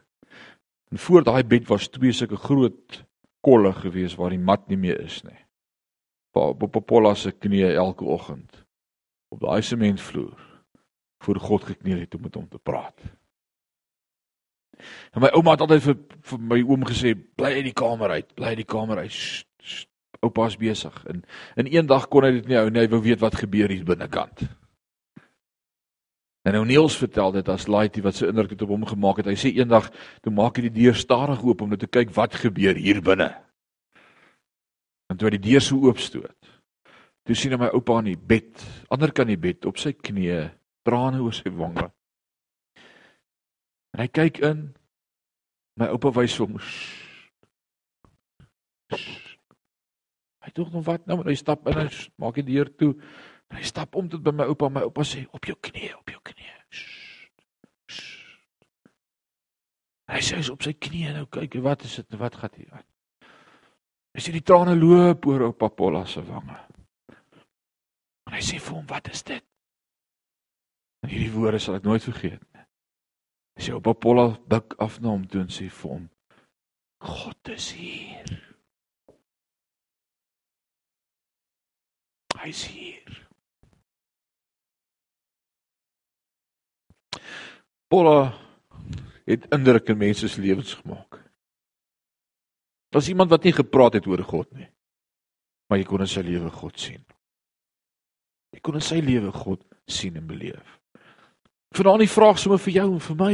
En 0.91 0.99
voor 0.99 1.23
daai 1.23 1.47
bed 1.47 1.71
was 1.71 1.88
twee 1.88 2.11
sulke 2.11 2.36
groot 2.36 3.07
kolle 3.48 3.72
gewees 3.74 4.18
waar 4.20 4.36
die 4.36 4.43
mat 4.43 4.68
nie 4.68 4.80
meer 4.80 5.00
is 5.04 5.22
nie. 5.24 5.39
Op 6.38 6.68
op 6.68 6.84
Paula 6.86 7.16
se 7.16 7.32
knieë 7.32 7.74
elke 7.80 8.06
oggend 8.06 8.66
op 9.34 9.39
daai 9.43 9.62
sementvloer 9.66 10.43
voor 11.24 11.39
God 11.41 11.64
gekniel 11.68 12.04
het 12.04 12.16
om 12.16 12.22
met 12.22 12.36
hom 12.36 12.48
te 12.48 12.60
praat. 12.60 13.00
En 15.12 15.24
my 15.24 15.32
ouma 15.34 15.56
het 15.56 15.64
altyd 15.66 15.84
vir, 15.84 15.98
vir 16.30 16.43
my 16.52 16.60
oom 16.62 16.86
gesê, 16.88 17.14
bly 17.16 17.56
uit 17.58 17.68
die 17.72 17.78
kamer 17.78 18.14
uit, 18.20 18.30
bly 18.38 18.54
uit 18.54 18.62
die 18.62 18.70
kamer 18.70 19.02
uit. 19.02 19.18
Oupa's 20.26 20.58
besig. 20.58 20.93
En 21.10 21.24
in 21.62 21.72
een 21.74 21.89
dag 21.89 22.08
kon 22.14 22.26
hy 22.26 22.32
dit 22.38 22.48
nie 22.50 22.58
hou 22.58 22.70
nie, 22.70 22.84
hy 22.84 22.91
wou 22.91 23.02
weet 23.06 23.22
wat 23.22 23.38
gebeur 23.38 23.74
hier 23.74 23.86
binnekant. 23.86 24.45
En 26.48 26.54
nou 26.56 26.64
Niels 26.64 26.95
vertel 26.95 27.34
dit 27.36 27.50
as 27.52 27.66
Laiti 27.68 28.00
wat 28.06 28.16
so 28.16 28.30
indruk 28.30 28.54
het 28.54 28.62
op 28.64 28.70
hom 28.72 28.86
gemaak 28.88 29.18
het. 29.20 29.28
Hy 29.28 29.36
sê 29.36 29.50
eendag 29.58 29.89
toe 30.24 30.32
maak 30.32 30.56
hy 30.56 30.70
die 30.70 30.78
deur 30.78 30.95
stadig 30.95 31.41
oop 31.43 31.66
om 31.66 31.74
net 31.74 31.82
te 31.84 31.89
kyk 31.91 32.14
wat 32.16 32.38
gebeur 32.39 32.80
hier 32.80 33.02
binne. 33.04 33.34
En 35.12 35.20
toe 35.20 35.28
hy 35.28 35.34
die 35.36 35.50
deur 35.50 35.64
so 35.64 35.82
oopstoot, 35.89 36.52
toe 37.28 37.36
sien 37.36 37.52
hy 37.52 37.60
my 37.60 37.72
oupa 37.76 38.00
in 38.00 38.14
die 38.14 38.22
bed, 38.32 38.64
ander 38.91 39.12
kant 39.12 39.32
die 39.32 39.39
bed 39.39 39.68
op 39.68 39.80
sy 39.80 39.91
knieë, 39.91 40.45
trane 40.88 41.20
oor 41.24 41.36
sy 41.36 41.52
wange. 41.52 41.89
En 43.91 44.06
hy 44.06 44.08
kyk 44.08 44.39
in. 44.48 44.68
My 45.78 45.91
oupa 45.91 46.14
wys 46.16 46.39
hom. 46.39 46.56
Hy 50.48 50.54
dink 50.56 50.72
nog 50.72 50.88
wat 50.88 51.04
nou, 51.12 51.20
hy 51.28 51.36
stap 51.36 51.68
in 51.68 51.84
en 51.84 51.91
maak 52.24 52.39
die 52.39 52.48
deur 52.56 52.72
toe. 52.72 52.93
Hy 53.56 53.64
stap 53.64 53.95
om 53.95 54.10
tot 54.12 54.24
by 54.24 54.34
my 54.36 54.48
oupa, 54.52 54.70
my 54.70 54.84
oupa 54.88 55.06
sê 55.08 55.24
op 55.32 55.48
jou 55.48 55.56
knie, 55.62 55.93
op 55.95 56.10
jou 56.12 56.20
knie. 56.24 56.54
Hy 60.08 60.22
sê 60.24 60.39
op 60.52 60.64
sy 60.64 60.74
knie 60.80 61.10
nou 61.16 61.26
kyk, 61.32 61.60
wat 61.64 61.84
is 61.88 61.98
dit? 62.00 62.18
Wat 62.20 62.36
gaan 62.39 62.56
hier 62.56 62.72
aan? 62.80 62.88
Hy 64.16 64.24
sê 64.24 64.34
die 64.34 64.41
trane 64.41 64.74
loop 64.74 65.28
oor 65.30 65.50
oupa 65.50 65.70
Polla 65.70 66.06
se 66.10 66.24
wange. 66.26 66.56
En 68.28 68.34
hy 68.34 68.41
sê 68.43 68.58
vir 68.60 68.74
hom, 68.74 68.88
"Wat 68.88 69.08
is 69.08 69.24
dit?" 69.24 69.43
En 71.04 71.10
hierdie 71.10 71.32
woorde 71.32 71.60
sal 71.60 71.76
ek 71.76 71.84
nooit 71.84 72.04
vergeet 72.04 72.41
nie. 72.41 72.66
Hy 73.58 73.62
sê 73.64 73.74
oupa 73.74 73.93
Polla 73.93 74.30
buig 74.48 74.78
af 74.80 75.00
na 75.00 75.10
hom 75.10 75.28
toe 75.28 75.41
en 75.41 75.48
sê 75.48 75.70
vir 75.70 75.91
hom, 75.91 76.10
"God 77.00 77.50
is 77.50 77.72
hier." 77.72 78.26
Hy's 82.41 82.64
hier. 82.64 82.87
Paula 87.88 88.34
het 89.28 89.48
indruk 89.56 89.90
in 89.92 90.00
mense 90.00 90.28
se 90.28 90.42
lewens 90.42 90.74
gemaak. 90.74 91.20
Daar's 92.92 93.08
iemand 93.08 93.30
wat 93.30 93.44
nie 93.44 93.54
gepraat 93.56 93.94
het 94.00 94.08
oor 94.08 94.24
God 94.24 94.48
nie. 94.56 94.70
Maar 95.68 95.82
jy 95.82 95.88
kon 95.88 96.04
in 96.04 96.12
sy 96.12 96.24
lewe 96.24 96.52
God 96.52 96.80
sien. 96.80 97.04
Jy 98.56 98.64
kon 98.64 98.80
in 98.80 98.86
sy 98.86 99.02
lewe 99.04 99.32
God 99.36 99.64
sien 99.88 100.16
en 100.20 100.28
beleef. 100.28 100.78
Vanaand 101.76 102.06
die 102.06 102.12
vraag 102.12 102.40
sommer 102.40 102.62
vir 102.64 102.80
jou 102.80 102.88
en 102.94 103.04
vir 103.04 103.20
my 103.20 103.34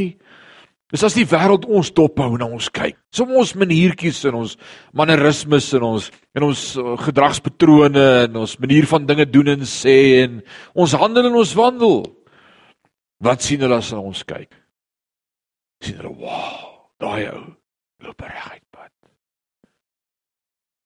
is 0.93 1.03
as 1.05 1.15
die 1.17 1.25
wêreld 1.25 1.65
ons 1.65 1.89
dophou 1.93 2.35
en 2.35 2.45
ons 2.45 2.69
kyk. 2.73 2.97
Som 3.13 3.31
ons 3.33 3.53
maniertjies 3.57 4.19
en 4.29 4.41
ons 4.43 4.57
mannerismes 4.93 5.69
en 5.77 5.85
ons 5.87 6.09
en 6.37 6.45
ons 6.49 6.65
uh, 6.77 6.93
gedragspatrone 7.01 8.03
en 8.27 8.41
ons 8.43 8.57
manier 8.61 8.85
van 8.89 9.05
dinge 9.09 9.25
doen 9.29 9.55
en 9.55 9.65
sê 9.69 9.97
en 10.23 10.41
ons 10.77 10.97
handel 11.01 11.29
en 11.29 11.39
ons 11.41 11.55
wandel. 11.57 11.97
Wat 13.23 13.41
sien 13.41 13.61
hulle 13.63 13.79
as 13.79 13.91
hulle 13.93 14.03
ons 14.03 14.23
kyk? 14.27 14.51
sien 15.83 15.97
hulle, 15.99 16.15
"Wow, 16.15 16.91
daai 16.99 17.27
ou 17.31 17.55
loop 17.99 18.21
reguit 18.21 18.63
pad." 18.71 18.91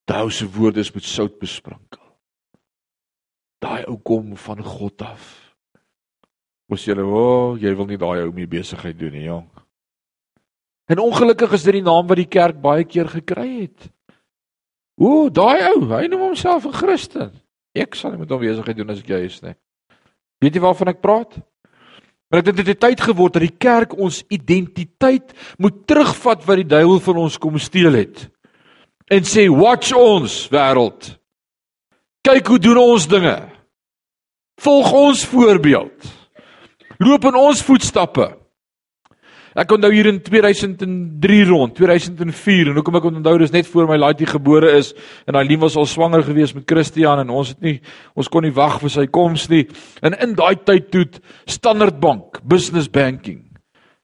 Daai 0.08 0.32
se 0.32 0.46
woorde 0.46 0.80
is 0.80 0.94
met 0.94 1.04
sout 1.04 1.40
besprinkel. 1.40 2.02
Daai 3.62 3.86
ou 3.88 3.98
kom 3.98 4.36
van 4.36 4.64
God 4.64 5.02
af. 5.02 5.56
Ons 6.70 6.88
sê, 6.88 6.98
"O, 6.98 7.54
oh, 7.54 7.58
jy 7.58 7.76
wil 7.76 7.86
nie 7.86 7.98
daai 7.98 8.24
ou 8.24 8.32
mee 8.32 8.48
besigheid 8.48 8.98
doen 8.98 9.12
nie, 9.12 9.26
jong." 9.26 9.50
En 10.88 11.00
ongelukkig 11.00 11.52
is 11.54 11.64
dit 11.64 11.74
die 11.74 11.82
naam 11.82 12.08
wat 12.08 12.18
die 12.18 12.26
kerk 12.26 12.62
baie 12.62 12.84
keer 12.84 13.08
gekry 13.08 13.62
het. 13.62 13.92
O, 14.98 15.30
daai 15.30 15.74
ou, 15.74 15.86
hy 15.90 16.08
noem 16.08 16.22
homself 16.22 16.66
'n 16.66 16.72
Christen. 16.74 17.32
Ek 17.76 17.96
sal 17.96 18.12
nie 18.12 18.20
met 18.20 18.30
hom 18.30 18.40
besigheid 18.40 18.78
doen 18.78 18.90
as 18.90 19.00
ek 19.00 19.08
jy 19.08 19.26
is 19.26 19.42
nie. 19.42 19.56
Weet 20.42 20.54
jy 20.54 20.62
waarvan 20.62 20.88
ek 20.88 21.02
praat? 21.02 21.40
Maar 22.28 22.42
ek 22.42 22.50
dink 22.50 22.60
dit 22.60 22.72
het 22.74 22.80
tyd 22.84 23.02
geword 23.02 23.38
dat 23.38 23.46
die 23.46 23.56
kerk 23.56 23.94
ons 23.96 24.24
identiteit 24.28 25.32
moet 25.58 25.86
terugvat 25.88 26.44
wat 26.48 26.60
die 26.60 26.68
duiwel 26.68 27.00
van 27.06 27.22
ons 27.24 27.38
kom 27.40 27.60
steel 27.60 27.96
het. 27.96 28.28
En 29.08 29.24
sê, 29.24 29.48
"Watch 29.48 29.94
ons 29.96 30.50
wêreld. 30.52 31.18
Kyk 32.22 32.48
hoe 32.48 32.60
doen 32.60 32.78
ons 32.78 33.08
dinge. 33.08 33.50
Volg 34.60 34.92
ons 34.92 35.26
voorbeeld. 35.26 36.04
Loop 36.98 37.24
in 37.24 37.36
ons 37.36 37.62
voetstappe." 37.62 38.47
Ek 39.58 39.72
onthou 39.74 39.90
hier 39.90 40.06
in 40.06 40.20
2003 40.22 41.46
rond, 41.50 41.74
2004 41.74 42.70
en 42.70 42.76
hoekom 42.78 43.00
ek 43.00 43.08
onthou 43.10 43.34
dis 43.42 43.54
net 43.56 43.66
voor 43.66 43.88
my 43.90 43.96
laaitjie 43.98 44.28
gebore 44.30 44.70
is 44.78 44.92
en 45.26 45.40
Aileen 45.40 45.64
was 45.64 45.74
al 45.82 45.88
swanger 45.90 46.22
gewees 46.28 46.54
met 46.54 46.68
Christian 46.70 47.24
en 47.24 47.32
ons 47.34 47.56
het 47.56 47.66
nie 47.66 47.80
ons 48.14 48.30
kon 48.30 48.46
nie 48.46 48.54
wag 48.54 48.78
vir 48.84 48.94
sy 48.94 49.08
koms 49.10 49.48
nie. 49.50 49.64
En 50.06 50.14
in 50.14 50.36
daai 50.38 50.62
tyd 50.62 50.92
toe 50.94 51.08
Standard 51.50 51.98
Bank, 52.04 52.38
business 52.46 52.86
banking. 52.86 53.48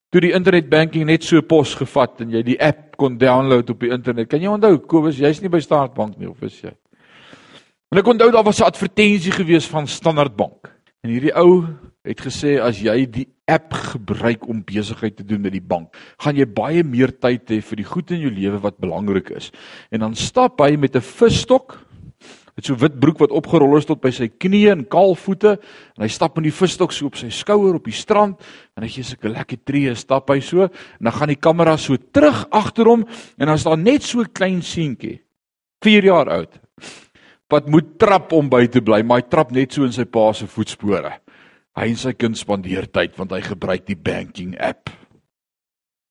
Toe 0.09 0.23
die 0.25 0.33
internet 0.33 0.71
banking 0.73 1.05
net 1.05 1.25
so 1.25 1.45
pos 1.45 1.75
gevat 1.77 2.25
en 2.25 2.33
jy 2.33 2.41
die 2.49 2.57
app 2.57 2.97
kon 2.97 3.19
download 3.21 3.69
op 3.69 3.85
die 3.85 3.93
internet. 3.93 4.31
Kan 4.33 4.41
jy 4.41 4.49
onthou 4.49 4.79
Kobus, 4.89 5.21
jy's 5.21 5.43
nie 5.43 5.53
by 5.53 5.61
Standard 5.61 5.93
Bank 5.93 6.17
nie 6.17 6.31
of 6.33 6.41
is 6.41 6.57
jy? 6.65 6.73
En 7.93 8.01
ek 8.01 8.09
onthou 8.09 8.31
daar 8.33 8.49
was 8.49 8.57
'n 8.57 8.71
advertensie 8.73 9.37
gewees 9.37 9.69
van 9.69 9.85
Standard 9.85 10.33
Bank. 10.35 10.73
En 11.05 11.13
hierdie 11.13 11.35
ou 11.37 11.67
het 12.03 12.19
gesê 12.19 12.57
as 12.59 12.81
jy 12.83 13.05
die 13.07 13.27
app 13.47 13.73
gebruik 13.93 14.45
om 14.51 14.63
besigheid 14.65 15.15
te 15.17 15.25
doen 15.27 15.41
met 15.43 15.55
die 15.55 15.63
bank, 15.63 15.95
gaan 16.23 16.37
jy 16.39 16.47
baie 16.47 16.83
meer 16.83 17.13
tyd 17.15 17.47
hê 17.51 17.61
vir 17.63 17.79
die 17.79 17.87
goed 17.87 18.11
in 18.15 18.23
jou 18.25 18.31
lewe 18.33 18.59
wat 18.63 18.79
belangrik 18.83 19.31
is. 19.35 19.51
En 19.91 20.03
dan 20.03 20.15
stap 20.15 20.61
hy 20.63 20.75
met 20.77 20.95
'n 20.95 21.01
visstok, 21.01 21.79
met 22.55 22.65
so 22.65 22.75
wit 22.75 22.99
broek 22.99 23.19
wat 23.19 23.31
opgerol 23.31 23.77
is 23.77 23.85
tot 23.85 24.01
by 24.01 24.11
sy 24.11 24.27
knieë 24.27 24.71
en 24.71 24.85
kaal 24.85 25.15
voete, 25.15 25.57
en 25.97 26.03
hy 26.03 26.07
stap 26.07 26.35
met 26.37 26.43
die 26.43 26.51
visstok 26.51 26.91
so 26.91 27.05
op 27.05 27.15
sy 27.15 27.29
skouer 27.29 27.75
op 27.75 27.85
die 27.85 27.91
strand 27.91 28.39
en 28.77 28.83
hy 28.83 28.89
gee 28.89 29.03
sulke 29.03 29.29
lekker 29.29 29.57
tree, 29.65 29.95
stap 29.95 30.29
hy 30.29 30.39
so, 30.39 30.63
en 30.63 31.03
dan 31.03 31.13
gaan 31.13 31.27
die 31.29 31.35
kamera 31.35 31.77
so 31.77 31.97
terug 31.97 32.45
agter 32.51 32.85
hom 32.85 33.05
en 33.37 33.47
dan 33.47 33.55
is 33.55 33.63
daar 33.63 33.77
net 33.77 34.03
so 34.03 34.19
'n 34.19 34.33
klein 34.33 34.61
seentjie, 34.61 35.21
4 35.81 36.03
jaar 36.03 36.29
oud 36.29 36.59
wat 37.53 37.69
moet 37.69 37.99
trap 37.99 38.33
om 38.33 38.49
by 38.49 38.65
te 38.67 38.81
bly, 38.81 39.03
maar 39.05 39.21
hy 39.21 39.29
trap 39.29 39.51
net 39.51 39.75
so 39.75 39.83
in 39.83 39.93
sy 39.93 40.05
pa 40.09 40.31
se 40.33 40.47
voetspore. 40.49 41.22
Hy 41.73 41.89
en 41.89 41.97
sy 41.97 42.13
kind 42.13 42.37
spandeer 42.37 42.85
tyd 42.93 43.15
want 43.17 43.31
hy 43.33 43.41
gebruik 43.41 43.87
die 43.87 43.97
banking 43.97 44.53
app. 44.61 44.91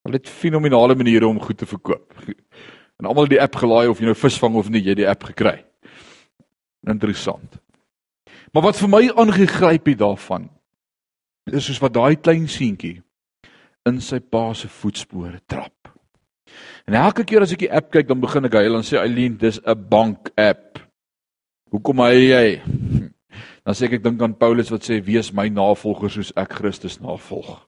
Hulle 0.03 0.19
het 0.19 0.31
fenominale 0.31 0.97
maniere 0.99 1.29
om 1.29 1.41
goed 1.41 1.61
te 1.61 1.69
verkoop. 1.71 2.17
En 2.99 3.07
almal 3.11 3.31
die 3.31 3.41
app 3.43 3.57
gelaai 3.59 3.89
of 3.91 4.01
jy 4.01 4.09
nou 4.11 4.19
visvang 4.19 4.57
of 4.59 4.71
nie, 4.71 4.83
jy 4.83 4.97
die 4.99 5.09
app 5.11 5.23
gekry. 5.31 5.61
Interessant. 6.91 7.61
Maar 8.53 8.67
wat 8.69 8.81
vir 8.81 8.91
my 8.91 9.05
aangegryp 9.23 9.87
het 9.93 10.03
daarvan 10.03 10.51
is 11.51 11.67
soos 11.67 11.81
wat 11.83 11.95
daai 11.95 12.17
klein 12.23 12.45
seentjie 12.51 13.01
in 13.89 13.99
sy 14.03 14.21
pa 14.21 14.53
se 14.55 14.69
voetspore 14.71 15.41
trap. 15.51 15.91
En 16.87 16.95
elke 16.99 17.25
keer 17.27 17.43
as 17.43 17.55
ek 17.55 17.65
die 17.65 17.73
app 17.73 17.91
kyk, 17.95 18.07
dan 18.11 18.21
begin 18.23 18.47
ek 18.47 18.59
huil 18.61 18.79
en 18.79 18.87
sê 18.87 18.99
Eileen, 19.01 19.39
dis 19.39 19.59
'n 19.59 19.89
bank 19.89 20.31
app. 20.37 20.79
Hoekom 21.71 22.05
hy 22.07 22.15
jy? 22.31 22.47
Dan 23.63 23.77
sê 23.79 23.87
ek 23.87 24.01
ek 24.01 24.05
dink 24.05 24.23
aan 24.23 24.35
Paulus 24.35 24.73
wat 24.75 24.83
sê 24.87 24.99
wees 25.07 25.31
my 25.35 25.47
navolger 25.53 26.11
soos 26.11 26.33
ek 26.39 26.59
Christus 26.59 26.99
navolg. 26.99 27.61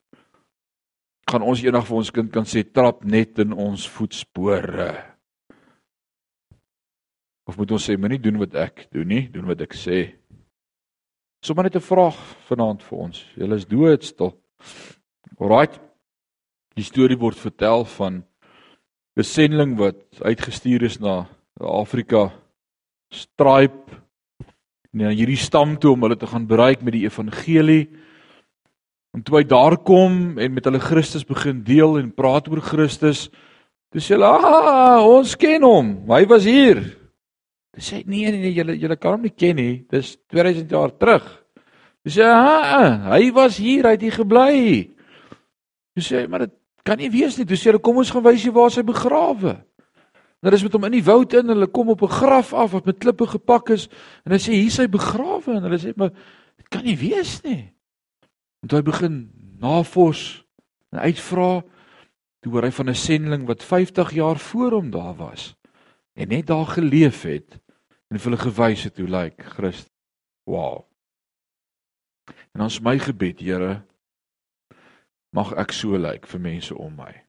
Gaan 1.31 1.45
ons 1.47 1.63
eendag 1.63 1.87
vir 1.87 1.97
ons 1.97 2.11
kind 2.13 2.31
kan 2.33 2.47
sê 2.47 2.65
trap 2.67 3.05
net 3.07 3.39
in 3.39 3.55
ons 3.55 3.87
voetspore. 3.95 4.91
Of 7.47 7.57
moet 7.57 7.71
ons 7.77 7.87
sê 7.87 7.95
moenie 7.95 8.19
doen 8.19 8.41
wat 8.41 8.57
ek 8.59 8.87
doen 8.91 9.07
nie, 9.07 9.23
doen 9.31 9.47
wat 9.47 9.63
ek 9.63 9.77
sê. 9.77 10.17
Sommige 11.45 11.69
net 11.69 11.75
'n 11.75 11.87
vraag 11.87 12.17
vanaand 12.49 12.83
vir 12.83 12.97
ons. 12.99 13.25
Julle 13.37 13.55
is 13.55 13.65
doodstil. 13.65 14.33
Alraight. 15.39 15.79
Die 16.75 16.83
storie 16.83 17.17
word 17.17 17.37
vertel 17.37 17.85
van 17.85 18.25
'n 19.15 19.23
sending 19.23 19.77
wat 19.77 19.95
uitgestuur 20.19 20.83
is 20.83 20.99
na 20.99 21.27
Afrika 21.59 22.33
Stripe 23.11 24.04
na 24.95 25.11
hierdie 25.11 25.39
stam 25.39 25.75
toe 25.75 25.93
om 25.93 26.05
hulle 26.07 26.15
te 26.15 26.27
gaan 26.29 26.45
bereik 26.47 26.83
met 26.85 26.95
die 26.95 27.03
evangelie. 27.03 27.89
En 29.15 29.23
toe 29.23 29.39
hy 29.39 29.45
daar 29.47 29.75
kom 29.83 30.39
en 30.39 30.55
met 30.55 30.67
hulle 30.67 30.79
Christus 30.83 31.27
begin 31.27 31.61
deel 31.67 31.99
en 31.99 32.13
praat 32.15 32.47
oor 32.51 32.63
Christus, 32.63 33.29
dis 33.91 34.07
hulle, 34.11 34.25
"Ah, 34.25 35.03
ons 35.03 35.35
ken 35.35 35.63
hom. 35.63 36.07
Hy 36.07 36.25
was 36.25 36.43
hier." 36.43 36.83
Dis 37.75 37.91
sê 37.91 38.03
nee 38.07 38.31
nee 38.31 38.39
nee, 38.39 38.53
julle 38.53 38.77
julle 38.77 38.95
kan 38.95 39.11
hom 39.11 39.21
nie 39.21 39.35
ken 39.35 39.55
nie. 39.55 39.85
Dis 39.91 40.17
2000 40.31 40.69
jaar 40.69 40.91
terug. 40.97 41.43
Dis 42.03 42.17
sê, 42.17 42.23
"Ah, 42.23 43.11
hy 43.11 43.31
was 43.31 43.57
hier, 43.57 43.83
hy 43.83 43.91
het 43.91 44.01
hier 44.01 44.11
gebly." 44.11 44.91
Dis 45.95 46.11
sê, 46.11 46.27
"Maar 46.27 46.39
dit 46.39 46.51
kan 46.83 46.97
nie 46.97 47.09
wees 47.09 47.37
nie. 47.37 47.45
Dis 47.45 47.65
sê, 47.65 47.81
"Kom 47.81 47.97
ons 47.97 48.11
gaan 48.11 48.23
wys 48.23 48.43
jy 48.43 48.51
waar 48.51 48.69
hy 48.69 48.81
begrawe." 48.81 49.65
Nou 50.45 50.53
dis 50.53 50.61
met 50.61 50.75
hom 50.77 50.83
in 50.85 50.93
die 50.93 51.05
woud 51.07 51.33
in, 51.33 51.47
hulle 51.49 51.65
kom 51.73 51.87
op 51.89 52.03
'n 52.05 52.17
graf 52.21 52.53
af 52.53 52.71
wat 52.77 52.85
met 52.85 52.99
klippe 53.01 53.25
gepak 53.25 53.69
is 53.73 53.87
en 54.25 54.31
hy 54.31 54.37
sê 54.37 54.53
hier 54.53 54.69
is 54.69 54.77
hy 54.77 54.85
begrawe 54.87 55.55
en 55.55 55.63
hulle 55.65 55.79
sê 55.81 55.93
maar 55.97 56.13
dit 56.57 56.67
kan 56.69 56.83
nie 56.85 56.97
wees 56.97 57.41
nie. 57.41 57.73
En 58.61 58.69
toe 58.69 58.77
hy 58.77 58.85
begin 58.85 59.31
navors 59.57 60.45
en 60.91 60.99
uitvra 60.99 61.63
toe 62.41 62.51
hoor 62.51 62.63
hy 62.63 62.71
van 62.71 62.89
'n 62.89 62.95
sending 62.95 63.47
wat 63.47 63.63
50 63.63 64.13
jaar 64.13 64.37
voor 64.37 64.71
hom 64.71 64.91
daar 64.91 65.15
was 65.15 65.55
en 66.13 66.27
net 66.27 66.45
daar 66.45 66.67
geleef 66.77 67.23
het 67.23 67.57
en 68.09 68.19
hulle 68.19 68.37
gewys 68.37 68.83
het 68.83 68.97
hoe 68.97 69.09
lyk 69.09 69.37
like 69.37 69.49
Christus. 69.49 69.91
Wow. 70.45 70.85
En 72.53 72.61
ons 72.61 72.79
my 72.79 72.99
gebed, 72.99 73.39
Here, 73.39 73.81
mag 75.33 75.53
ek 75.53 75.71
so 75.71 75.97
lyk 75.97 76.11
like 76.11 76.27
vir 76.27 76.39
mense 76.39 76.75
om 76.77 76.95
my. 76.95 77.23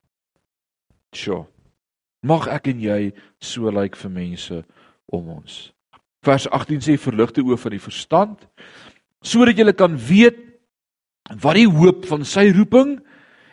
Sjoe. 1.15 1.56
Mag 2.27 2.49
ek 2.51 2.71
en 2.73 2.83
jy 2.83 3.01
so 3.43 3.71
lyk 3.71 3.95
like 3.95 4.01
vir 4.01 4.13
mense 4.13 4.61
om 5.13 5.31
ons. 5.39 5.59
Vers 6.27 6.49
18 6.51 6.83
sê 6.83 6.97
verligte 6.99 7.45
oë 7.45 7.59
van 7.61 7.77
die 7.77 7.83
verstand 7.83 8.49
sodat 9.27 9.59
jy 9.59 9.73
kan 9.75 9.97
weet 9.99 10.39
wat 11.43 11.59
die 11.59 11.67
hoop 11.67 12.05
van 12.07 12.23
sy 12.27 12.49
roeping 12.55 12.97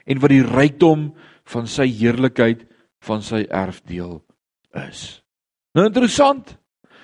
en 0.05 0.19
wat 0.21 0.34
die 0.34 0.43
rykdom 0.45 1.11
van 1.49 1.69
sy 1.69 1.88
heerlikheid 1.89 2.65
van 3.03 3.24
sy 3.26 3.43
erfdeel 3.49 4.19
is. 4.88 5.24
Nou 5.74 5.88
interessant. 5.89 6.55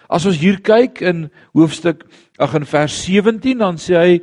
As 0.10 0.26
ons 0.30 0.40
hier 0.42 0.60
kyk 0.66 1.02
in 1.06 1.28
hoofstuk 1.58 2.06
ag 2.42 2.56
in 2.58 2.66
vers 2.70 2.96
17 3.06 3.62
dan 3.62 3.78
sê 3.82 3.98
hy 3.98 4.14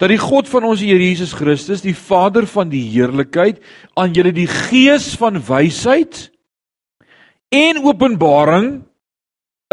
dat 0.00 0.08
die 0.08 0.20
God 0.20 0.48
van 0.48 0.64
ons 0.64 0.80
Here 0.80 1.02
Jesus 1.02 1.34
Christus, 1.36 1.82
die 1.84 1.96
Vader 1.96 2.46
van 2.48 2.70
die 2.72 2.86
heerlikheid, 2.88 3.58
aan 4.00 4.14
julle 4.16 4.32
die 4.32 4.48
gees 4.48 5.10
van 5.20 5.36
wysheid 5.44 6.30
en 7.50 7.82
openbaring 7.84 8.70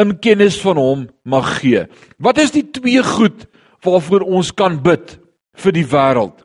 in 0.02 0.18
kennis 0.22 0.58
van 0.62 0.78
hom 0.78 1.06
mag 1.26 1.58
gee. 1.62 1.86
Wat 2.22 2.42
is 2.42 2.54
die 2.54 2.66
twee 2.66 3.04
goed 3.06 3.46
waarvoor 3.86 4.26
ons 4.26 4.52
kan 4.54 4.80
bid 4.84 5.18
vir 5.58 5.78
die 5.78 5.86
wêreld? 5.88 6.44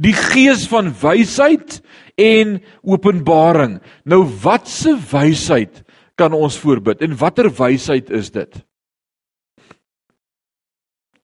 Die 0.00 0.16
gees 0.16 0.66
van 0.68 0.88
wysheid 1.02 1.80
en 2.20 2.58
openbaring. 2.82 3.78
Nou 4.04 4.24
watse 4.42 4.96
wysheid 5.12 5.82
kan 6.20 6.36
ons 6.36 6.58
voorbid 6.60 7.00
en 7.04 7.16
watter 7.16 7.48
wysheid 7.52 8.10
is 8.12 8.32
dit? 8.32 8.60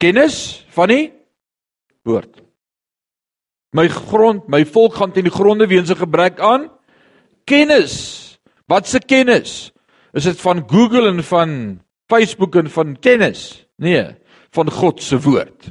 Kennis 0.01 0.67
van 0.77 0.93
die 0.93 1.05
woord. 2.05 2.43
My 3.77 3.89
grond, 3.93 4.47
my 4.49 4.63
volk 4.69 4.97
gaan 4.97 5.13
teen 5.13 5.29
die 5.29 5.35
gronde 5.35 5.67
weens 5.69 5.91
'n 5.91 6.01
gebrek 6.01 6.41
aan 6.41 6.71
kennis. 7.45 8.26
Wat 8.71 8.89
se 8.89 8.99
kennis? 8.99 9.71
Is 10.17 10.27
dit 10.27 10.41
van 10.41 10.65
Google 10.67 11.09
en 11.09 11.23
van 11.25 11.51
Facebook 12.11 12.57
en 12.57 12.71
van 12.71 12.97
kennis? 12.99 13.67
Nee, 13.77 14.07
van 14.51 14.71
God 14.71 15.03
se 15.03 15.19
woord. 15.21 15.71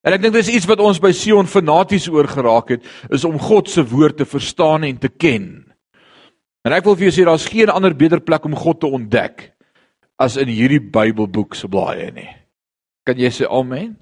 En 0.00 0.16
ek 0.16 0.22
dink 0.24 0.34
dis 0.34 0.48
iets 0.48 0.68
wat 0.70 0.80
ons 0.80 0.98
by 1.02 1.12
Sion 1.12 1.48
fanaties 1.50 2.08
oor 2.08 2.28
geraak 2.30 2.72
het, 2.72 2.86
is 3.12 3.26
om 3.28 3.36
God 3.38 3.68
se 3.68 3.84
woord 3.84 4.16
te 4.22 4.26
verstaan 4.28 4.86
en 4.88 4.96
te 4.98 5.10
ken. 5.12 5.50
En 6.64 6.72
ek 6.76 6.86
wil 6.88 6.96
vir 6.96 7.08
jou 7.08 7.16
sê 7.18 7.26
daar's 7.28 7.48
geen 7.48 7.72
ander 7.72 7.94
beter 7.96 8.22
plek 8.24 8.48
om 8.48 8.56
God 8.56 8.80
te 8.80 8.88
ontdek 8.88 9.50
as 10.20 10.36
in 10.40 10.48
hierdie 10.52 10.80
Bybelboek 10.80 11.56
se 11.56 11.68
blaaie 11.68 12.10
nie. 12.16 12.28
Kan 13.08 13.20
jy 13.20 13.30
sê 13.32 13.48
amen? 13.48 13.94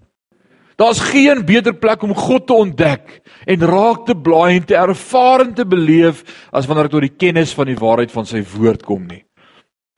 Daar's 0.79 1.01
geen 1.03 1.43
beter 1.43 1.75
plek 1.75 2.03
om 2.07 2.15
God 2.15 2.47
te 2.47 2.55
ontdek 2.55 3.17
en 3.51 3.67
raak 3.67 4.05
te 4.07 4.15
blaai 4.15 4.61
en 4.61 4.65
te 4.65 4.77
ervaar 4.79 5.43
en 5.49 5.55
te 5.55 5.67
beleef 5.67 6.23
as 6.55 6.69
wanneer 6.71 6.87
dit 6.87 6.95
oor 6.95 7.07
die 7.09 7.19
kennis 7.19 7.55
van 7.59 7.67
die 7.67 7.79
waarheid 7.79 8.15
van 8.15 8.29
sy 8.31 8.45
woord 8.55 8.85
kom 8.87 9.09
nie. 9.11 9.25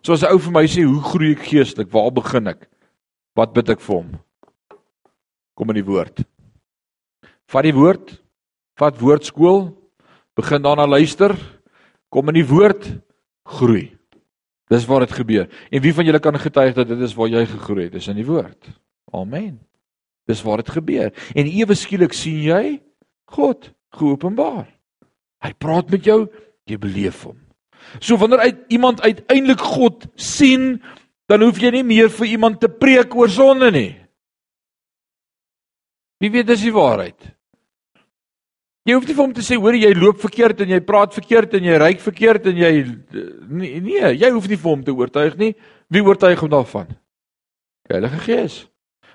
So 0.01 0.15
as 0.15 0.23
'n 0.23 0.33
ou 0.33 0.39
vir 0.39 0.53
my 0.53 0.65
sê, 0.65 0.85
"Hoe 0.85 1.03
groei 1.03 1.33
ek 1.33 1.45
geestelik? 1.45 1.93
Waar 1.93 2.11
begin 2.11 2.47
ek?" 2.49 2.69
Wat 3.37 3.53
bid 3.53 3.69
ek 3.71 3.81
vir 3.81 3.97
hom? 3.97 4.11
Kom 5.55 5.71
in 5.71 5.81
die 5.81 5.87
woord. 5.87 6.25
Vat 7.51 7.67
die 7.67 7.75
woord, 7.75 8.13
vat 8.79 9.01
woordskool, 9.01 9.77
begin 10.39 10.63
daarna 10.63 10.87
luister, 10.87 11.37
kom 12.11 12.29
in 12.29 12.35
die 12.35 12.47
woord, 12.47 12.87
groei. 13.45 13.91
Dis 14.71 14.87
waar 14.87 15.01
dit 15.01 15.13
gebeur. 15.13 15.49
En 15.71 15.83
wie 15.83 15.95
van 15.95 16.07
julle 16.07 16.21
kan 16.23 16.39
getuig 16.39 16.75
dat 16.75 16.89
dit 16.89 17.01
is 17.01 17.15
waar 17.15 17.29
jy 17.29 17.45
gegroei 17.47 17.89
het? 17.89 17.93
Dis 17.93 18.09
in 18.09 18.17
die 18.17 18.27
woord. 18.27 18.71
Amen. 19.13 19.59
Dis 20.31 20.43
waar 20.47 20.63
dit 20.63 20.73
gebeur. 20.79 21.11
En 21.35 21.51
ewe 21.51 21.77
skielik 21.79 22.15
sien 22.15 22.39
jy 22.45 22.65
God 23.35 23.73
geopenbaar. 23.99 24.69
Hy 25.41 25.53
praat 25.59 25.91
met 25.91 26.07
jou, 26.07 26.25
jy 26.69 26.79
beleef 26.79 27.25
hom. 27.27 27.39
So 27.99 28.19
wanneer 28.21 28.45
uit 28.45 28.59
iemand 28.77 29.01
uiteindelik 29.03 29.63
God 29.65 30.07
sien, 30.15 30.77
dan 31.31 31.43
hoef 31.43 31.59
jy 31.63 31.73
nie 31.79 31.87
meer 31.87 32.11
vir 32.13 32.35
iemand 32.37 32.61
te 32.61 32.69
preek 32.69 33.15
oor 33.17 33.31
sonde 33.33 33.71
nie. 33.75 33.93
Wie 36.21 36.31
weet 36.31 36.51
dis 36.51 36.67
die 36.67 36.75
waarheid? 36.75 37.31
Jy 38.89 38.97
hoef 38.97 39.07
nie 39.07 39.15
vir 39.15 39.25
hom 39.25 39.35
te 39.37 39.45
sê 39.45 39.57
hoor 39.61 39.77
jy 39.77 39.91
loop 39.97 40.21
verkeerd 40.23 40.63
en 40.65 40.73
jy 40.73 40.81
praat 40.85 41.15
verkeerd 41.17 41.55
en 41.57 41.67
jy 41.69 41.77
ry 41.81 41.91
verkeerd 42.01 42.49
en 42.51 42.59
jy 42.59 42.73
nee, 42.81 43.81
nee, 43.85 44.13
jy 44.17 44.31
hoef 44.35 44.49
nie 44.49 44.59
vir 44.61 44.71
hom 44.71 44.85
te 44.85 44.95
oortuig 44.97 45.37
nie. 45.41 45.53
Wie 45.93 46.03
oortuig 46.05 46.41
hom 46.41 46.53
daarvan? 46.53 46.91
Die 47.89 47.97
Heilige 47.97 48.21
Gees. 48.25 48.61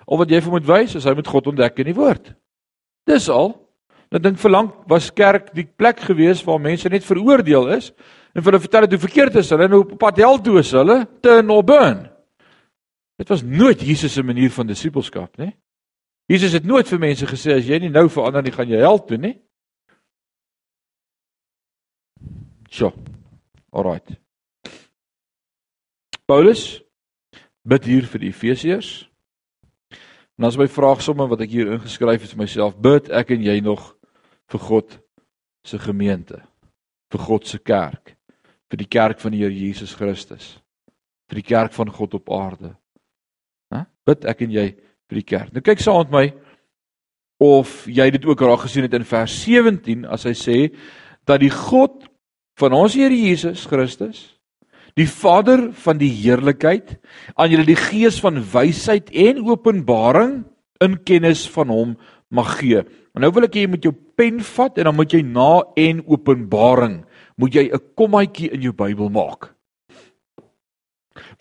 Of 0.05 0.21
wat 0.21 0.31
jy 0.31 0.41
vir 0.45 0.53
moet 0.53 0.67
wys 0.69 0.95
is 0.97 1.05
hy 1.07 1.13
moet 1.17 1.29
God 1.29 1.51
ontdek 1.53 1.79
in 1.81 1.89
die 1.89 1.97
woord. 1.97 2.33
Dis 3.09 3.29
al. 3.29 3.53
Nou 4.13 4.21
dink 4.21 4.37
verlang 4.39 4.69
was 4.89 5.09
kerk 5.13 5.49
die 5.57 5.65
plek 5.65 6.03
gewees 6.05 6.43
waar 6.45 6.61
mense 6.61 6.89
net 6.89 7.05
veroordeel 7.05 7.71
is 7.75 7.89
en 8.35 8.43
vir 8.43 8.51
hulle 8.51 8.61
vertel 8.61 8.85
het 8.85 8.93
hoe 8.93 9.01
verkeerd 9.01 9.39
is 9.41 9.49
hulle 9.53 9.67
nou 9.71 9.81
op 9.81 9.95
pad 9.99 10.21
hel 10.21 10.37
toe 10.45 10.59
is 10.61 10.71
hulle 10.77 10.99
te 11.25 11.39
no 11.43 11.61
burn. 11.65 12.05
Dit 13.17 13.31
was 13.31 13.43
nooit 13.43 13.81
Jesus 13.81 14.13
se 14.13 14.23
manier 14.23 14.51
van 14.51 14.67
disippelskap, 14.67 15.37
né? 15.39 15.53
Jesus 16.27 16.53
het 16.57 16.65
nooit 16.65 16.87
vir 16.89 16.99
mense 16.99 17.27
gesê 17.29 17.55
as 17.55 17.67
jy 17.67 17.79
nie 17.79 17.91
nou 17.93 18.07
verander 18.09 18.43
nie, 18.43 18.53
gaan 18.53 18.69
jy 18.69 18.81
hel 18.81 18.99
toe, 19.07 19.17
né? 19.21 19.35
So. 22.69 22.91
Alraight. 23.71 24.17
Paulus 26.25 26.81
bid 27.63 27.85
hier 27.85 28.07
vir 28.09 28.23
die 28.23 28.31
Efesiërs. 28.33 28.89
En 30.35 30.47
as 30.47 30.57
my 30.59 30.67
vraag 30.67 31.01
somme 31.03 31.27
wat 31.31 31.45
ek 31.45 31.53
hier 31.53 31.71
ingeskryf 31.77 32.25
het 32.25 32.33
vir 32.33 32.41
myself, 32.43 32.75
bid 32.75 33.07
ek 33.15 33.31
en 33.35 33.43
jy 33.45 33.59
nog 33.63 33.93
vir 34.51 34.63
God 34.67 34.97
se 35.65 35.79
gemeente, 35.81 36.41
vir 37.11 37.23
God 37.23 37.47
se 37.47 37.59
kerk, 37.63 38.15
vir 38.69 38.81
die 38.81 38.89
kerk 38.91 39.21
van 39.23 39.33
die 39.33 39.43
Here 39.45 39.55
Jesus 39.55 39.95
Christus, 39.95 40.57
vir 41.31 41.39
die 41.39 41.47
kerk 41.47 41.73
van 41.73 41.91
God 41.93 42.17
op 42.19 42.33
aarde. 42.35 42.75
Hæ? 43.73 43.85
Bid 44.05 44.27
ek 44.29 44.43
en 44.45 44.57
jy 44.57 44.67
vir 44.75 45.21
die 45.21 45.25
kerk. 45.25 45.53
Nou 45.53 45.63
kyk 45.65 45.81
saam 45.81 46.03
met 46.03 46.13
my 46.13 46.25
of 47.45 47.83
jy 47.91 48.09
dit 48.15 48.27
ook 48.27 48.43
raak 48.43 48.65
gesien 48.65 48.85
het 48.85 48.93
in 48.95 49.07
vers 49.07 49.33
17 49.43 50.05
as 50.07 50.27
hy 50.27 50.35
sê 50.37 50.59
dat 51.27 51.41
die 51.43 51.51
God 51.51 52.05
van 52.59 52.75
ons 52.75 52.95
Here 52.95 53.15
Jesus 53.15 53.65
Christus 53.67 54.34
die 54.95 55.07
Vader 55.11 55.69
van 55.83 55.99
die 55.99 56.11
heerlikheid 56.11 56.95
aan 57.35 57.51
julle 57.51 57.67
die 57.67 57.79
gees 57.79 58.19
van 58.23 58.39
wysheid 58.39 59.11
en 59.11 59.43
openbaring 59.43 60.43
in 60.83 60.95
kennis 61.07 61.45
van 61.51 61.71
hom 61.71 61.95
mag 62.31 62.57
gee. 62.59 62.83
En 63.15 63.23
nou 63.23 63.31
wil 63.35 63.47
ek 63.47 63.57
hê 63.57 63.65
jy 63.65 63.71
moet 63.71 63.85
jou 63.87 63.93
pen 64.15 64.39
vat 64.43 64.79
en 64.79 64.89
dan 64.89 64.95
moet 64.95 65.13
jy 65.13 65.21
na 65.27 65.51
en 65.79 66.01
openbaring 66.07 67.03
moet 67.39 67.55
jy 67.55 67.69
'n 67.71 67.83
kommaatjie 67.95 68.51
in 68.51 68.61
jou 68.61 68.73
Bybel 68.73 69.09
maak. 69.09 69.51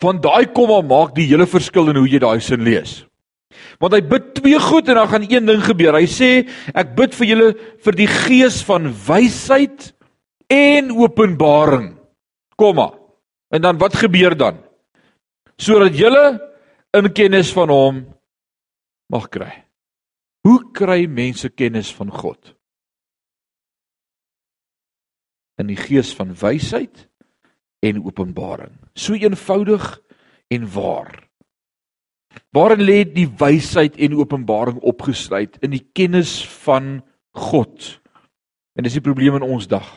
Want 0.01 0.23
daai 0.23 0.51
komma 0.53 0.81
maak 0.81 1.15
die 1.15 1.27
hele 1.27 1.45
verskil 1.45 1.89
in 1.89 1.95
hoe 1.95 2.07
jy 2.07 2.19
daai 2.19 2.39
sin 2.39 2.63
lees. 2.63 3.05
Want 3.79 3.93
hy 3.93 4.01
bid 4.01 4.35
twee 4.35 4.59
goed 4.59 4.89
en 4.89 4.95
dan 4.95 5.07
gaan 5.07 5.27
een 5.29 5.45
ding 5.45 5.63
gebeur. 5.63 5.93
Hy 5.93 6.07
sê 6.07 6.47
ek 6.73 6.95
bid 6.95 7.15
vir 7.15 7.27
julle 7.27 7.49
vir 7.83 7.93
die 7.93 8.07
gees 8.07 8.63
van 8.63 8.91
wysheid 9.07 9.93
en 10.49 10.91
openbaring. 10.91 11.95
Komma. 12.57 13.04
En 13.53 13.61
dan 13.61 13.77
wat 13.77 13.95
gebeur 13.95 14.37
dan? 14.37 14.57
Sodat 15.55 15.97
julle 15.97 16.39
in 16.95 17.11
kennis 17.13 17.53
van 17.53 17.69
hom 17.69 18.01
mag 19.11 19.29
kry. 19.29 19.51
Hoe 20.45 20.71
kry 20.71 21.05
mense 21.09 21.49
kennis 21.49 21.91
van 21.95 22.11
God? 22.11 22.53
In 25.57 25.69
die 25.71 25.79
gees 25.79 26.11
van 26.15 26.35
wysheid 26.35 27.07
en 27.85 28.03
openbaring. 28.03 28.73
So 28.93 29.13
eenvoudig 29.13 29.85
en 30.47 30.67
waar. 30.73 31.25
Waarin 32.51 32.83
lê 32.83 33.03
die 33.07 33.27
wysheid 33.39 33.95
en 33.95 34.17
openbaring 34.19 34.81
opgesluit 34.83 35.57
in 35.63 35.73
die 35.75 35.85
kennis 35.95 36.41
van 36.65 36.99
God? 37.31 38.01
En 38.75 38.83
dis 38.83 38.97
die 38.97 39.03
probleem 39.03 39.39
in 39.39 39.47
ons 39.47 39.67
dag. 39.71 39.87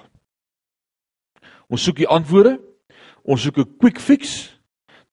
Ons 1.68 1.84
soek 1.84 1.98
die 2.00 2.08
antwoorde. 2.08 2.56
Ons 3.28 3.44
soek 3.44 3.58
'n 3.58 3.76
quick 3.78 4.00
fix. 4.00 4.56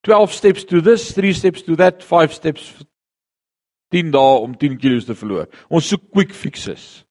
12 0.02 0.32
steps 0.32 0.64
to 0.64 0.80
this, 0.80 1.12
3 1.12 1.32
steps 1.32 1.62
to 1.62 1.76
that, 1.76 2.02
5 2.02 2.32
steps 2.32 2.84
10 3.90 4.10
dae 4.14 4.38
om 4.42 4.54
10 4.54 4.78
kg 4.78 5.04
te 5.04 5.14
verloor. 5.14 5.46
Ons 5.70 5.90
soek 5.90 6.08
quick 6.14 6.32
fixes. 6.34 7.04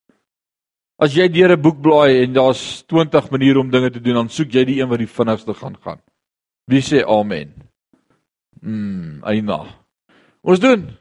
As 0.97 1.15
jy 1.15 1.27
deur 1.27 1.51
'n 1.51 1.61
boek 1.61 1.81
blaai 1.81 2.23
en 2.23 2.33
daar's 2.33 2.83
20 2.87 3.31
maniere 3.31 3.59
om 3.59 3.69
dinge 3.69 3.91
te 3.91 3.99
doen, 3.99 4.15
dan 4.15 4.29
soek 4.29 4.51
jy 4.51 4.65
die 4.65 4.79
een 4.81 4.89
wat 4.89 4.99
die 4.99 5.07
vinnigste 5.07 5.53
gaan 5.53 5.75
gaan. 5.83 6.01
Wie 6.67 6.81
sê 6.81 7.03
amen? 7.03 7.53
Mm, 8.61 9.23
eina. 9.23 9.65
Ons 10.41 10.59
doen 10.59 10.97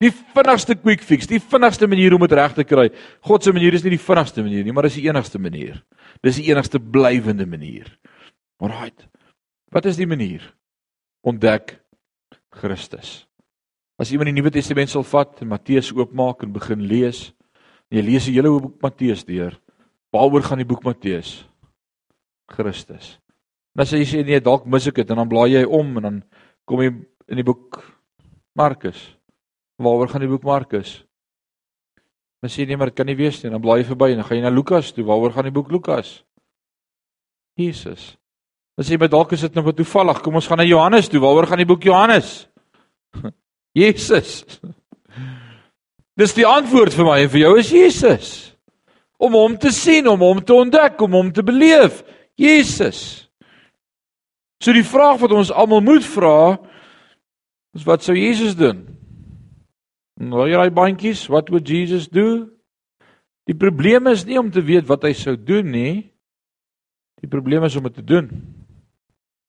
die 0.00 0.10
vinnigste 0.10 0.74
quick 0.74 1.00
fix, 1.00 1.26
die 1.26 1.40
vinnigste 1.40 1.86
manier 1.86 2.14
om 2.14 2.20
dit 2.20 2.32
reg 2.32 2.54
te 2.54 2.64
kry. 2.64 2.90
God 3.22 3.42
se 3.42 3.52
manier 3.52 3.74
is 3.74 3.84
nie 3.84 3.90
die 3.90 4.06
vinnigste 4.06 4.42
manier 4.42 4.64
nie, 4.64 4.72
maar 4.72 4.82
dis 4.82 4.94
die 4.94 5.08
enigste 5.08 5.38
manier. 5.38 5.82
Dis 6.22 6.36
die 6.36 6.50
enigste 6.50 6.78
blywende 6.80 7.46
manier. 7.46 7.98
Alraight. 8.60 9.06
Wat 9.72 9.86
is 9.86 9.98
die 9.98 10.06
manier? 10.06 10.42
Ontdek 11.26 11.78
Christus. 12.54 13.26
As 13.98 14.12
iemand 14.12 14.30
die 14.30 14.36
Nuwe 14.36 14.52
Testament 14.52 14.92
sal 14.92 15.04
vat 15.08 15.40
en 15.42 15.50
Matteus 15.50 15.90
oopmaak 15.96 16.44
en 16.44 16.52
begin 16.54 16.84
lees, 16.86 17.30
en 17.88 17.98
jy 17.98 18.04
lees 18.04 18.28
die 18.28 18.36
hele 18.36 18.52
boek 18.52 18.76
Matteus 18.84 19.24
deur, 19.26 19.56
waaroor 20.12 20.44
gaan 20.44 20.60
die 20.60 20.68
boek 20.68 20.84
Matteus? 20.84 21.40
Christus. 22.52 23.16
En 23.74 23.82
as 23.84 23.92
jy 23.92 24.04
sê 24.08 24.22
nee, 24.24 24.40
dalk 24.40 24.68
mis 24.70 24.86
ek 24.88 25.00
dit 25.00 25.10
en 25.12 25.22
dan 25.22 25.30
blaai 25.30 25.56
jy 25.56 25.64
om 25.64 25.96
en 25.98 26.06
dan 26.08 26.20
kom 26.68 26.82
jy 26.84 26.92
in 27.32 27.40
die 27.40 27.46
boek 27.46 27.80
Markus. 28.56 29.00
Waaroor 29.82 30.12
gaan 30.12 30.24
die 30.24 30.30
boek 30.30 30.46
Markus? 30.46 31.00
Dan 32.40 32.52
sê 32.52 32.62
jy 32.62 32.70
nee, 32.70 32.78
maar 32.80 32.92
dit 32.92 33.00
kan 33.00 33.08
nie 33.08 33.18
wees 33.18 33.42
nie. 33.42 33.50
Dan 33.52 33.64
blaai 33.64 33.80
jy 33.82 33.88
verby 33.90 34.12
en 34.12 34.22
dan 34.22 34.28
gaan 34.28 34.38
jy 34.38 34.44
na 34.46 34.54
Lukas 34.54 34.92
toe. 34.94 35.04
Waaroor 35.08 35.34
gaan 35.34 35.48
die 35.48 35.56
boek 35.56 35.72
Lukas? 35.74 36.20
Jesus. 37.58 38.14
Sê 38.76 38.92
jy 38.92 39.00
maar 39.00 39.12
dalk 39.12 39.32
is 39.32 39.44
dit 39.46 39.54
nou 39.56 39.72
toevallig. 39.72 40.20
Kom 40.20 40.36
ons 40.36 40.48
gaan 40.48 40.60
na 40.60 40.66
Johannes 40.68 41.08
toe. 41.08 41.20
Waaroor 41.22 41.48
gaan 41.48 41.62
die 41.62 41.68
boek 41.68 41.86
Johannes? 41.88 42.44
Jesus. 43.80 44.44
Dis 46.20 46.34
die 46.36 46.46
antwoord 46.48 46.96
vir 46.96 47.08
my 47.08 47.16
en 47.24 47.32
vir 47.32 47.42
jou 47.42 47.54
is 47.60 47.70
Jesus. 47.72 48.28
Om 49.20 49.36
hom 49.36 49.56
te 49.60 49.72
sien, 49.72 50.06
om 50.08 50.20
hom 50.20 50.42
te 50.44 50.52
ontdek, 50.52 51.00
om 51.04 51.16
hom 51.16 51.32
te 51.32 51.44
beleef. 51.44 52.02
Jesus. 52.36 53.00
So 54.60 54.72
die 54.76 54.84
vraag 54.84 55.20
wat 55.20 55.32
ons 55.36 55.52
almal 55.52 55.84
moet 55.84 56.04
vra 56.08 56.56
is 57.76 57.84
wat 57.84 58.04
sou 58.04 58.16
Jesus 58.16 58.56
doen? 58.56 58.84
Nou 60.16 60.46
jy 60.48 60.56
raai 60.56 60.72
bandjies, 60.72 61.26
what 61.28 61.50
would 61.52 61.68
Jesus 61.68 62.08
do? 62.08 62.48
Die 63.46 63.56
probleem 63.56 64.08
is 64.08 64.24
nie 64.26 64.40
om 64.40 64.48
te 64.52 64.64
weet 64.64 64.88
wat 64.88 65.04
hy 65.04 65.12
sou 65.16 65.36
doen 65.36 65.68
nie. 65.68 65.94
Die 67.20 67.28
probleem 67.28 67.64
is 67.68 67.76
om 67.76 67.84
dit 67.88 68.00
te 68.00 68.04
doen. 68.04 68.30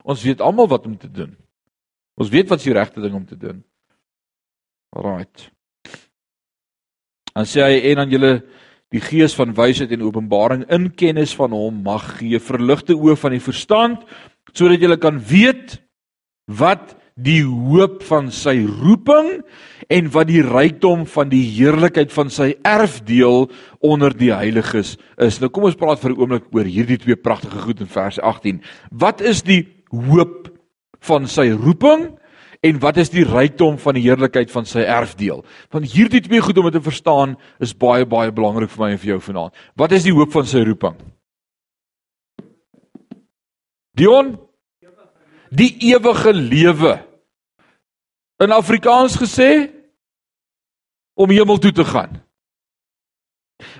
Ons 0.07 0.23
weet 0.23 0.41
almal 0.43 0.69
wat 0.71 0.85
om 0.87 0.95
te 0.97 1.09
doen. 1.11 1.33
Ons 2.17 2.31
weet 2.33 2.47
wat 2.49 2.63
is 2.63 2.69
die 2.69 2.77
regte 2.77 3.03
ding 3.03 3.15
om 3.17 3.25
te 3.27 3.37
doen. 3.37 3.59
Right. 4.95 5.49
Dan 7.35 7.45
sê 7.45 7.65
hy 7.65 7.81
en 7.91 8.01
aan 8.01 8.13
julle 8.13 8.31
die 8.95 9.03
gees 9.03 9.35
van 9.35 9.51
wysheid 9.53 9.91
en 9.93 10.05
openbaring 10.07 10.63
in 10.73 10.87
kennis 10.95 11.35
van 11.35 11.51
hom 11.53 11.83
mag 11.85 12.15
gee 12.21 12.39
verligte 12.39 12.95
oë 12.95 13.17
van 13.19 13.35
die 13.35 13.43
verstand 13.43 14.07
sodat 14.55 14.81
julle 14.81 14.97
kan 14.97 15.19
weet 15.19 15.75
wat 16.47 16.95
die 17.17 17.41
hoop 17.43 17.99
van 18.07 18.29
sy 18.33 18.61
roeping 18.63 19.41
en 19.91 20.09
wat 20.13 20.29
die 20.29 20.43
rykdom 20.45 21.03
van 21.09 21.31
die 21.31 21.43
heerlikheid 21.49 22.13
van 22.13 22.29
sy 22.33 22.51
erfdeel 22.65 23.49
onder 23.83 24.13
die 24.15 24.31
heiliges 24.31 24.95
is. 25.17 25.39
Nou 25.41 25.49
kom 25.51 25.67
ons 25.67 25.77
praat 25.77 25.99
vir 25.99 26.13
'n 26.13 26.19
oomblik 26.21 26.45
oor 26.53 26.65
hierdie 26.65 26.97
twee 26.97 27.15
pragtige 27.15 27.59
goed 27.59 27.81
in 27.81 27.91
vers 27.91 28.19
18. 28.19 28.61
Wat 28.91 29.21
is 29.21 29.41
die 29.43 29.76
hoop 29.91 30.49
van 31.07 31.27
sy 31.29 31.49
roeping 31.51 32.09
en 32.65 32.79
wat 32.81 32.97
is 32.97 33.11
die 33.13 33.25
rykdom 33.27 33.77
van 33.79 33.95
die 33.95 34.03
heerlikheid 34.07 34.51
van 34.51 34.65
sy 34.65 34.83
erfdeel? 34.85 35.43
Want 35.73 35.91
hierdie 35.93 36.23
twee 36.25 36.41
goed 36.41 36.57
om 36.57 36.71
te 36.71 36.81
verstaan 36.83 37.37
is 37.63 37.75
baie 37.77 38.05
baie 38.05 38.33
belangrik 38.33 38.73
vir 38.73 38.83
my 38.83 38.91
en 38.95 39.01
vir 39.03 39.13
jou 39.13 39.21
vanaand. 39.29 39.55
Wat 39.77 39.93
is 39.95 40.07
die 40.07 40.15
hoop 40.15 40.33
van 40.33 40.49
sy 40.49 40.65
roeping? 40.67 40.97
Dion 43.97 44.35
die 45.49 45.71
ewige 45.93 46.33
lewe. 46.33 46.97
In 48.43 48.51
Afrikaans 48.51 49.17
gesê 49.17 49.69
om 51.17 51.31
hemel 51.33 51.57
toe 51.57 51.71
te 51.71 51.85
gaan. 51.85 52.19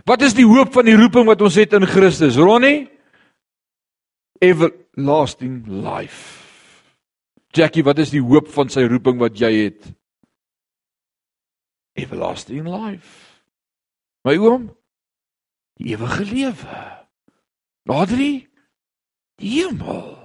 Wat 0.07 0.23
is 0.25 0.33
die 0.33 0.47
hoop 0.47 0.71
van 0.73 0.87
die 0.87 0.97
roeping 0.97 1.27
wat 1.29 1.41
ons 1.45 1.57
het 1.59 1.75
in 1.77 1.85
Christus? 1.85 2.39
Ronnie 2.39 2.87
everlasting 4.97 5.63
life. 5.67 6.43
Jackie, 7.53 7.83
wat 7.83 7.99
is 8.01 8.09
die 8.09 8.21
hoop 8.21 8.49
van 8.49 8.69
sy 8.69 8.87
roeping 8.89 9.19
wat 9.21 9.37
jy 9.37 9.51
het? 9.69 9.85
Everlasting 11.97 12.65
life. 12.65 13.37
My 14.25 14.35
oom, 14.41 14.67
die 15.77 15.93
ewige 15.93 16.25
lewe. 16.25 16.81
Adri, 17.87 18.47
die 19.39 19.53
hemel. 19.61 20.17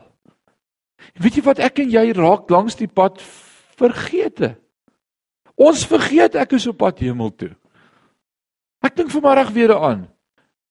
Weet 1.20 1.38
jy 1.38 1.44
wat 1.44 1.60
ek 1.62 1.84
en 1.84 1.92
jy 1.92 2.08
raak 2.16 2.50
langs 2.50 2.78
die 2.80 2.90
pad 2.90 3.20
vergeete? 3.78 4.56
Ons 5.60 5.84
vergeet 5.86 6.34
ek 6.40 6.56
is 6.56 6.66
op 6.66 6.80
pad 6.80 7.04
hemel 7.04 7.30
toe. 7.36 7.52
Ek 8.82 8.96
dink 8.96 9.12
vanmiddag 9.12 9.52
weer 9.54 9.70
daaraan. 9.70 10.08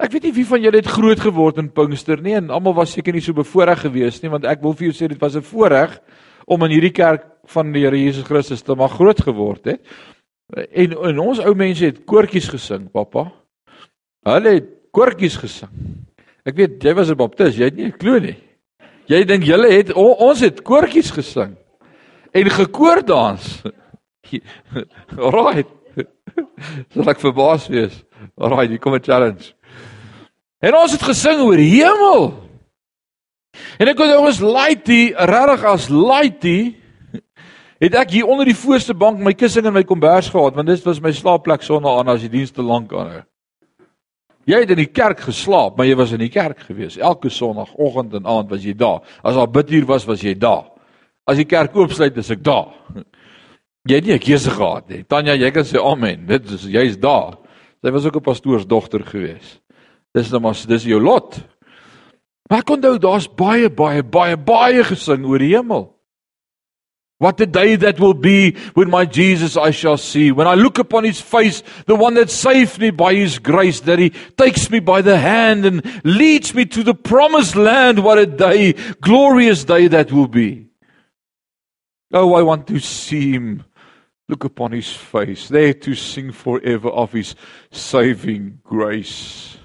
Ek 0.01 0.09
weet 0.11 0.23
nie 0.23 0.33
wie 0.33 0.47
van 0.49 0.63
julle 0.63 0.79
het 0.81 0.89
groot 0.89 1.19
geword 1.21 1.59
in 1.61 1.69
Pinkster 1.69 2.21
nie 2.21 2.33
en 2.33 2.49
almal 2.49 2.73
was 2.73 2.93
seker 2.95 3.13
nie 3.13 3.21
so 3.21 3.37
bevoorreg 3.37 3.83
geweest 3.85 4.23
nie 4.23 4.31
want 4.33 4.47
ek 4.49 4.63
wil 4.63 4.73
vir 4.73 4.89
jou 4.89 4.95
sê 4.97 5.09
dit 5.11 5.21
was 5.21 5.35
'n 5.35 5.45
voorreg 5.45 5.99
om 6.47 6.63
in 6.65 6.71
hierdie 6.71 6.93
kerk 6.93 7.27
van 7.53 7.71
die 7.71 7.83
Here 7.85 7.97
Jesus 7.97 8.25
Christus 8.25 8.61
te 8.61 8.75
mag 8.75 8.91
groot 8.91 9.21
geword 9.21 9.65
het. 9.65 9.81
En, 10.51 10.91
en 10.91 11.19
ons 11.19 11.39
ou 11.39 11.53
mense 11.55 11.85
het 11.85 12.03
koortjies 12.05 12.49
gesing, 12.49 12.89
pappa. 12.91 13.31
Hulle 14.27 14.55
het 14.57 14.69
koortjies 14.91 15.37
gesing. 15.37 15.71
Ek 16.45 16.57
weet 16.57 16.83
jy 16.83 16.93
was 16.97 17.09
'n 17.09 17.17
baptis, 17.17 17.57
jy 17.57 17.69
het 17.69 17.77
nie 17.77 17.91
glo 17.91 18.19
nie. 18.19 18.37
Jy 19.07 19.23
dink 19.25 19.43
julle 19.43 19.71
het 19.71 19.93
o, 19.95 20.11
ons 20.27 20.41
het 20.41 20.61
koortjies 20.61 21.11
gesing 21.11 21.55
en 22.33 22.49
gekoor 22.49 23.05
dans. 23.05 23.63
Alraai. 25.17 25.63
Sal 26.93 27.09
ek 27.09 27.19
verbaas 27.19 27.67
wees. 27.67 28.03
Alraai, 28.37 28.67
hier 28.67 28.79
kom 28.79 28.95
'n 28.95 29.03
challenge. 29.03 29.53
En 30.61 30.77
ons 30.77 30.93
het 30.93 31.01
gesing 31.01 31.41
oor 31.41 31.57
hemel. 31.57 32.27
En 33.81 33.89
ek 33.89 33.97
kon 33.97 34.13
ons 34.21 34.39
laity, 34.39 35.11
regtig 35.17 35.65
as 35.67 35.89
laity, 35.89 36.59
het 37.81 37.97
ek 37.97 38.13
hier 38.13 38.29
onder 38.29 38.45
die 38.45 38.57
voorste 38.57 38.93
bank 38.93 39.19
my 39.19 39.33
kussing 39.33 39.65
in 39.65 39.73
my 39.73 39.81
kombers 39.87 40.29
gehad 40.29 40.53
want 40.53 40.69
dit 40.69 40.83
was 40.85 41.01
my 41.01 41.11
slaapplek 41.17 41.65
sonder 41.65 41.97
aan 41.97 42.11
as 42.13 42.21
die 42.21 42.29
diens 42.29 42.53
te 42.53 42.61
lank 42.61 42.93
aan. 42.93 43.23
Jy 44.49 44.59
het 44.63 44.73
in 44.73 44.81
die 44.81 44.89
kerk 44.89 45.21
geslaap, 45.25 45.77
maar 45.77 45.85
jy 45.89 45.95
was 45.97 46.13
in 46.15 46.21
die 46.21 46.31
kerk 46.33 46.63
gewees. 46.65 46.97
Elke 46.97 47.29
sonoggend 47.29 48.13
en 48.17 48.29
aand 48.29 48.49
was 48.53 48.63
jy 48.65 48.73
daar. 48.77 49.01
As 49.21 49.37
daar 49.37 49.49
biduur 49.49 49.85
was, 49.89 50.05
was 50.09 50.21
jy 50.25 50.33
daar. 50.37 50.65
As 51.29 51.37
die 51.37 51.45
kerk 51.45 51.75
oopsluit, 51.77 52.17
is 52.17 52.31
ek 52.33 52.41
daar. 52.45 52.73
Jy 53.89 53.95
het 53.97 54.05
nie 54.05 54.13
'n 54.13 54.19
keuse 54.19 54.49
gehad 54.49 54.89
nie. 54.89 55.03
Tanya, 55.03 55.33
jy 55.33 55.51
kan 55.51 55.63
sê 55.63 55.77
amen. 55.77 56.25
Dit 56.25 56.49
is 56.49 56.65
jy's 56.65 56.97
daar. 56.97 57.37
Sy 57.81 57.91
was 57.91 58.05
ook 58.05 58.15
'n 58.15 58.21
pastoorsdogter 58.21 59.03
gewees. 59.05 59.60
Dis 60.15 60.31
nou 60.31 60.41
maar 60.43 60.59
dis 60.67 60.85
jou 60.87 60.99
lot. 61.01 61.39
Maar 62.49 62.65
ek 62.65 62.75
onthou 62.75 62.97
daar's 62.99 63.29
baie 63.31 63.69
baie 63.71 64.03
baie 64.03 64.35
baie 64.35 64.83
gesing 64.83 65.23
oor 65.25 65.39
die 65.39 65.53
hemel. 65.55 65.87
What 67.21 67.37
the 67.37 67.45
day 67.45 67.75
that 67.75 67.99
will 67.99 68.15
be 68.15 68.57
when 68.73 68.89
my 68.89 69.05
Jesus 69.05 69.55
I 69.55 69.69
shall 69.69 69.97
see 69.97 70.31
when 70.31 70.47
I 70.47 70.55
look 70.55 70.79
upon 70.79 71.03
his 71.03 71.21
face 71.21 71.61
the 71.85 71.95
one 71.95 72.15
that 72.15 72.31
saved 72.31 72.79
me 72.79 72.89
by 72.89 73.13
his 73.13 73.37
grace 73.37 73.79
that 73.81 73.99
he 73.99 74.09
takes 74.09 74.71
me 74.71 74.79
by 74.79 75.03
the 75.03 75.19
hand 75.19 75.65
and 75.65 75.85
leads 76.03 76.55
me 76.55 76.65
to 76.65 76.83
the 76.83 76.95
promised 76.95 77.55
land 77.55 78.03
what 78.03 78.17
a 78.17 78.25
day 78.25 78.73
glorious 79.01 79.63
day 79.63 79.87
that 79.87 80.11
will 80.11 80.27
be. 80.27 80.67
Oh, 82.11 82.33
I 82.33 82.41
want 82.41 82.67
to 82.67 82.79
see 82.79 83.31
him. 83.31 83.63
Look 84.27 84.43
upon 84.43 84.71
his 84.71 84.91
face, 84.91 85.47
there 85.47 85.73
to 85.73 85.93
sing 85.93 86.31
forever 86.31 86.89
of 86.89 87.11
his 87.11 87.35
saving 87.69 88.59
grace. 88.63 89.57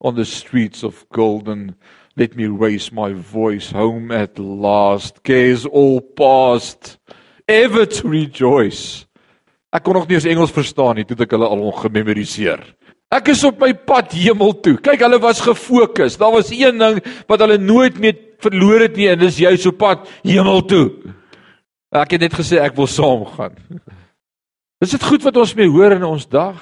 On 0.00 0.14
the 0.14 0.24
streets 0.24 0.82
of 0.82 1.04
golden, 1.12 1.76
let 2.16 2.34
me 2.34 2.46
raise 2.46 2.90
my 2.90 3.12
voice 3.12 3.70
home 3.70 4.10
at 4.10 4.38
last. 4.38 5.22
Cares 5.22 5.66
all 5.66 6.00
past, 6.00 6.98
ever 7.46 7.84
to 7.86 8.08
rejoice. 8.08 9.06
Ek 9.70 9.84
kon 9.84 9.94
nog 9.94 10.08
nie 10.08 10.16
eens 10.18 10.26
Engels 10.26 10.50
verstaan 10.50 10.96
nie, 10.98 11.04
toe 11.06 11.18
ek 11.20 11.36
hulle 11.36 11.46
al 11.46 11.68
gememoriseer. 11.78 12.64
Ek 13.10 13.28
is 13.32 13.42
op 13.46 13.60
my 13.62 13.70
pad 13.74 14.12
hemel 14.14 14.54
toe. 14.62 14.76
Kyk, 14.82 15.02
hulle 15.02 15.18
was 15.22 15.42
gefokus. 15.42 16.16
Daar 16.18 16.32
was 16.34 16.50
een 16.54 16.78
ding 16.78 17.00
wat 17.30 17.42
hulle 17.42 17.58
nooit 17.58 17.98
meer 18.02 18.18
verloor 18.42 18.86
het 18.86 18.96
nie 18.96 19.08
en 19.10 19.20
dis 19.20 19.40
jy 19.42 19.52
so 19.58 19.74
pad 19.76 20.08
hemel 20.24 20.62
toe. 20.70 20.86
Ek 21.90 22.14
het 22.14 22.22
net 22.22 22.36
gesê 22.38 22.60
ek 22.62 22.76
wil 22.78 22.88
saam 22.90 23.26
gaan. 23.34 23.58
Is 24.84 24.94
dit 24.94 25.02
goed 25.04 25.26
wat 25.26 25.36
ons 25.36 25.54
mee 25.58 25.68
hoor 25.68 25.92
in 25.92 26.06
ons 26.06 26.24
dag? 26.30 26.56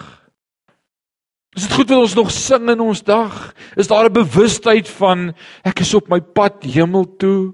Is 1.59 1.65
dit 1.67 1.75
goed 1.75 1.89
wat 1.91 2.05
ons 2.05 2.13
nog 2.15 2.29
sing 2.31 2.69
in 2.71 2.83
ons 2.85 3.01
dag? 3.03 3.35
Is 3.75 3.89
daar 3.91 4.07
'n 4.07 4.15
bewustheid 4.15 4.89
van 4.89 5.35
ek 5.67 5.81
is 5.81 5.95
op 5.95 6.09
my 6.09 6.21
pad 6.21 6.63
hemel 6.63 7.17
toe? 7.17 7.53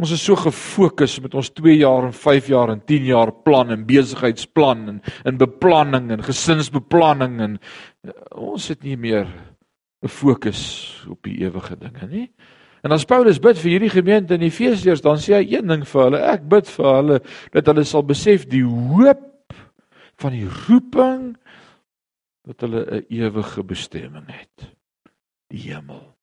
Ons 0.00 0.12
is 0.12 0.24
so 0.24 0.36
gefokus 0.36 1.20
met 1.20 1.34
ons 1.34 1.50
2 1.50 1.76
jaar 1.76 2.04
en 2.04 2.12
5 2.12 2.46
jaar 2.46 2.70
en 2.70 2.80
10 2.84 3.04
jaar 3.04 3.32
plan 3.32 3.70
en 3.70 3.86
besigheidsplan 3.86 4.88
en 4.88 5.02
in 5.24 5.36
beplanning 5.36 6.10
en 6.10 6.22
gesinsbeplanning 6.22 7.40
en 7.40 7.60
ons 8.30 8.68
het 8.68 8.82
nie 8.82 8.96
meer 8.96 9.26
'n 10.02 10.08
fokus 10.08 11.04
op 11.10 11.22
die 11.22 11.44
ewige 11.44 11.76
dinge 11.76 12.06
nie. 12.08 12.30
En 12.82 12.92
as 12.92 13.04
Paulus 13.04 13.38
bid 13.38 13.58
vir 13.58 13.70
hierdie 13.70 13.90
gemeente 13.90 14.34
in 14.34 14.42
Efesiërs, 14.42 15.02
dan 15.02 15.16
sê 15.16 15.34
hy 15.34 15.52
een 15.52 15.66
ding 15.66 15.86
vir 15.86 16.02
hulle, 16.02 16.18
ek 16.18 16.48
bid 16.48 16.68
vir 16.68 16.94
hulle 16.94 17.20
dat 17.52 17.66
hulle 17.66 17.84
sal 17.84 18.02
besef 18.02 18.48
die 18.48 18.64
hoop 18.64 19.52
van 20.16 20.32
die 20.32 20.48
roeping 20.68 21.36
dat 22.46 22.60
hulle 22.60 22.82
'n 22.84 23.06
ewige 23.08 23.62
bestemming 23.64 24.26
het. 24.26 24.74
Die 25.50 25.60
hemel. 25.60 26.16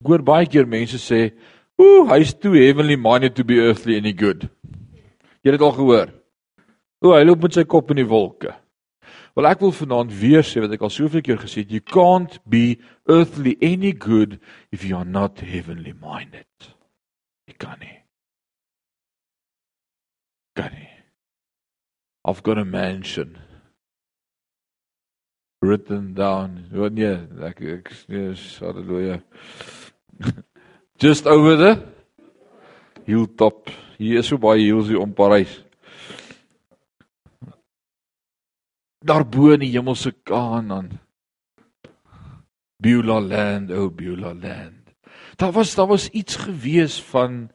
Ek 0.00 0.06
hoor 0.06 0.22
baie 0.22 0.46
keer 0.46 0.66
mense 0.66 0.98
sê, 0.98 1.34
"Ooh, 1.80 2.08
hy's 2.08 2.34
too 2.34 2.52
heavenly 2.52 2.96
minded 2.96 3.34
to 3.34 3.44
be 3.44 3.54
earthly 3.54 3.96
any 3.96 4.12
good." 4.12 4.42
Jy 5.42 5.50
het 5.50 5.58
dit 5.58 5.60
al 5.60 5.72
gehoor. 5.72 6.12
O, 7.00 7.12
hy 7.14 7.24
loop 7.24 7.42
met 7.42 7.54
sy 7.54 7.64
kop 7.64 7.90
in 7.90 7.96
die 7.96 8.06
wolke. 8.06 8.54
Wel 9.34 9.46
ek 9.46 9.60
wil 9.60 9.72
vanaand 9.72 10.12
weer 10.20 10.42
sê 10.42 10.60
wat 10.60 10.72
ek 10.72 10.82
al 10.82 10.90
soveel 10.90 11.22
keer 11.22 11.38
gesê 11.38 11.62
het, 11.62 11.70
you 11.70 11.80
can't 11.80 12.40
be 12.44 12.80
earthly 13.06 13.56
any 13.62 13.92
good 13.92 14.40
if 14.72 14.84
you 14.84 14.96
are 14.96 15.04
not 15.04 15.40
heavenly 15.40 15.92
minded. 15.92 16.74
Jy 17.46 17.54
kan 17.56 17.78
nie. 17.78 18.02
Kan 20.54 20.72
nie. 20.72 20.90
I've 22.24 22.42
got 22.42 22.58
a 22.58 22.64
mansion 22.64 23.38
written 25.60 26.14
down. 26.14 26.66
Wat 26.72 26.92
nee, 26.92 27.14
ek 27.42 27.60
ek 27.60 27.92
yes, 28.08 28.58
haleluja. 28.60 29.20
Just 31.02 31.26
over 31.26 31.56
the 31.56 31.72
hilltop. 33.06 33.70
Hier 33.98 34.20
is 34.20 34.28
so 34.30 34.38
baie 34.38 34.62
hills 34.62 34.90
hier 34.90 35.00
om 35.02 35.14
Parys. 35.14 35.58
daarbo 39.08 39.52
in 39.54 39.62
die 39.64 39.72
hemelse 39.72 40.12
Kanaan. 40.26 40.90
Beulah 42.82 43.22
land, 43.22 43.70
oh 43.70 43.90
Beulah 43.90 44.34
land. 44.34 44.94
Daar 45.38 45.52
was 45.52 45.74
daar 45.74 45.86
was 45.86 46.08
iets 46.08 46.36
gewees 46.36 47.02
van 47.02 47.50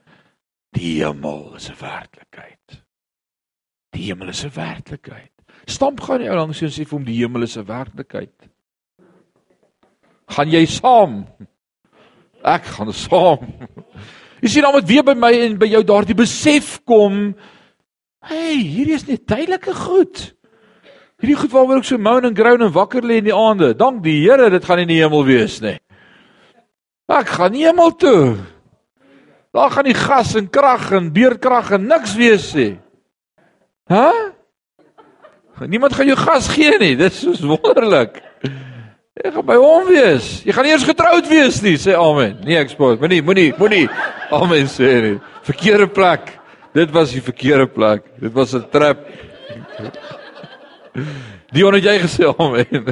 die 0.75 1.03
hemel 1.03 1.55
is 1.55 1.69
'n 1.69 1.79
werklikheid. 1.79 2.83
Die 3.89 4.03
hemel 4.03 4.27
is 4.27 4.43
'n 4.43 4.55
werklikheid. 4.55 5.32
Stamp 5.69 6.01
gaan 6.03 6.23
jy 6.23 6.35
langs 6.35 6.61
en 6.61 6.71
sê 6.73 6.83
vir 6.83 6.97
hom 6.97 7.05
die 7.07 7.19
hemel 7.21 7.45
is 7.47 7.57
'n 7.57 7.65
werklikheid. 7.67 8.49
Gaan 10.27 10.49
jy 10.51 10.65
saam? 10.65 11.25
Ek 12.43 12.65
gaan 12.65 12.93
saam. 12.93 13.47
Jy 14.43 14.49
sien 14.49 14.65
dan 14.65 14.73
met 14.75 14.87
weer 14.87 15.03
by 15.07 15.13
my 15.15 15.31
en 15.39 15.53
by 15.55 15.69
jou 15.71 15.83
daardie 15.87 16.15
besef 16.19 16.81
kom, 16.83 17.31
hey, 18.27 18.57
hierdie 18.59 18.97
is 18.97 19.05
net 19.07 19.23
tydelike 19.23 19.71
goed. 19.71 20.33
Hierdie 21.23 21.37
goed 21.39 21.53
waaroor 21.53 21.79
ek 21.79 21.87
so 21.87 21.97
moan 21.97 22.27
en 22.27 22.35
groan 22.35 22.65
en 22.65 22.73
wakker 22.75 23.07
lê 23.07 23.21
in 23.21 23.29
die 23.29 23.35
aande. 23.35 23.71
Dank 23.71 24.01
die 24.03 24.17
Here, 24.25 24.49
dit 24.51 24.65
gaan 24.67 24.83
in 24.83 24.91
die 24.91 24.99
hemel 24.99 25.23
wees. 25.23 25.61
Nee. 25.63 25.79
Ek 27.07 27.31
gaan 27.37 27.55
nie 27.55 27.63
hemel 27.63 27.95
toe. 27.95 28.35
Daar 29.55 29.71
gaan 29.71 29.87
nie 29.87 29.95
gas 29.95 30.35
en 30.35 30.51
krag 30.51 30.91
en 30.91 31.11
beerdkrag 31.15 31.71
en 31.77 31.87
niks 31.87 32.17
wees 32.19 32.51
nie. 32.57 32.73
Hæ? 33.87 34.32
Niemand 35.61 35.93
gaan 35.93 36.07
jou 36.09 36.17
gas 36.17 36.47
gee 36.47 36.77
nie. 36.81 36.95
Dit 36.97 37.13
is 37.13 37.41
wonderlik. 37.45 38.21
Ek 39.13 39.35
gaan 39.35 39.45
by 39.45 39.55
hom 39.61 39.85
wees. 39.87 40.41
Jy 40.41 40.53
gaan 40.57 40.65
eers 40.65 40.85
getroud 40.87 41.27
wees 41.29 41.59
nie, 41.61 41.75
sê 41.77 41.93
amen. 41.93 42.39
Nee, 42.41 42.57
ek 42.57 42.71
spot. 42.73 42.97
Moenie, 43.01 43.21
moenie, 43.21 43.51
moenie. 43.59 43.85
Amen 44.33 44.65
sê 44.71 44.89
nie. 45.05 45.17
Verkeerde 45.45 45.87
plek. 45.93 46.31
Dit 46.73 46.89
was 46.95 47.13
die 47.13 47.21
verkeerde 47.21 47.67
plek. 47.69 48.07
Dit 48.19 48.33
was 48.33 48.55
'n 48.57 48.65
trap. 48.73 49.05
Dion 51.53 51.73
het 51.77 51.83
jy 51.83 51.99
gesê 52.01 52.25
amen. 52.33 52.89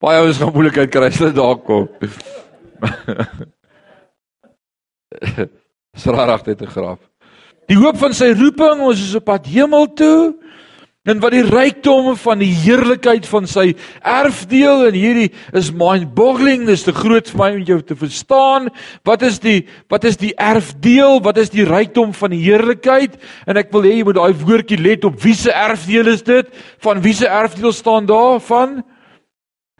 Baie 0.00 0.20
ouens 0.20 0.38
gaan 0.40 0.52
moeilikheid 0.52 0.90
kry 0.92 1.06
as 1.12 1.18
hulle 1.20 1.32
daar 1.36 1.58
kom. 1.64 1.88
Srarig 6.02 6.42
dit 6.48 6.58
te 6.58 6.66
graf. 6.66 6.98
Die 7.70 7.78
hoop 7.80 7.96
van 8.00 8.12
sy 8.16 8.32
roeping, 8.36 8.82
ons 8.84 9.00
is 9.00 9.14
op 9.16 9.28
pad 9.30 9.46
hemel 9.48 9.86
toe 9.96 10.34
en 11.04 11.20
wat 11.20 11.34
die 11.34 11.44
rykdomme 11.44 12.14
van 12.16 12.40
die 12.40 12.52
heerlikheid 12.62 13.26
van 13.28 13.44
sy 13.48 13.66
erfdeel 14.08 14.86
en 14.86 14.96
hierdie 14.96 15.28
is 15.56 15.68
mind-boggling 15.76 16.64
dis 16.64 16.86
te 16.86 16.94
groot 16.96 17.28
vir 17.28 17.40
my 17.42 17.48
om 17.58 17.66
jou 17.68 17.76
te 17.84 17.96
verstaan 18.00 18.70
wat 19.04 19.24
is 19.28 19.36
die 19.42 19.66
wat 19.92 20.06
is 20.08 20.16
die 20.20 20.32
erfdeel 20.40 21.20
wat 21.26 21.42
is 21.42 21.52
die 21.52 21.66
rykdom 21.68 22.14
van 22.16 22.32
die 22.32 22.40
heerlikheid 22.46 23.18
en 23.44 23.60
ek 23.60 23.68
wil 23.76 23.84
hê 23.84 23.98
jy 23.98 24.08
moet 24.08 24.16
daai 24.16 24.40
woordjie 24.46 24.80
let 24.80 25.04
op 25.04 25.20
wie 25.26 25.36
se 25.36 25.52
erfdeel 25.52 26.08
is 26.14 26.24
dit 26.24 26.48
van 26.86 27.04
wie 27.04 27.12
se 27.20 27.28
erfdeel 27.28 27.76
staan 27.76 28.08
daar 28.08 28.40
van 28.48 28.80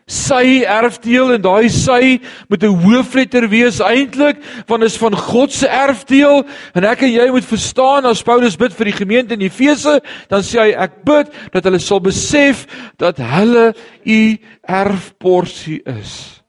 sy 0.04 0.64
erfdeel 0.68 1.32
en 1.32 1.42
daai 1.44 1.68
sy 1.72 2.20
moet 2.48 2.62
'n 2.62 2.76
hoofletter 2.84 3.48
wees 3.48 3.80
eintlik 3.80 4.36
want 4.68 4.84
is 4.84 4.98
van 5.00 5.16
God 5.16 5.52
se 5.52 5.66
erfdeel 5.66 6.44
en 6.74 6.84
ek 6.84 7.02
en 7.02 7.12
jy 7.12 7.30
moet 7.30 7.44
verstaan 7.44 8.04
as 8.04 8.22
Paulus 8.22 8.56
bid 8.56 8.72
vir 8.72 8.84
die 8.84 8.98
gemeente 9.00 9.34
in 9.34 9.40
Efese 9.40 10.00
dan 10.28 10.42
sê 10.42 10.60
hy 10.60 10.72
ek 10.76 11.04
bid 11.04 11.32
dat 11.52 11.64
hulle 11.64 11.80
sal 11.80 12.00
besef 12.00 12.66
dat 12.98 13.16
hulle 13.16 13.72
u 14.04 14.38
erfporsie 14.68 15.80
is. 15.84 16.42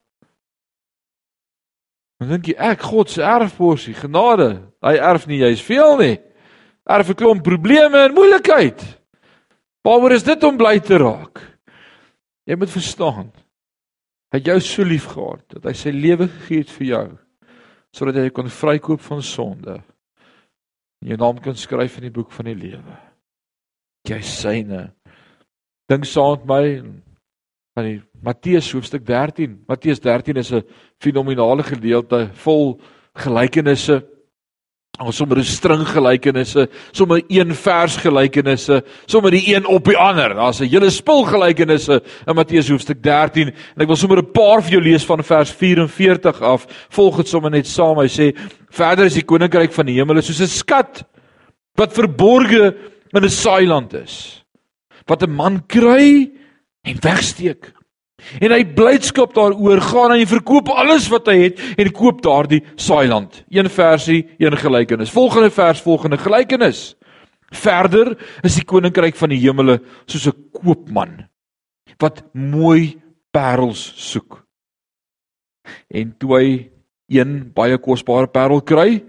Dan 2.20 2.28
dink 2.28 2.48
jy 2.48 2.56
ek 2.58 2.82
God 2.82 3.10
se 3.10 3.22
erfporsie 3.22 3.94
genade 3.94 4.60
hy 4.82 4.96
erf 4.96 5.26
nie 5.26 5.40
jy's 5.40 5.62
veel 5.64 5.96
nie 5.96 6.18
erf 6.84 7.08
'n 7.08 7.14
klomp 7.14 7.42
probleme 7.42 8.04
en 8.04 8.14
moeilikheid. 8.14 8.84
Waaroor 9.82 10.12
is 10.12 10.22
dit 10.22 10.44
om 10.44 10.56
bly 10.56 10.78
te 10.80 10.98
raak? 10.98 11.40
Jy 12.44 12.54
moet 12.54 12.70
verstaan 12.70 13.32
Hy 14.36 14.40
het 14.42 14.50
jou 14.50 14.60
so 14.60 14.84
lief 14.84 15.06
gehad 15.08 15.46
dat 15.48 15.64
hy 15.64 15.72
sy 15.72 15.90
lewe 15.96 16.26
gegee 16.28 16.60
het 16.60 16.72
vir 16.76 16.86
jou 16.90 17.04
sodat 17.96 18.18
jy 18.20 18.32
kon 18.36 18.50
vrykoop 18.52 19.00
van 19.00 19.22
sonde. 19.24 19.78
En 21.00 21.08
jou 21.08 21.16
naam 21.16 21.38
kan 21.40 21.56
skryf 21.56 21.94
in 21.96 22.04
die 22.10 22.12
boek 22.12 22.28
van 22.36 22.50
die 22.50 22.56
lewe. 22.58 22.96
Jy 24.04 24.18
syne. 24.20 24.82
Dink 25.88 26.04
saam 26.04 26.42
met 26.42 26.50
my 26.50 26.66
aan 27.80 27.88
die 27.88 27.96
Matteus 28.20 28.68
hoofstuk 28.76 29.06
13. 29.08 29.62
Matteus 29.64 30.04
13 30.04 30.36
is 30.36 30.52
'n 30.52 30.68
fenominale 31.00 31.64
gedeelte 31.64 32.28
vol 32.44 32.76
gelykenisse 33.16 34.02
Ons 34.96 35.16
sommer 35.16 35.36
'n 35.36 35.44
string 35.44 35.84
gelykenisse, 35.84 36.68
sommer 36.92 37.20
een 37.28 37.54
vers 37.54 37.96
gelykenisse, 37.96 38.82
sommer 39.06 39.30
die 39.30 39.54
een 39.54 39.66
op 39.66 39.84
die 39.84 39.96
ander. 39.96 40.34
Daar's 40.34 40.60
'n 40.60 40.70
hele 40.70 40.90
spul 40.90 41.24
gelykenisse 41.24 42.02
in 42.26 42.34
Matteus 42.34 42.68
hoofstuk 42.68 43.02
13 43.02 43.48
en 43.48 43.82
ek 43.82 43.86
wil 43.86 43.96
sommer 43.96 44.18
'n 44.18 44.32
paar 44.32 44.62
vir 44.62 44.72
jou 44.72 44.82
lees 44.82 45.04
van 45.04 45.22
vers 45.22 45.50
44 45.50 46.40
af. 46.40 46.66
Volg 46.88 47.16
dit 47.16 47.28
sommer 47.28 47.50
net 47.50 47.66
saam. 47.66 47.98
Hy 47.98 48.08
sê: 48.08 48.36
"Verder 48.70 49.04
is 49.04 49.14
die 49.14 49.24
koninkryk 49.24 49.72
van 49.72 49.86
die 49.86 49.94
hemel 49.96 50.22
soos 50.22 50.40
'n 50.40 50.46
skat 50.46 51.04
wat 51.74 51.92
verborge 51.92 52.74
in 53.12 53.24
'n 53.24 53.28
saailand 53.28 53.92
is, 53.92 54.44
wat 55.06 55.22
'n 55.22 55.30
man 55.30 55.66
kry 55.66 56.30
en 56.84 56.96
wegsteek." 57.00 57.75
En 58.40 58.52
hy 58.52 58.64
blydskap 58.76 59.34
daaroor 59.34 59.80
gaan 59.80 60.12
en 60.14 60.20
hy 60.20 60.26
verkoop 60.26 60.68
alles 60.68 61.08
wat 61.12 61.28
hy 61.30 61.36
het 61.44 61.60
en 61.78 61.92
koop 61.94 62.22
daardie 62.24 62.62
saailand. 62.74 63.44
Een 63.48 63.70
versie, 63.70 64.22
een 64.38 64.56
gelykenis. 64.56 65.10
Volgende 65.14 65.50
vers, 65.50 65.80
volgende 65.80 66.18
gelykenis. 66.18 66.96
Verder 67.54 68.16
is 68.42 68.58
die 68.58 68.66
koninkryk 68.66 69.16
van 69.16 69.30
die 69.30 69.40
hemele 69.44 69.80
soos 70.06 70.26
'n 70.26 70.50
koopman 70.52 71.28
wat 71.98 72.24
mooi 72.32 73.00
parels 73.30 73.92
soek. 73.96 74.42
En 75.88 76.14
toe 76.18 76.36
hy 76.36 76.70
een 77.08 77.52
baie 77.54 77.78
kosbare 77.78 78.26
parel 78.26 78.62
kry, 78.62 79.04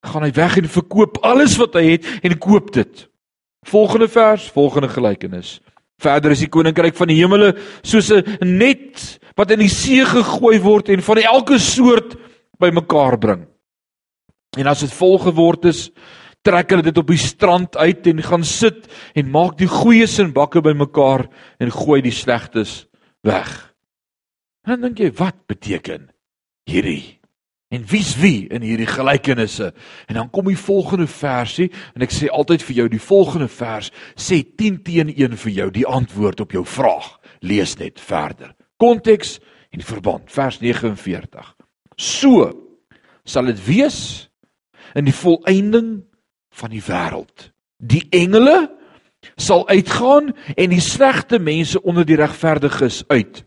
gaan 0.00 0.22
hy 0.22 0.32
weg 0.32 0.56
en 0.56 0.68
verkoop 0.68 1.18
alles 1.26 1.56
wat 1.60 1.74
hy 1.74 1.84
het 1.96 2.06
en 2.22 2.38
koop 2.38 2.72
dit. 2.72 3.08
Volgende 3.68 4.08
vers, 4.08 4.48
volgende 4.50 4.88
gelykenis. 4.88 5.60
Verder 6.00 6.32
is 6.32 6.44
die 6.44 6.52
koninkryk 6.52 6.96
van 6.96 7.10
die 7.12 7.18
hemele 7.20 7.52
soos 7.82 8.10
'n 8.10 8.24
net 8.40 9.20
wat 9.36 9.50
in 9.50 9.60
die 9.60 9.68
see 9.68 10.04
gegooi 10.04 10.58
word 10.60 10.88
en 10.88 11.02
van 11.02 11.18
elke 11.18 11.58
soort 11.58 12.16
bymekaar 12.58 13.18
bring. 13.18 13.46
En 14.58 14.66
as 14.66 14.80
dit 14.80 14.92
vol 14.92 15.18
geword 15.18 15.64
is, 15.64 15.90
trek 16.42 16.70
hulle 16.70 16.82
dit 16.82 16.98
op 16.98 17.06
die 17.06 17.20
strand 17.20 17.76
uit 17.76 18.06
en 18.06 18.22
gaan 18.22 18.44
sit 18.44 18.88
en 19.14 19.30
maak 19.30 19.58
die 19.58 19.68
goeies 19.68 20.18
in 20.18 20.32
bakke 20.32 20.60
bymekaar 20.60 21.28
en 21.60 21.70
gooi 21.70 22.00
die 22.02 22.14
slegtes 22.14 22.86
weg. 23.22 23.74
En 24.64 24.80
dan 24.80 24.90
dink 24.90 24.98
jy, 24.98 25.12
wat 25.12 25.46
beteken 25.46 26.10
hierdie? 26.68 27.19
En 27.70 27.84
wie's 27.86 28.16
wie 28.18 28.48
in 28.50 28.64
hierdie 28.66 28.88
gelykenisse? 28.90 29.68
En 30.10 30.14
dan 30.18 30.30
kom 30.30 30.48
die 30.50 30.58
volgende 30.58 31.06
versie 31.06 31.68
en 31.94 32.02
ek 32.02 32.10
sê 32.10 32.26
altyd 32.26 32.64
vir 32.66 32.76
jou 32.80 32.86
die 32.90 33.02
volgende 33.02 33.46
vers 33.48 33.92
sê 34.18 34.40
10 34.42 34.80
teen 34.86 35.12
1 35.14 35.38
vir 35.44 35.52
jou 35.54 35.68
die 35.78 35.86
antwoord 35.86 36.42
op 36.42 36.56
jou 36.56 36.64
vraag. 36.66 37.12
Lees 37.46 37.76
net 37.78 38.02
verder. 38.02 38.56
Konteks 38.82 39.38
en 39.70 39.86
verband. 39.86 40.26
Vers 40.34 40.58
49. 40.58 41.54
So 41.94 42.50
sal 43.22 43.52
dit 43.52 43.62
wees 43.68 44.00
in 44.98 45.06
die 45.06 45.14
volëinding 45.14 46.00
van 46.58 46.74
die 46.74 46.82
wêreld. 46.82 47.52
Die 47.78 48.02
engele 48.10 48.66
sal 49.38 49.68
uitgaan 49.68 50.34
en 50.56 50.74
die 50.74 50.82
slegte 50.82 51.38
mense 51.38 51.78
onder 51.82 52.08
die 52.08 52.18
regverdiges 52.18 53.04
uit 53.06 53.44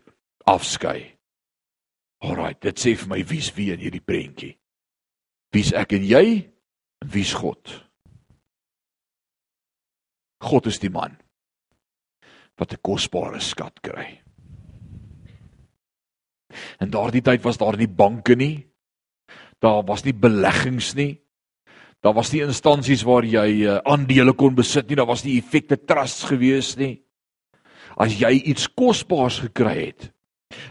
afskei. 0.48 1.13
Alraai, 2.24 2.54
dit 2.60 2.80
sê 2.80 2.94
vir 2.96 3.10
my 3.10 3.20
wie's 3.28 3.50
wie 3.56 3.70
in 3.74 3.82
hierdie 3.82 4.04
prentjie. 4.04 4.54
Wie's 5.52 5.72
ek 5.76 5.92
en 5.98 6.06
jy? 6.08 6.24
En 7.04 7.10
wie's 7.12 7.34
God? 7.36 7.72
God 10.44 10.68
is 10.68 10.80
die 10.80 10.92
man 10.92 11.16
wat 12.58 12.72
'n 12.72 12.82
kosbare 12.82 13.40
skat 13.40 13.80
kry. 13.82 14.20
In 16.80 16.90
daardie 16.90 17.22
tyd 17.22 17.42
was 17.42 17.58
daar 17.58 17.76
nie 17.76 17.88
banke 17.88 18.36
nie. 18.36 18.66
Daar 19.58 19.82
was 19.82 20.04
nie 20.04 20.12
beleggings 20.12 20.94
nie. 20.94 21.20
Daar 22.00 22.14
was 22.14 22.32
nie 22.32 22.42
instansies 22.44 23.02
waar 23.02 23.24
jy 23.24 23.64
uh, 23.64 23.80
aandele 23.84 24.34
kon 24.34 24.54
besit 24.54 24.88
nie. 24.88 24.96
Daar 24.96 25.08
was 25.08 25.24
nie 25.24 25.38
effekte 25.38 25.76
trusts 25.76 26.24
gewees 26.28 26.76
nie. 26.76 27.02
As 27.96 28.12
jy 28.12 28.30
iets 28.44 28.68
kosbaars 28.68 29.40
gekry 29.40 29.86
het 29.86 30.10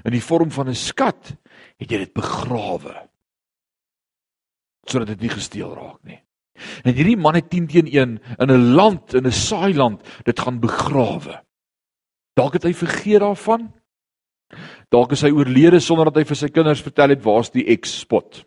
in 0.06 0.14
die 0.16 0.24
vorm 0.24 0.52
van 0.52 0.70
'n 0.70 0.76
skat, 0.76 1.36
het 1.84 1.92
jy 1.92 2.04
dit 2.06 2.14
begrawe 2.16 2.96
sodat 4.90 5.14
dit 5.14 5.22
nie 5.24 5.32
gesteel 5.32 5.72
raak 5.72 6.02
nie. 6.04 6.20
En 6.84 6.94
hierdie 6.94 7.18
man 7.18 7.38
het 7.38 7.50
10 7.50 7.68
teen 7.72 7.88
1 7.88 8.18
in 8.44 8.52
'n 8.52 8.74
land, 8.76 9.14
in 9.14 9.26
'n 9.26 9.32
saailand, 9.32 10.04
dit 10.24 10.40
gaan 10.40 10.60
begrawe. 10.60 11.42
Dalk 12.36 12.54
het 12.54 12.64
hy 12.64 12.74
vergeet 12.74 13.20
daarvan. 13.20 13.72
Dalk 14.90 15.12
is 15.12 15.22
hy 15.22 15.32
oorlede 15.32 15.80
sonder 15.80 16.06
dat 16.06 16.16
hy 16.16 16.26
vir 16.26 16.36
sy 16.36 16.48
kinders 16.48 16.82
vertel 16.82 17.10
het 17.10 17.24
waar's 17.24 17.50
die 17.50 17.66
ex-spot. 17.66 18.46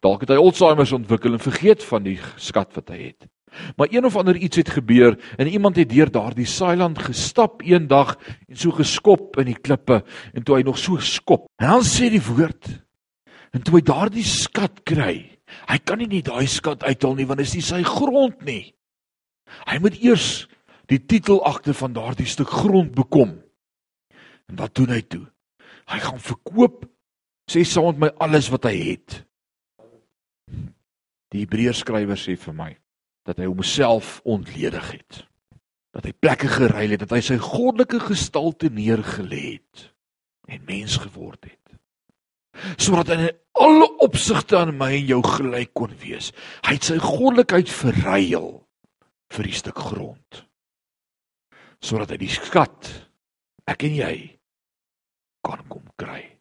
Dalk 0.00 0.20
het 0.20 0.28
hy 0.28 0.36
Alzheimer 0.36 0.94
ontwikkel 0.94 1.32
en 1.32 1.38
vergeet 1.38 1.84
van 1.84 2.02
die 2.02 2.18
skat 2.36 2.74
wat 2.74 2.88
hy 2.88 3.12
het. 3.12 3.26
Maar 3.76 3.88
een 3.90 4.04
of 4.04 4.16
ander 4.16 4.36
iets 4.36 4.56
het 4.56 4.70
gebeur 4.70 5.18
en 5.36 5.46
iemand 5.46 5.76
het 5.76 5.88
deur 5.88 6.10
daardie 6.10 6.46
saailand 6.46 6.98
gestap 6.98 7.62
eendag 7.62 8.16
en 8.48 8.56
so 8.56 8.70
geskop 8.70 9.38
in 9.40 9.50
die 9.50 9.58
klippe 9.58 10.02
en 10.34 10.44
toe 10.46 10.56
hy 10.58 10.62
nog 10.66 10.78
so 10.78 10.98
skop. 11.02 11.48
En 11.62 11.74
dan 11.74 11.86
sê 11.86 12.10
die 12.12 12.22
woord 12.22 12.70
en 13.50 13.64
toe 13.66 13.80
hy 13.80 13.82
daardie 13.86 14.26
skat 14.26 14.84
kry, 14.86 15.14
hy 15.66 15.78
kan 15.82 15.98
nie 15.98 16.06
net 16.10 16.28
daai 16.30 16.46
skat 16.46 16.84
uithaal 16.86 17.16
nie 17.18 17.26
want 17.26 17.42
dit 17.42 17.50
is 17.50 17.56
nie 17.58 17.66
sy 17.66 17.82
grond 17.86 18.44
nie. 18.46 18.70
Hy 19.66 19.80
moet 19.82 19.98
eers 19.98 20.46
die 20.90 21.00
titelakte 21.02 21.74
van 21.74 21.94
daardie 21.94 22.28
stuk 22.30 22.50
grond 22.50 22.94
bekom. 22.94 23.34
En 24.50 24.58
wat 24.58 24.74
doen 24.78 24.94
hy 24.94 25.02
toe? 25.02 25.24
Hy 25.90 25.98
gaan 26.02 26.22
verkoop 26.22 26.84
sê 27.50 27.64
saam 27.66 27.98
met 27.98 28.06
my 28.06 28.10
alles 28.26 28.50
wat 28.54 28.68
hy 28.70 28.76
het. 28.78 29.18
Die 31.30 31.42
Hebreërs 31.42 31.82
skrywer 31.82 32.18
sê 32.18 32.36
vir 32.38 32.54
my 32.54 32.70
dat 33.28 33.40
hy 33.40 33.48
homself 33.48 34.20
ontledig 34.24 34.90
het. 34.90 35.24
Dat 35.94 36.06
hy 36.06 36.12
plekke 36.22 36.48
geruil 36.48 36.94
het, 36.94 37.02
dat 37.04 37.14
hy 37.16 37.22
sy 37.24 37.38
goddelike 37.42 38.00
gestalte 38.04 38.70
neergelê 38.72 39.58
het 39.58 39.88
en 40.50 40.62
mens 40.66 40.96
geword 40.98 41.44
het. 41.46 41.56
Sodat 42.80 43.12
hy 43.12 43.18
in 43.28 43.36
alle 43.60 43.86
opsigte 44.02 44.58
aan 44.58 44.74
my 44.78 44.90
en 44.98 45.06
jou 45.12 45.20
gelyk 45.26 45.72
kon 45.78 45.92
wees. 46.02 46.32
Hy 46.66 46.74
het 46.78 46.88
sy 46.90 46.98
goddelikheid 47.02 47.70
verruil 47.70 48.50
vir 49.30 49.46
'n 49.46 49.60
stuk 49.60 49.78
grond. 49.78 50.42
Sodat 51.80 52.10
hy 52.10 52.18
die 52.26 52.34
skat 52.34 52.90
ek 53.66 53.84
en 53.84 53.94
jy 53.94 54.16
kan 55.42 55.62
kom 55.68 55.86
kry. 55.96 56.38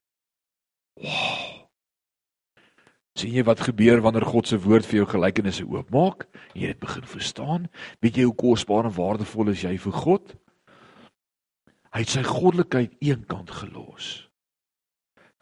Wow 0.97 1.38
sien 3.19 3.35
jy 3.35 3.43
wat 3.47 3.65
gebeur 3.67 4.01
wanneer 4.03 4.27
God 4.27 4.47
se 4.47 4.59
woord 4.63 4.87
vir 4.87 5.01
jou 5.01 5.09
gelykenisse 5.11 5.65
oopmaak 5.67 6.25
en 6.53 6.61
jy 6.63 6.73
dit 6.73 6.81
begin 6.81 7.07
verstaan? 7.07 7.67
Weet 8.03 8.19
jy 8.19 8.27
hoe 8.29 8.37
kosbaar 8.39 8.89
en 8.89 8.95
waardevol 8.95 9.51
is 9.53 9.63
jy 9.65 9.75
vir 9.77 9.95
God? 9.95 10.35
Hy 11.89 12.03
het 12.03 12.13
sy 12.13 12.23
goddelikheid 12.25 12.97
eenkant 13.03 13.51
gelos. 13.61 14.29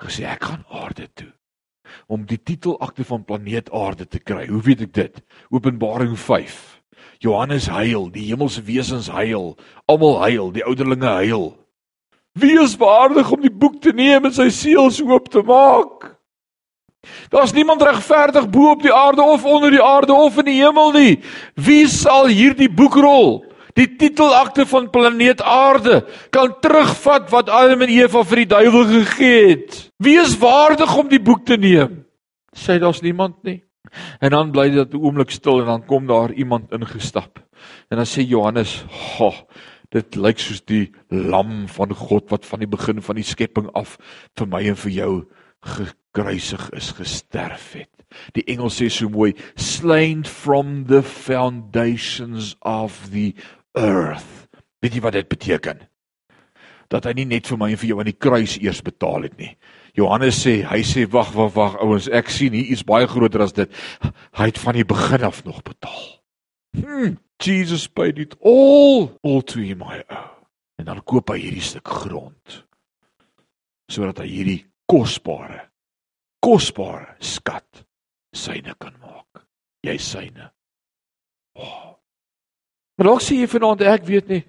Gesê 0.02 0.28
ek 0.30 0.48
gaan 0.48 0.64
aarde 0.72 1.10
toe 1.14 1.34
om 2.12 2.26
die 2.28 2.40
titelakte 2.44 3.06
van 3.08 3.24
planeet 3.24 3.72
Aarde 3.72 4.08
te 4.08 4.20
kry. 4.20 4.48
Hoe 4.48 4.62
weet 4.62 4.82
ek 4.88 4.94
dit? 4.94 5.22
Openbaring 5.50 6.18
5. 6.20 6.58
Johannes 7.24 7.70
huil, 7.72 8.10
die 8.14 8.28
hemelse 8.28 8.62
wesens 8.68 9.08
huil, 9.10 9.56
almal 9.90 10.20
huil, 10.26 10.52
die 10.54 10.66
ouderlinge 10.66 11.14
huil. 11.24 11.48
Wie 12.38 12.58
is 12.62 12.76
waardig 12.78 13.32
om 13.34 13.42
die 13.42 13.54
boek 13.54 13.80
te 13.82 13.94
neem 13.96 14.28
en 14.30 14.36
sy 14.36 14.50
seels 14.54 15.00
oop 15.02 15.32
te 15.34 15.42
maak? 15.46 16.17
Daar's 17.30 17.54
niemand 17.54 17.82
regverdig 17.82 18.50
bo 18.50 18.72
op 18.72 18.82
die 18.82 18.94
aarde 18.94 19.22
of 19.22 19.46
onder 19.46 19.72
die 19.72 19.84
aarde 19.84 20.14
of 20.14 20.38
in 20.38 20.46
die 20.46 20.62
hemel 20.62 20.92
nie. 20.92 21.20
Wie 21.56 21.88
sal 21.88 22.28
hierdie 22.32 22.70
boekrol, 22.70 23.46
die 23.78 23.88
titelakte 24.00 24.66
van 24.66 24.90
planeet 24.90 25.42
Aarde, 25.42 26.02
kan 26.34 26.56
terugvat 26.62 27.30
wat 27.30 27.50
Adam 27.50 27.86
en 27.86 27.94
Eva 27.94 28.24
vir 28.24 28.44
die 28.44 28.50
duiwel 28.56 28.86
gegee 28.90 29.48
het? 29.52 29.80
Wie 30.02 30.18
is 30.22 30.38
waardig 30.42 30.96
om 30.98 31.10
die 31.12 31.22
boek 31.22 31.46
te 31.46 31.58
neem? 31.62 32.04
Sê 32.58 32.80
daar's 32.82 33.04
niemand 33.06 33.44
nie. 33.46 33.62
En 34.20 34.34
dan 34.34 34.52
bly 34.52 34.70
dit 34.70 34.94
'n 34.94 35.04
oomblik 35.04 35.32
stil 35.32 35.60
en 35.62 35.66
dan 35.66 35.86
kom 35.86 36.08
daar 36.08 36.32
iemand 36.32 36.72
ingestap. 36.72 37.40
En 37.90 37.98
dan 37.98 38.06
sê 38.06 38.26
Johannes, 38.26 38.84
"Ha, 39.18 39.32
dit 39.90 40.16
lyk 40.16 40.40
soos 40.40 40.62
die 40.66 40.92
lam 41.10 41.68
van 41.68 41.94
God 41.94 42.30
wat 42.30 42.46
van 42.46 42.60
die 42.60 42.68
begin 42.68 43.02
van 43.02 43.16
die 43.16 43.24
skepping 43.24 43.70
af 43.74 43.98
vir 44.38 44.48
my 44.48 44.62
en 44.68 44.76
vir 44.76 44.92
jou 44.92 45.14
gekruisig 46.18 46.70
is, 46.70 46.92
gesterf 46.92 47.74
het. 47.74 47.90
Die 48.34 48.44
engel 48.48 48.72
sê 48.72 48.88
so 48.90 49.10
mooi, 49.10 49.34
slain 49.56 50.24
from 50.24 50.86
the 50.88 51.04
foundations 51.04 52.56
of 52.62 53.10
the 53.12 53.34
earth. 53.76 54.48
Weet 54.82 54.96
jy 54.96 55.02
wat 55.04 55.18
dit 55.18 55.30
beteken? 55.30 55.84
Dat 56.88 57.06
hy 57.06 57.18
nie 57.18 57.28
net 57.28 57.50
vir 57.50 57.60
my 57.60 57.72
en 57.74 57.80
vir 57.82 57.90
jou 57.90 58.00
aan 58.00 58.10
die 58.10 58.16
kruis 58.16 58.56
eers 58.62 58.82
betaal 58.82 59.28
het 59.28 59.36
nie. 59.38 59.52
Johannes 59.98 60.40
sê, 60.40 60.62
hy 60.70 60.80
sê 60.88 61.04
wag, 61.12 61.34
wag, 61.36 61.52
wag, 61.58 61.76
ouens, 61.84 62.08
ek 62.08 62.30
sien 62.32 62.56
hier 62.56 62.72
iets 62.72 62.86
baie 62.88 63.10
groter 63.10 63.44
as 63.44 63.56
dit. 63.58 63.72
Hy 64.38 64.50
het 64.52 64.62
van 64.62 64.78
die 64.78 64.88
begin 64.88 65.26
af 65.28 65.44
nog 65.44 65.64
betaal. 65.68 66.08
Hmm, 66.78 67.18
Jesus 67.44 67.88
paid 67.90 68.22
it 68.22 68.38
all, 68.40 69.12
all 69.26 69.42
to 69.42 69.60
him 69.60 69.82
my 69.84 70.00
own. 70.08 70.34
En 70.78 70.86
dan 70.86 71.02
koop 71.04 71.34
hy 71.34 71.42
hierdie 71.42 71.66
stuk 71.66 71.90
grond 71.90 72.64
sodat 73.88 74.18
hy 74.20 74.26
hierdie 74.28 74.62
kosbare 74.92 75.67
kosbare 76.48 77.18
skat 77.20 77.84
syne 78.32 78.76
kan 78.80 78.96
maak. 79.04 79.44
Jy 79.84 79.98
syne. 80.00 80.52
Oh. 81.60 81.98
Maar 82.96 83.12
dalk 83.12 83.24
sê 83.26 83.42
jy 83.42 83.50
vanaand 83.52 83.84
ek 83.84 84.06
weet 84.08 84.32
nie 84.32 84.44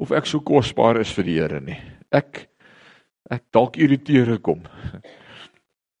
of 0.00 0.10
ek 0.16 0.26
so 0.26 0.40
kosbaar 0.42 0.98
is 1.02 1.12
vir 1.14 1.28
die 1.28 1.36
Here 1.38 1.60
nie. 1.62 1.78
Ek 2.10 2.48
ek 3.30 3.44
dalk 3.54 3.78
irriteer 3.78 4.38
kom. 4.42 4.64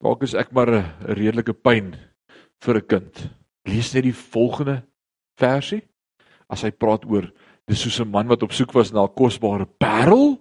Dalk 0.00 0.22
is 0.24 0.32
ek 0.32 0.48
maar 0.56 0.70
'n 0.72 1.12
redelike 1.12 1.52
pyn 1.52 1.92
vir 2.64 2.76
'n 2.80 2.86
kind. 2.88 3.14
Lees 3.68 3.92
net 3.94 4.08
die 4.08 4.16
volgende 4.16 4.82
versie. 5.36 5.82
As 6.48 6.64
hy 6.64 6.70
praat 6.72 7.04
oor 7.04 7.28
dis 7.68 7.82
soos 7.84 8.00
'n 8.00 8.10
man 8.10 8.26
wat 8.26 8.42
op 8.42 8.52
soek 8.52 8.72
was 8.74 8.92
na 8.92 9.04
'n 9.04 9.14
kosbare 9.14 9.66
parel. 9.78 10.40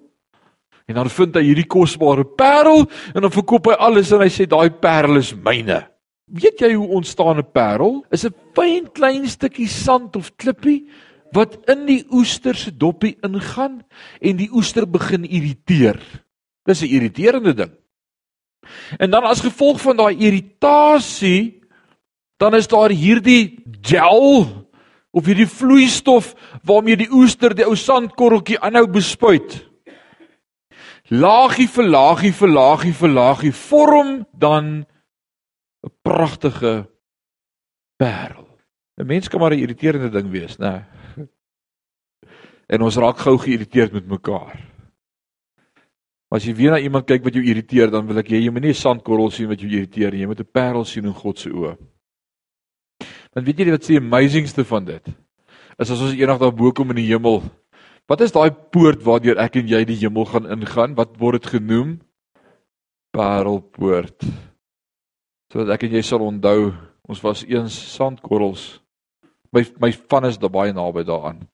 En 0.90 0.98
dan 0.98 1.10
vind 1.14 1.38
hy 1.38 1.44
hierdie 1.46 1.68
kosbare 1.70 2.26
parel 2.26 2.88
en 3.14 3.22
dan 3.22 3.32
verkoop 3.32 3.70
hy 3.70 3.78
alles 3.78 4.10
en 4.16 4.24
hy 4.26 4.32
sê 4.34 4.48
daai 4.50 4.72
parel 4.82 5.22
is 5.22 5.36
myne. 5.38 5.84
Weet 6.30 6.62
jy 6.66 6.74
hoe 6.74 6.88
ontstaan 6.98 7.38
'n 7.38 7.52
parel? 7.54 8.04
Is 8.12 8.26
'n 8.26 8.34
fyn 8.56 8.90
klein 8.94 9.28
stukkie 9.28 9.68
sand 9.68 10.16
of 10.16 10.34
klippie 10.38 10.90
wat 11.34 11.58
in 11.70 11.86
die 11.86 12.04
oester 12.12 12.56
se 12.56 12.72
doppie 12.72 13.18
ingaan 13.22 13.84
en 14.22 14.38
die 14.38 14.50
oester 14.52 14.90
begin 14.90 15.26
irriteer. 15.26 16.02
Dis 16.66 16.82
'n 16.82 16.90
irriterende 16.90 17.54
ding. 17.54 17.72
En 18.98 19.12
dan 19.12 19.24
as 19.24 19.42
gevolg 19.42 19.82
van 19.82 19.98
daai 19.98 20.18
irritasie, 20.18 21.62
dan 22.38 22.56
is 22.56 22.68
daar 22.68 22.90
hierdie 22.90 23.60
gel 23.82 24.48
of 25.12 25.26
hierdie 25.26 25.48
vloeistof 25.48 26.36
waarmee 26.64 26.96
die 26.96 27.12
oester 27.12 27.56
die 27.56 27.66
ou 27.66 27.76
sandkorreltjie 27.76 28.60
aanhou 28.60 28.88
bespuit. 28.88 29.69
Laagie 31.10 31.66
vir 31.68 31.88
laagie 31.90 32.32
vir 32.38 32.52
laagie 32.54 32.94
vir 32.94 33.10
laagie 33.10 33.52
vorm 33.52 34.26
dan 34.38 34.86
'n 34.86 35.92
pragtige 36.04 36.88
parel. 37.98 38.48
'n 38.98 39.08
Mens 39.08 39.28
kan 39.28 39.40
maar 39.40 39.52
'n 39.52 39.60
irriterende 39.60 40.10
ding 40.10 40.30
wees, 40.30 40.58
né? 40.58 40.86
En 42.70 42.82
ons 42.82 42.98
raak 42.98 43.18
gou 43.18 43.38
geïrriteerd 43.38 43.92
met 43.92 44.08
mekaar. 44.08 44.54
Maar 46.30 46.40
as 46.40 46.46
jy 46.46 46.54
weer 46.54 46.72
na 46.72 46.80
iemand 46.80 47.06
kyk 47.06 47.24
wat 47.24 47.34
jou 47.34 47.44
irriteer, 47.44 47.90
dan 47.90 48.06
wil 48.06 48.18
ek 48.18 48.30
jy 48.30 48.44
jy 48.46 48.52
moet 48.52 48.62
nie 48.62 48.70
'n 48.70 48.84
sandkorrel 48.84 49.32
sien 49.32 49.50
wat 49.50 49.60
jou 49.60 49.72
irriteer 49.72 50.12
nie, 50.12 50.22
jy 50.22 50.28
moet 50.28 50.40
'n 50.40 50.52
parel 50.54 50.86
sien 50.86 51.06
in 51.06 51.14
God 51.14 51.40
se 51.40 51.50
oë. 51.50 51.78
Want 53.34 53.46
weet 53.46 53.58
jy 53.58 53.72
wat 53.72 53.84
se 53.84 53.98
amazingste 53.98 54.64
van 54.66 54.86
dit? 54.86 55.08
Is 55.80 55.90
as 55.90 56.02
ons 56.02 56.14
eendag 56.14 56.38
daar 56.38 56.54
bo 56.54 56.72
kom 56.72 56.90
in 56.90 56.96
die 56.98 57.10
hemel. 57.10 57.42
Wat 58.10 58.22
is 58.26 58.34
daai 58.34 58.50
poort 58.74 59.04
waardeur 59.06 59.38
ek 59.38 59.60
en 59.62 59.68
jy 59.70 59.84
die 59.86 60.00
hemel 60.02 60.26
gaan 60.26 60.50
ingaan? 60.50 60.96
Wat 60.98 61.14
word 61.22 61.44
dit 61.44 61.52
genoem? 61.60 62.00
Parelpoort. 63.14 64.26
Sodat 65.54 65.76
ek 65.78 65.86
en 65.86 65.94
jy 65.94 66.02
sal 66.06 66.26
onthou, 66.26 66.72
ons 67.10 67.22
was 67.22 67.46
eens 67.46 67.78
sandkorrels. 67.94 68.80
My 69.54 69.62
my 69.82 69.92
van 70.10 70.26
is 70.26 70.42
daar 70.42 70.54
baie 70.54 70.74
naby 70.74 71.06
daaraan 71.06 71.46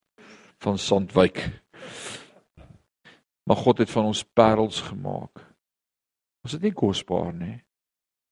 van 0.64 0.78
Sandwyk. 0.80 1.44
Maar 3.44 3.60
God 3.60 3.78
het 3.78 3.92
van 3.92 4.06
ons 4.10 4.24
parels 4.24 4.82
gemaak. 4.82 5.44
Ons 6.44 6.56
is 6.56 6.64
nie 6.64 6.74
kosbaar 6.74 7.34
nie. 7.36 7.60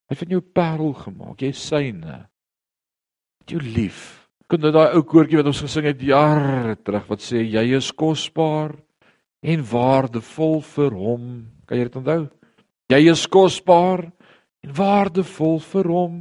Hy 0.08 0.16
het 0.16 0.24
van 0.24 0.34
jou 0.34 0.42
parel 0.42 0.94
gemaak. 0.98 1.42
Jy 1.42 1.52
is 1.54 1.68
syne. 1.68 2.18
Jou 3.52 3.60
lief. 3.62 4.23
Kon 4.54 4.62
jy 4.62 4.70
daai 4.70 4.93
ou 4.93 5.01
koortjie 5.01 5.39
wat 5.39 5.47
ons 5.49 5.64
gesing 5.66 5.88
het 5.89 6.01
jare 6.06 6.76
terug 6.86 7.08
wat 7.10 7.24
sê 7.26 7.39
jy 7.41 7.64
is 7.74 7.88
kosbaar 7.97 8.76
en 9.41 9.64
waardevol 9.66 10.60
vir 10.76 10.93
hom. 10.93 11.24
Kan 11.66 11.80
jy 11.80 11.88
dit 11.88 11.97
onthou? 11.97 12.28
Jy 12.93 12.99
is 13.10 13.24
kosbaar 13.34 14.04
en 14.62 14.76
waardevol 14.78 15.58
vir 15.72 15.89
hom. 15.89 16.20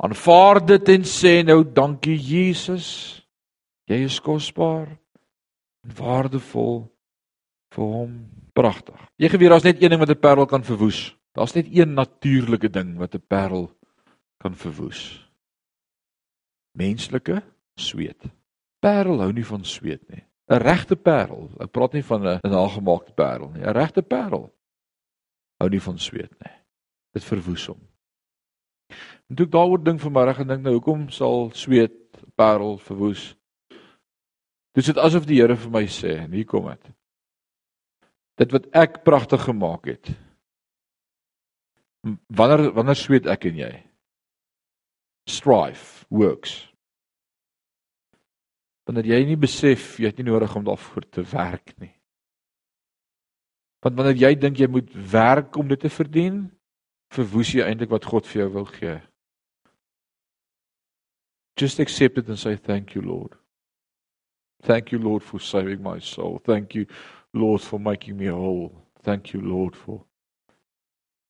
Aanvaar 0.00 0.62
dit 0.64 0.88
en 0.94 1.04
sê 1.04 1.34
nou 1.44 1.58
dankie 1.76 2.16
Jesus. 2.16 2.88
Jy 3.84 4.00
is 4.06 4.16
kosbaar 4.24 4.88
en 4.88 5.94
waardevol 6.00 6.86
vir 7.76 7.92
hom 7.98 8.16
pragtig. 8.56 8.96
Jy 9.20 9.34
geweet 9.34 9.52
daar's 9.52 9.68
net 9.68 9.84
een 9.84 9.92
ding 9.92 10.00
wat 10.00 10.16
'n 10.16 10.24
parel 10.24 10.48
kan 10.48 10.64
verwoes. 10.64 11.12
Daar's 11.36 11.52
net 11.52 11.68
een 11.68 11.92
natuurlike 11.92 12.72
ding 12.72 12.96
wat 12.96 13.12
'n 13.14 13.28
parel 13.28 13.68
kan 14.40 14.56
verwoes. 14.56 15.25
Menslike 16.76 17.40
sweet. 17.80 18.28
Parel 18.84 19.22
hou 19.24 19.32
nie 19.32 19.46
van 19.46 19.64
sweet 19.64 20.02
nie. 20.12 20.22
'n 20.46 20.60
Regte 20.62 20.94
parel, 20.96 21.50
ek 21.60 21.72
praat 21.72 21.92
nie 21.92 22.04
van 22.06 22.26
'n 22.26 22.40
nagemaakte 22.44 23.12
parel 23.12 23.50
nie. 23.50 23.64
'n 23.64 23.74
Regte 23.74 24.02
parel 24.02 24.52
hou 25.58 25.68
nie 25.68 25.80
van 25.80 25.98
sweet 25.98 26.32
nie. 26.44 26.54
Dit 27.14 27.24
verwoes 27.24 27.66
hom. 27.66 27.80
En 29.30 29.36
toe 29.36 29.46
ek 29.46 29.52
daaroor 29.52 29.82
dink 29.82 30.00
vanmiddag 30.00 30.38
en 30.38 30.48
dink 30.48 30.62
nou 30.62 30.74
hoekom 30.74 31.08
sal 31.10 31.50
sweet 31.50 31.96
parel 32.36 32.78
verwoes? 32.78 33.34
Dit 34.74 34.98
asof 34.98 35.26
die 35.26 35.40
Here 35.40 35.56
vir 35.56 35.70
my 35.70 35.86
sê, 35.88 36.18
en 36.24 36.32
hier 36.32 36.44
kom 36.44 36.68
dit 36.68 36.92
dit 38.36 38.52
wat 38.52 38.68
ek 38.76 39.02
pragtig 39.04 39.46
gemaak 39.48 39.88
het. 39.88 40.10
Wanneer 42.28 42.70
wanneer 42.76 42.98
sweet 42.98 43.26
ek 43.26 43.48
en 43.50 43.60
jy? 43.62 43.72
Strive 45.26 46.06
works. 46.08 46.66
Wanneer 48.86 49.08
jy 49.10 49.20
nie 49.26 49.38
besef 49.40 49.96
jy 49.98 50.12
het 50.12 50.20
nie 50.20 50.28
nodig 50.28 50.54
om 50.56 50.66
daarvoor 50.66 51.08
te 51.10 51.24
werk 51.32 51.74
nie. 51.82 51.92
Want 53.82 53.98
wanneer 53.98 54.20
jy 54.22 54.32
dink 54.38 54.60
jy 54.62 54.68
moet 54.70 54.92
werk 55.10 55.58
om 55.58 55.68
dit 55.68 55.80
te 55.82 55.90
verdien, 55.90 56.44
verwoes 57.14 57.52
jy 57.54 57.66
eintlik 57.66 57.90
wat 57.90 58.06
God 58.06 58.26
vir 58.26 58.44
jou 58.44 58.48
wil 58.60 58.70
gee. 58.70 58.96
Just 61.58 61.80
accept 61.80 62.18
it 62.18 62.28
and 62.28 62.38
say 62.38 62.56
thank 62.56 62.94
you 62.94 63.02
Lord. 63.02 63.34
Thank 64.62 64.92
you 64.92 64.98
Lord 65.02 65.22
for 65.22 65.40
saving 65.40 65.82
my 65.82 65.98
soul. 65.98 66.38
Thank 66.44 66.74
you 66.74 66.86
Lord, 67.36 67.60
for 67.60 67.78
making 67.78 68.16
me 68.16 68.26
whole. 68.26 68.72
Thank 69.02 69.34
you, 69.34 69.40
Lord, 69.40 69.76
for 69.76 70.04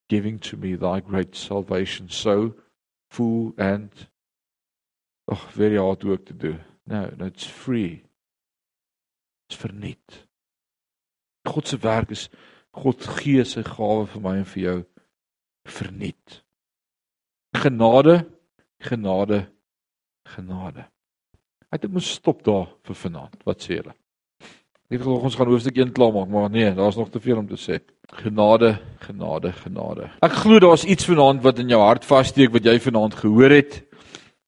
giving 0.09 0.39
to 0.39 0.57
me 0.57 0.77
thy 0.77 1.01
great 1.01 1.35
salvation 1.35 2.09
so 2.09 2.55
full 3.17 3.55
and 3.57 3.91
oh, 5.29 5.49
very 5.53 5.77
hard 5.77 6.05
work 6.05 6.27
to 6.27 6.35
do. 6.35 6.59
No, 6.87 7.11
no, 7.17 7.27
it's 7.27 7.47
free. 7.47 8.05
It's 9.49 9.59
verniet. 9.59 10.27
God 11.47 11.67
se 11.67 11.79
werk 11.83 12.11
is 12.11 12.29
God 12.77 13.01
gee 13.17 13.45
sy 13.45 13.63
gawe 13.65 14.05
vir 14.11 14.23
my 14.23 14.35
en 14.41 14.49
vir 14.53 14.63
jou 14.63 14.79
verniet. 15.79 16.41
Genade, 17.57 18.19
genade, 18.85 19.47
genade. 20.35 20.85
Ek 21.73 21.87
moet 21.89 22.05
stop 22.05 22.45
daar 22.45 22.69
vir 22.85 22.99
vanaand. 23.07 23.41
Wat 23.49 23.65
sê 23.65 23.79
julle? 23.79 23.95
Ek 24.87 25.01
glo 25.03 25.19
ons 25.19 25.35
gaan 25.35 25.49
hoofstuk 25.51 25.81
1 25.83 25.89
klaar 25.91 26.13
maak, 26.15 26.29
maar 26.31 26.51
nee, 26.51 26.69
daar's 26.71 26.95
nog 26.95 27.09
te 27.11 27.19
veel 27.19 27.41
om 27.41 27.47
te 27.49 27.57
sê. 27.59 27.81
Genade, 28.23 28.77
genade, 29.03 29.51
genade. 29.65 30.13
Ek 30.23 30.37
glo 30.45 30.61
daar's 30.63 30.85
iets 30.87 31.09
vanaand 31.09 31.43
wat 31.43 31.59
in 31.59 31.73
jou 31.75 31.81
hart 31.83 32.07
vassteek 32.07 32.53
wat 32.55 32.69
jy 32.71 32.77
vanaand 32.85 33.17
gehoor 33.19 33.51
het. 33.51 33.81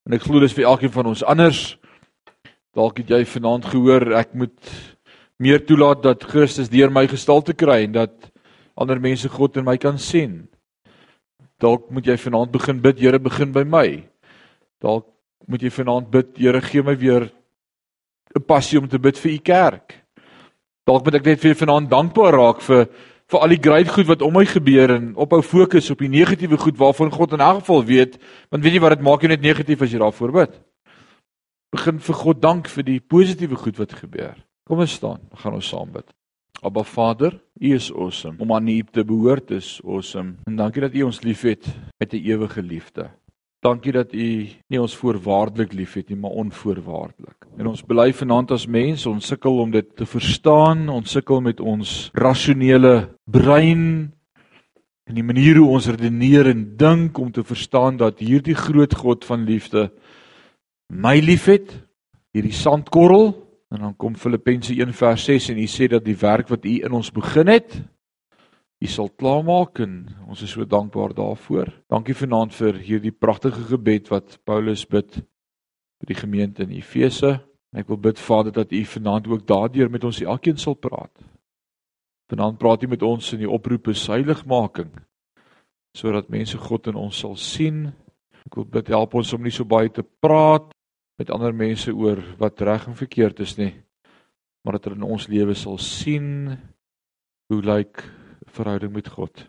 En 0.07 0.15
ek 0.15 0.29
glo 0.29 0.39
dis 0.39 0.55
vir 0.55 0.69
elkeen 0.71 0.95
van 0.95 1.11
ons 1.11 1.25
anders. 1.27 1.75
Dalk 2.79 3.03
het 3.03 3.11
jy 3.11 3.25
vanaand 3.27 3.67
gehoor 3.67 4.15
ek 4.21 4.39
moet 4.39 4.73
meer 5.43 5.59
toelaat 5.67 6.07
dat 6.07 6.31
Christus 6.31 6.71
deur 6.71 6.95
my 6.95 7.09
gestalte 7.11 7.59
kry 7.59 7.83
en 7.89 7.99
dat 7.99 8.31
ander 8.79 9.03
mense 9.03 9.27
God 9.35 9.59
in 9.59 9.67
my 9.67 9.75
kan 9.75 9.99
sien. 9.99 10.45
Dalk 11.59 11.91
moet 11.91 12.07
jy 12.07 12.15
vanaand 12.29 12.55
begin 12.55 12.79
bid, 12.79 13.01
Here, 13.03 13.19
begin 13.19 13.51
by 13.51 13.67
my. 13.67 13.89
Dalk 14.79 15.11
moet 15.51 15.67
jy 15.67 15.75
vanaand 15.83 16.13
bid, 16.15 16.37
Here, 16.39 16.63
gee 16.63 16.87
my 16.87 16.95
weer 16.95 17.33
'n 18.39 18.47
passie 18.47 18.79
om 18.79 18.87
te 18.87 18.99
bid 18.99 19.19
vir 19.19 19.33
u 19.33 19.39
kerk. 19.39 20.05
Dalk 20.89 21.05
moet 21.05 21.19
ek 21.19 21.27
net 21.29 21.41
vir 21.43 21.57
vanaand 21.59 21.91
dankbaar 21.93 22.33
raak 22.33 22.61
vir 22.65 22.87
vir 23.29 23.43
al 23.45 23.53
die 23.53 23.61
great 23.61 23.91
goed 23.93 24.09
wat 24.09 24.23
om 24.25 24.33
my 24.33 24.47
gebeur 24.49 24.95
en 24.95 25.11
ophou 25.21 25.43
fokus 25.45 25.91
op 25.93 26.01
die 26.01 26.09
negatiewe 26.09 26.57
goed 26.57 26.79
waarvan 26.81 27.11
God 27.13 27.35
in 27.37 27.45
elk 27.45 27.61
geval 27.61 27.83
weet, 27.85 28.15
want 28.49 28.65
weet 28.65 28.79
jy 28.79 28.81
wat 28.81 28.95
dit 28.97 29.05
maak 29.05 29.21
jou 29.21 29.29
net 29.29 29.45
negatief 29.45 29.85
as 29.85 29.93
jy 29.93 30.01
daarvoor 30.01 30.33
bid. 30.33 30.55
Begin 31.77 31.99
vir 32.01 32.17
God 32.23 32.41
dank 32.41 32.71
vir 32.73 32.87
die 32.87 33.01
positiewe 33.05 33.59
goed 33.61 33.77
wat 33.77 33.93
gebeur. 33.99 34.33
Kom 34.65 34.81
ons 34.81 34.97
staan, 34.97 35.21
gaan 35.43 35.59
ons 35.61 35.69
saam 35.69 35.93
bid. 35.93 36.09
Abba 36.65 36.83
Vader, 36.89 37.37
U 37.61 37.75
is 37.75 37.91
awesome. 37.93 38.41
Om 38.41 38.57
aan 38.57 38.73
U 38.73 38.81
te 38.83 39.05
behoort 39.05 39.53
is 39.55 39.77
awesome. 39.85 40.39
En 40.49 40.57
dankie 40.57 40.83
dat 40.87 40.97
U 40.97 41.05
ons 41.11 41.21
liefhet 41.23 41.69
met 42.01 42.15
'n 42.15 42.25
ewige 42.25 42.63
liefde. 42.63 43.11
Dankie 43.59 43.91
dat 43.91 44.13
U 44.15 44.27
nie 44.71 44.79
ons 44.79 44.95
voorwaardelik 44.95 45.73
liefhet 45.75 46.13
nie, 46.13 46.19
maar 46.19 46.37
onvoorwaardelik. 46.39 47.49
En 47.59 47.67
ons 47.67 47.83
bely 47.83 48.13
vanaand 48.15 48.53
as 48.55 48.69
mens, 48.71 49.07
ons 49.11 49.27
sukkel 49.27 49.59
om 49.59 49.73
dit 49.75 49.89
te 49.99 50.07
verstaan, 50.07 50.87
ons 50.89 51.11
sukkel 51.11 51.43
met 51.43 51.59
ons 51.61 51.97
rasionele 52.15 53.09
brein 53.27 53.83
en 55.09 55.17
die 55.17 55.25
manier 55.27 55.59
hoe 55.59 55.73
ons 55.75 55.89
redeneer 55.91 56.53
en 56.53 56.63
dink 56.79 57.19
om 57.19 57.33
te 57.35 57.43
verstaan 57.43 57.99
dat 57.99 58.21
hierdie 58.23 58.55
groot 58.55 58.95
God 58.95 59.27
van 59.27 59.47
liefde 59.49 59.89
my 60.93 61.17
liefhet, 61.19 61.73
hierdie 62.37 62.55
sandkorrel 62.55 63.33
en 63.75 63.83
dan 63.89 63.97
kom 63.97 64.15
Filippense 64.17 64.71
1 64.73 64.95
vers 64.97 65.25
6 65.27 65.51
en 65.51 65.59
hy 65.59 65.67
sê 65.67 65.89
dat 65.91 66.05
die 66.07 66.17
werk 66.21 66.53
wat 66.53 66.63
u 66.65 66.79
in 66.79 66.95
ons 66.95 67.11
begin 67.13 67.51
het, 67.51 67.75
U 68.79 68.87
sal 68.87 69.09
klaarmaak 69.19 69.81
en 69.83 69.95
ons 70.31 70.43
is 70.45 70.53
so 70.55 70.63
dankbaar 70.63 71.11
daarvoor. 71.17 71.73
Dankie 71.91 72.15
vanaand 72.15 72.55
vir 72.55 72.77
hierdie 72.79 73.11
pragtige 73.11 73.65
gebed 73.67 74.11
wat 74.13 74.37
Paulus 74.47 74.85
bid 74.87 75.17
vir 75.19 76.11
die 76.13 76.19
gemeente 76.19 76.63
in 76.63 76.77
Efese. 76.77 77.41
Ek 77.75 77.89
wil 77.91 77.99
bid 77.99 78.21
Vader 78.23 78.55
dat 78.55 78.71
U 78.73 78.83
vanaand 78.87 79.27
ook 79.27 79.43
daardeur 79.49 79.91
met 79.91 80.07
ons 80.07 80.21
elkeen 80.23 80.61
sal 80.63 80.79
praat. 80.79 81.11
Vanaand 82.31 82.61
praat 82.61 82.85
U 82.87 82.91
met 82.93 83.03
ons 83.03 83.33
in 83.35 83.43
die 83.43 83.51
oproep 83.51 83.91
is 83.91 84.07
heiligmaking 84.11 84.95
sodat 85.99 86.29
mense 86.31 86.55
God 86.61 86.87
in 86.93 86.99
ons 87.01 87.19
sal 87.25 87.35
sien. 87.35 87.89
Ek 88.47 88.55
wil 88.61 88.69
bid 88.71 88.93
help 88.93 89.17
ons 89.19 89.33
om 89.35 89.43
nie 89.43 89.51
so 89.51 89.67
baie 89.67 89.91
te 89.91 90.05
praat 90.05 90.69
met 91.19 91.33
ander 91.35 91.57
mense 91.57 91.91
oor 91.91 92.21
wat 92.39 92.63
reg 92.63 92.87
en 92.87 92.95
verkeerd 92.95 93.41
is 93.43 93.57
nie, 93.59 93.73
maar 94.63 94.79
dat 94.79 94.87
hulle 94.87 95.01
in 95.01 95.09
ons 95.09 95.27
lewe 95.33 95.57
sal 95.59 95.81
sien 95.83 96.55
hoe 97.51 97.59
lyk 97.59 97.67
like 97.99 98.18
verhouding 98.59 98.93
met 98.93 99.09
God. 99.15 99.45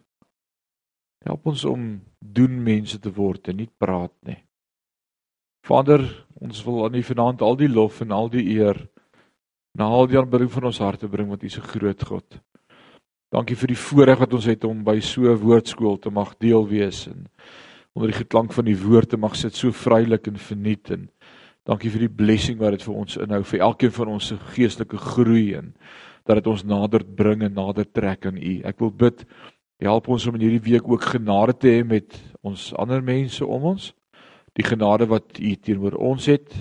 Help 1.26 1.50
ons 1.52 1.66
om 1.68 1.90
doen 2.20 2.62
mense 2.64 3.00
te 3.00 3.12
word 3.12 3.52
en 3.52 3.60
nie 3.60 3.70
praat 3.82 4.14
nie. 4.30 4.40
Vader, 5.68 6.06
ons 6.40 6.62
wil 6.66 6.86
aan 6.86 6.96
U 6.96 7.04
vanaand 7.04 7.42
al 7.46 7.58
die 7.60 7.70
lof 7.70 8.00
en 8.02 8.16
al 8.16 8.32
die 8.32 8.46
eer 8.56 8.80
na 9.78 9.90
al 9.92 10.08
die 10.10 10.18
aanbidding 10.20 10.50
van 10.52 10.70
ons 10.72 10.80
harte 10.82 11.10
bring 11.12 11.30
want 11.30 11.44
U 11.44 11.46
is 11.46 11.58
'n 11.58 11.72
groot 11.74 12.04
God. 12.04 12.40
Dankie 13.30 13.56
vir 13.56 13.68
die 13.68 13.78
voorreg 13.78 14.20
wat 14.20 14.34
ons 14.34 14.46
het 14.46 14.64
om 14.64 14.84
by 14.84 15.00
so 15.00 15.30
'n 15.30 15.38
woordskool 15.38 16.00
te 16.00 16.10
mag 16.10 16.38
deel 16.38 16.68
wees 16.68 17.08
en 17.08 17.28
onder 17.94 18.12
die 18.12 18.24
geklank 18.24 18.54
van 18.54 18.66
die 18.66 18.78
woord 18.78 19.10
te 19.10 19.18
mag 19.18 19.36
sit 19.36 19.56
so 19.56 19.72
vrylik 19.72 20.28
en 20.28 20.38
verniet 20.38 20.92
en 20.92 21.10
dankie 21.66 21.90
vir 21.90 22.00
die 22.00 22.16
blessing 22.16 22.58
wat 22.58 22.72
dit 22.72 22.84
vir 22.84 22.96
ons 22.96 23.18
inhou 23.18 23.44
vir 23.44 23.60
elkeen 23.60 23.92
van 23.92 24.08
ons 24.08 24.28
se 24.28 24.38
geestelike 24.38 24.98
groei 24.98 25.54
en 25.54 25.74
dat 26.26 26.40
dit 26.40 26.48
ons 26.48 26.64
nader 26.64 27.04
bring 27.04 27.44
en 27.44 27.54
nader 27.54 27.88
trek 27.92 28.26
aan 28.26 28.38
U. 28.38 28.60
Ek 28.68 28.80
wil 28.80 28.92
bid 28.92 29.26
help 29.80 30.10
ons 30.12 30.26
om 30.28 30.36
in 30.36 30.44
hierdie 30.44 30.74
week 30.74 30.88
ook 30.90 31.08
genade 31.14 31.56
te 31.56 31.72
hê 31.72 31.84
met 31.88 32.18
ons 32.44 32.70
ander 32.80 33.04
mense 33.04 33.46
om 33.46 33.70
ons. 33.74 33.92
Die 34.60 34.66
genade 34.66 35.08
wat 35.08 35.40
U 35.40 35.54
teenoor 35.56 35.96
ons 35.96 36.28
het, 36.28 36.52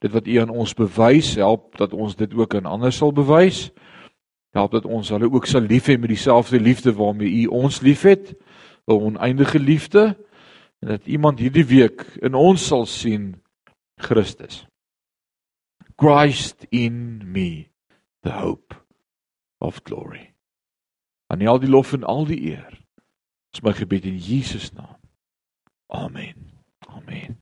dit 0.00 0.12
wat 0.12 0.28
U 0.28 0.36
aan 0.42 0.52
ons 0.52 0.74
bewys, 0.76 1.34
help 1.40 1.78
dat 1.80 1.94
ons 1.96 2.16
dit 2.16 2.34
ook 2.36 2.56
aan 2.58 2.68
ander 2.68 2.92
sal 2.92 3.14
bewys. 3.16 3.68
Help 4.56 4.74
dat 4.74 4.88
ons 4.88 5.12
hulle 5.14 5.30
ook 5.30 5.46
sal 5.46 5.64
lief 5.64 5.88
hê 5.88 5.96
met 6.00 6.10
dieselfde 6.10 6.60
liefde 6.60 6.92
waarmee 6.96 7.44
U 7.44 7.62
ons 7.64 7.80
liefhet, 7.80 8.34
'n 8.88 8.92
oneindige 8.92 9.58
liefde 9.58 10.16
en 10.80 10.88
dat 10.88 11.06
iemand 11.06 11.38
hierdie 11.38 11.66
week 11.66 12.04
in 12.22 12.34
ons 12.34 12.66
sal 12.66 12.86
sien 12.86 13.42
Christus. 13.96 14.66
Christ 15.96 16.66
in 16.70 17.20
me, 17.32 17.68
the 18.22 18.32
hope 18.32 18.79
of 19.60 19.82
glory. 19.84 20.32
Aan 21.30 21.46
al 21.46 21.60
die 21.62 21.70
lof 21.70 21.92
en 21.92 22.04
al 22.04 22.26
die 22.26 22.40
eer. 22.50 22.80
Dis 23.54 23.62
my 23.62 23.72
gebed 23.76 24.04
in 24.08 24.18
Jesus 24.18 24.72
naam. 24.72 24.98
Amen. 25.86 26.50
Amen. 26.90 27.38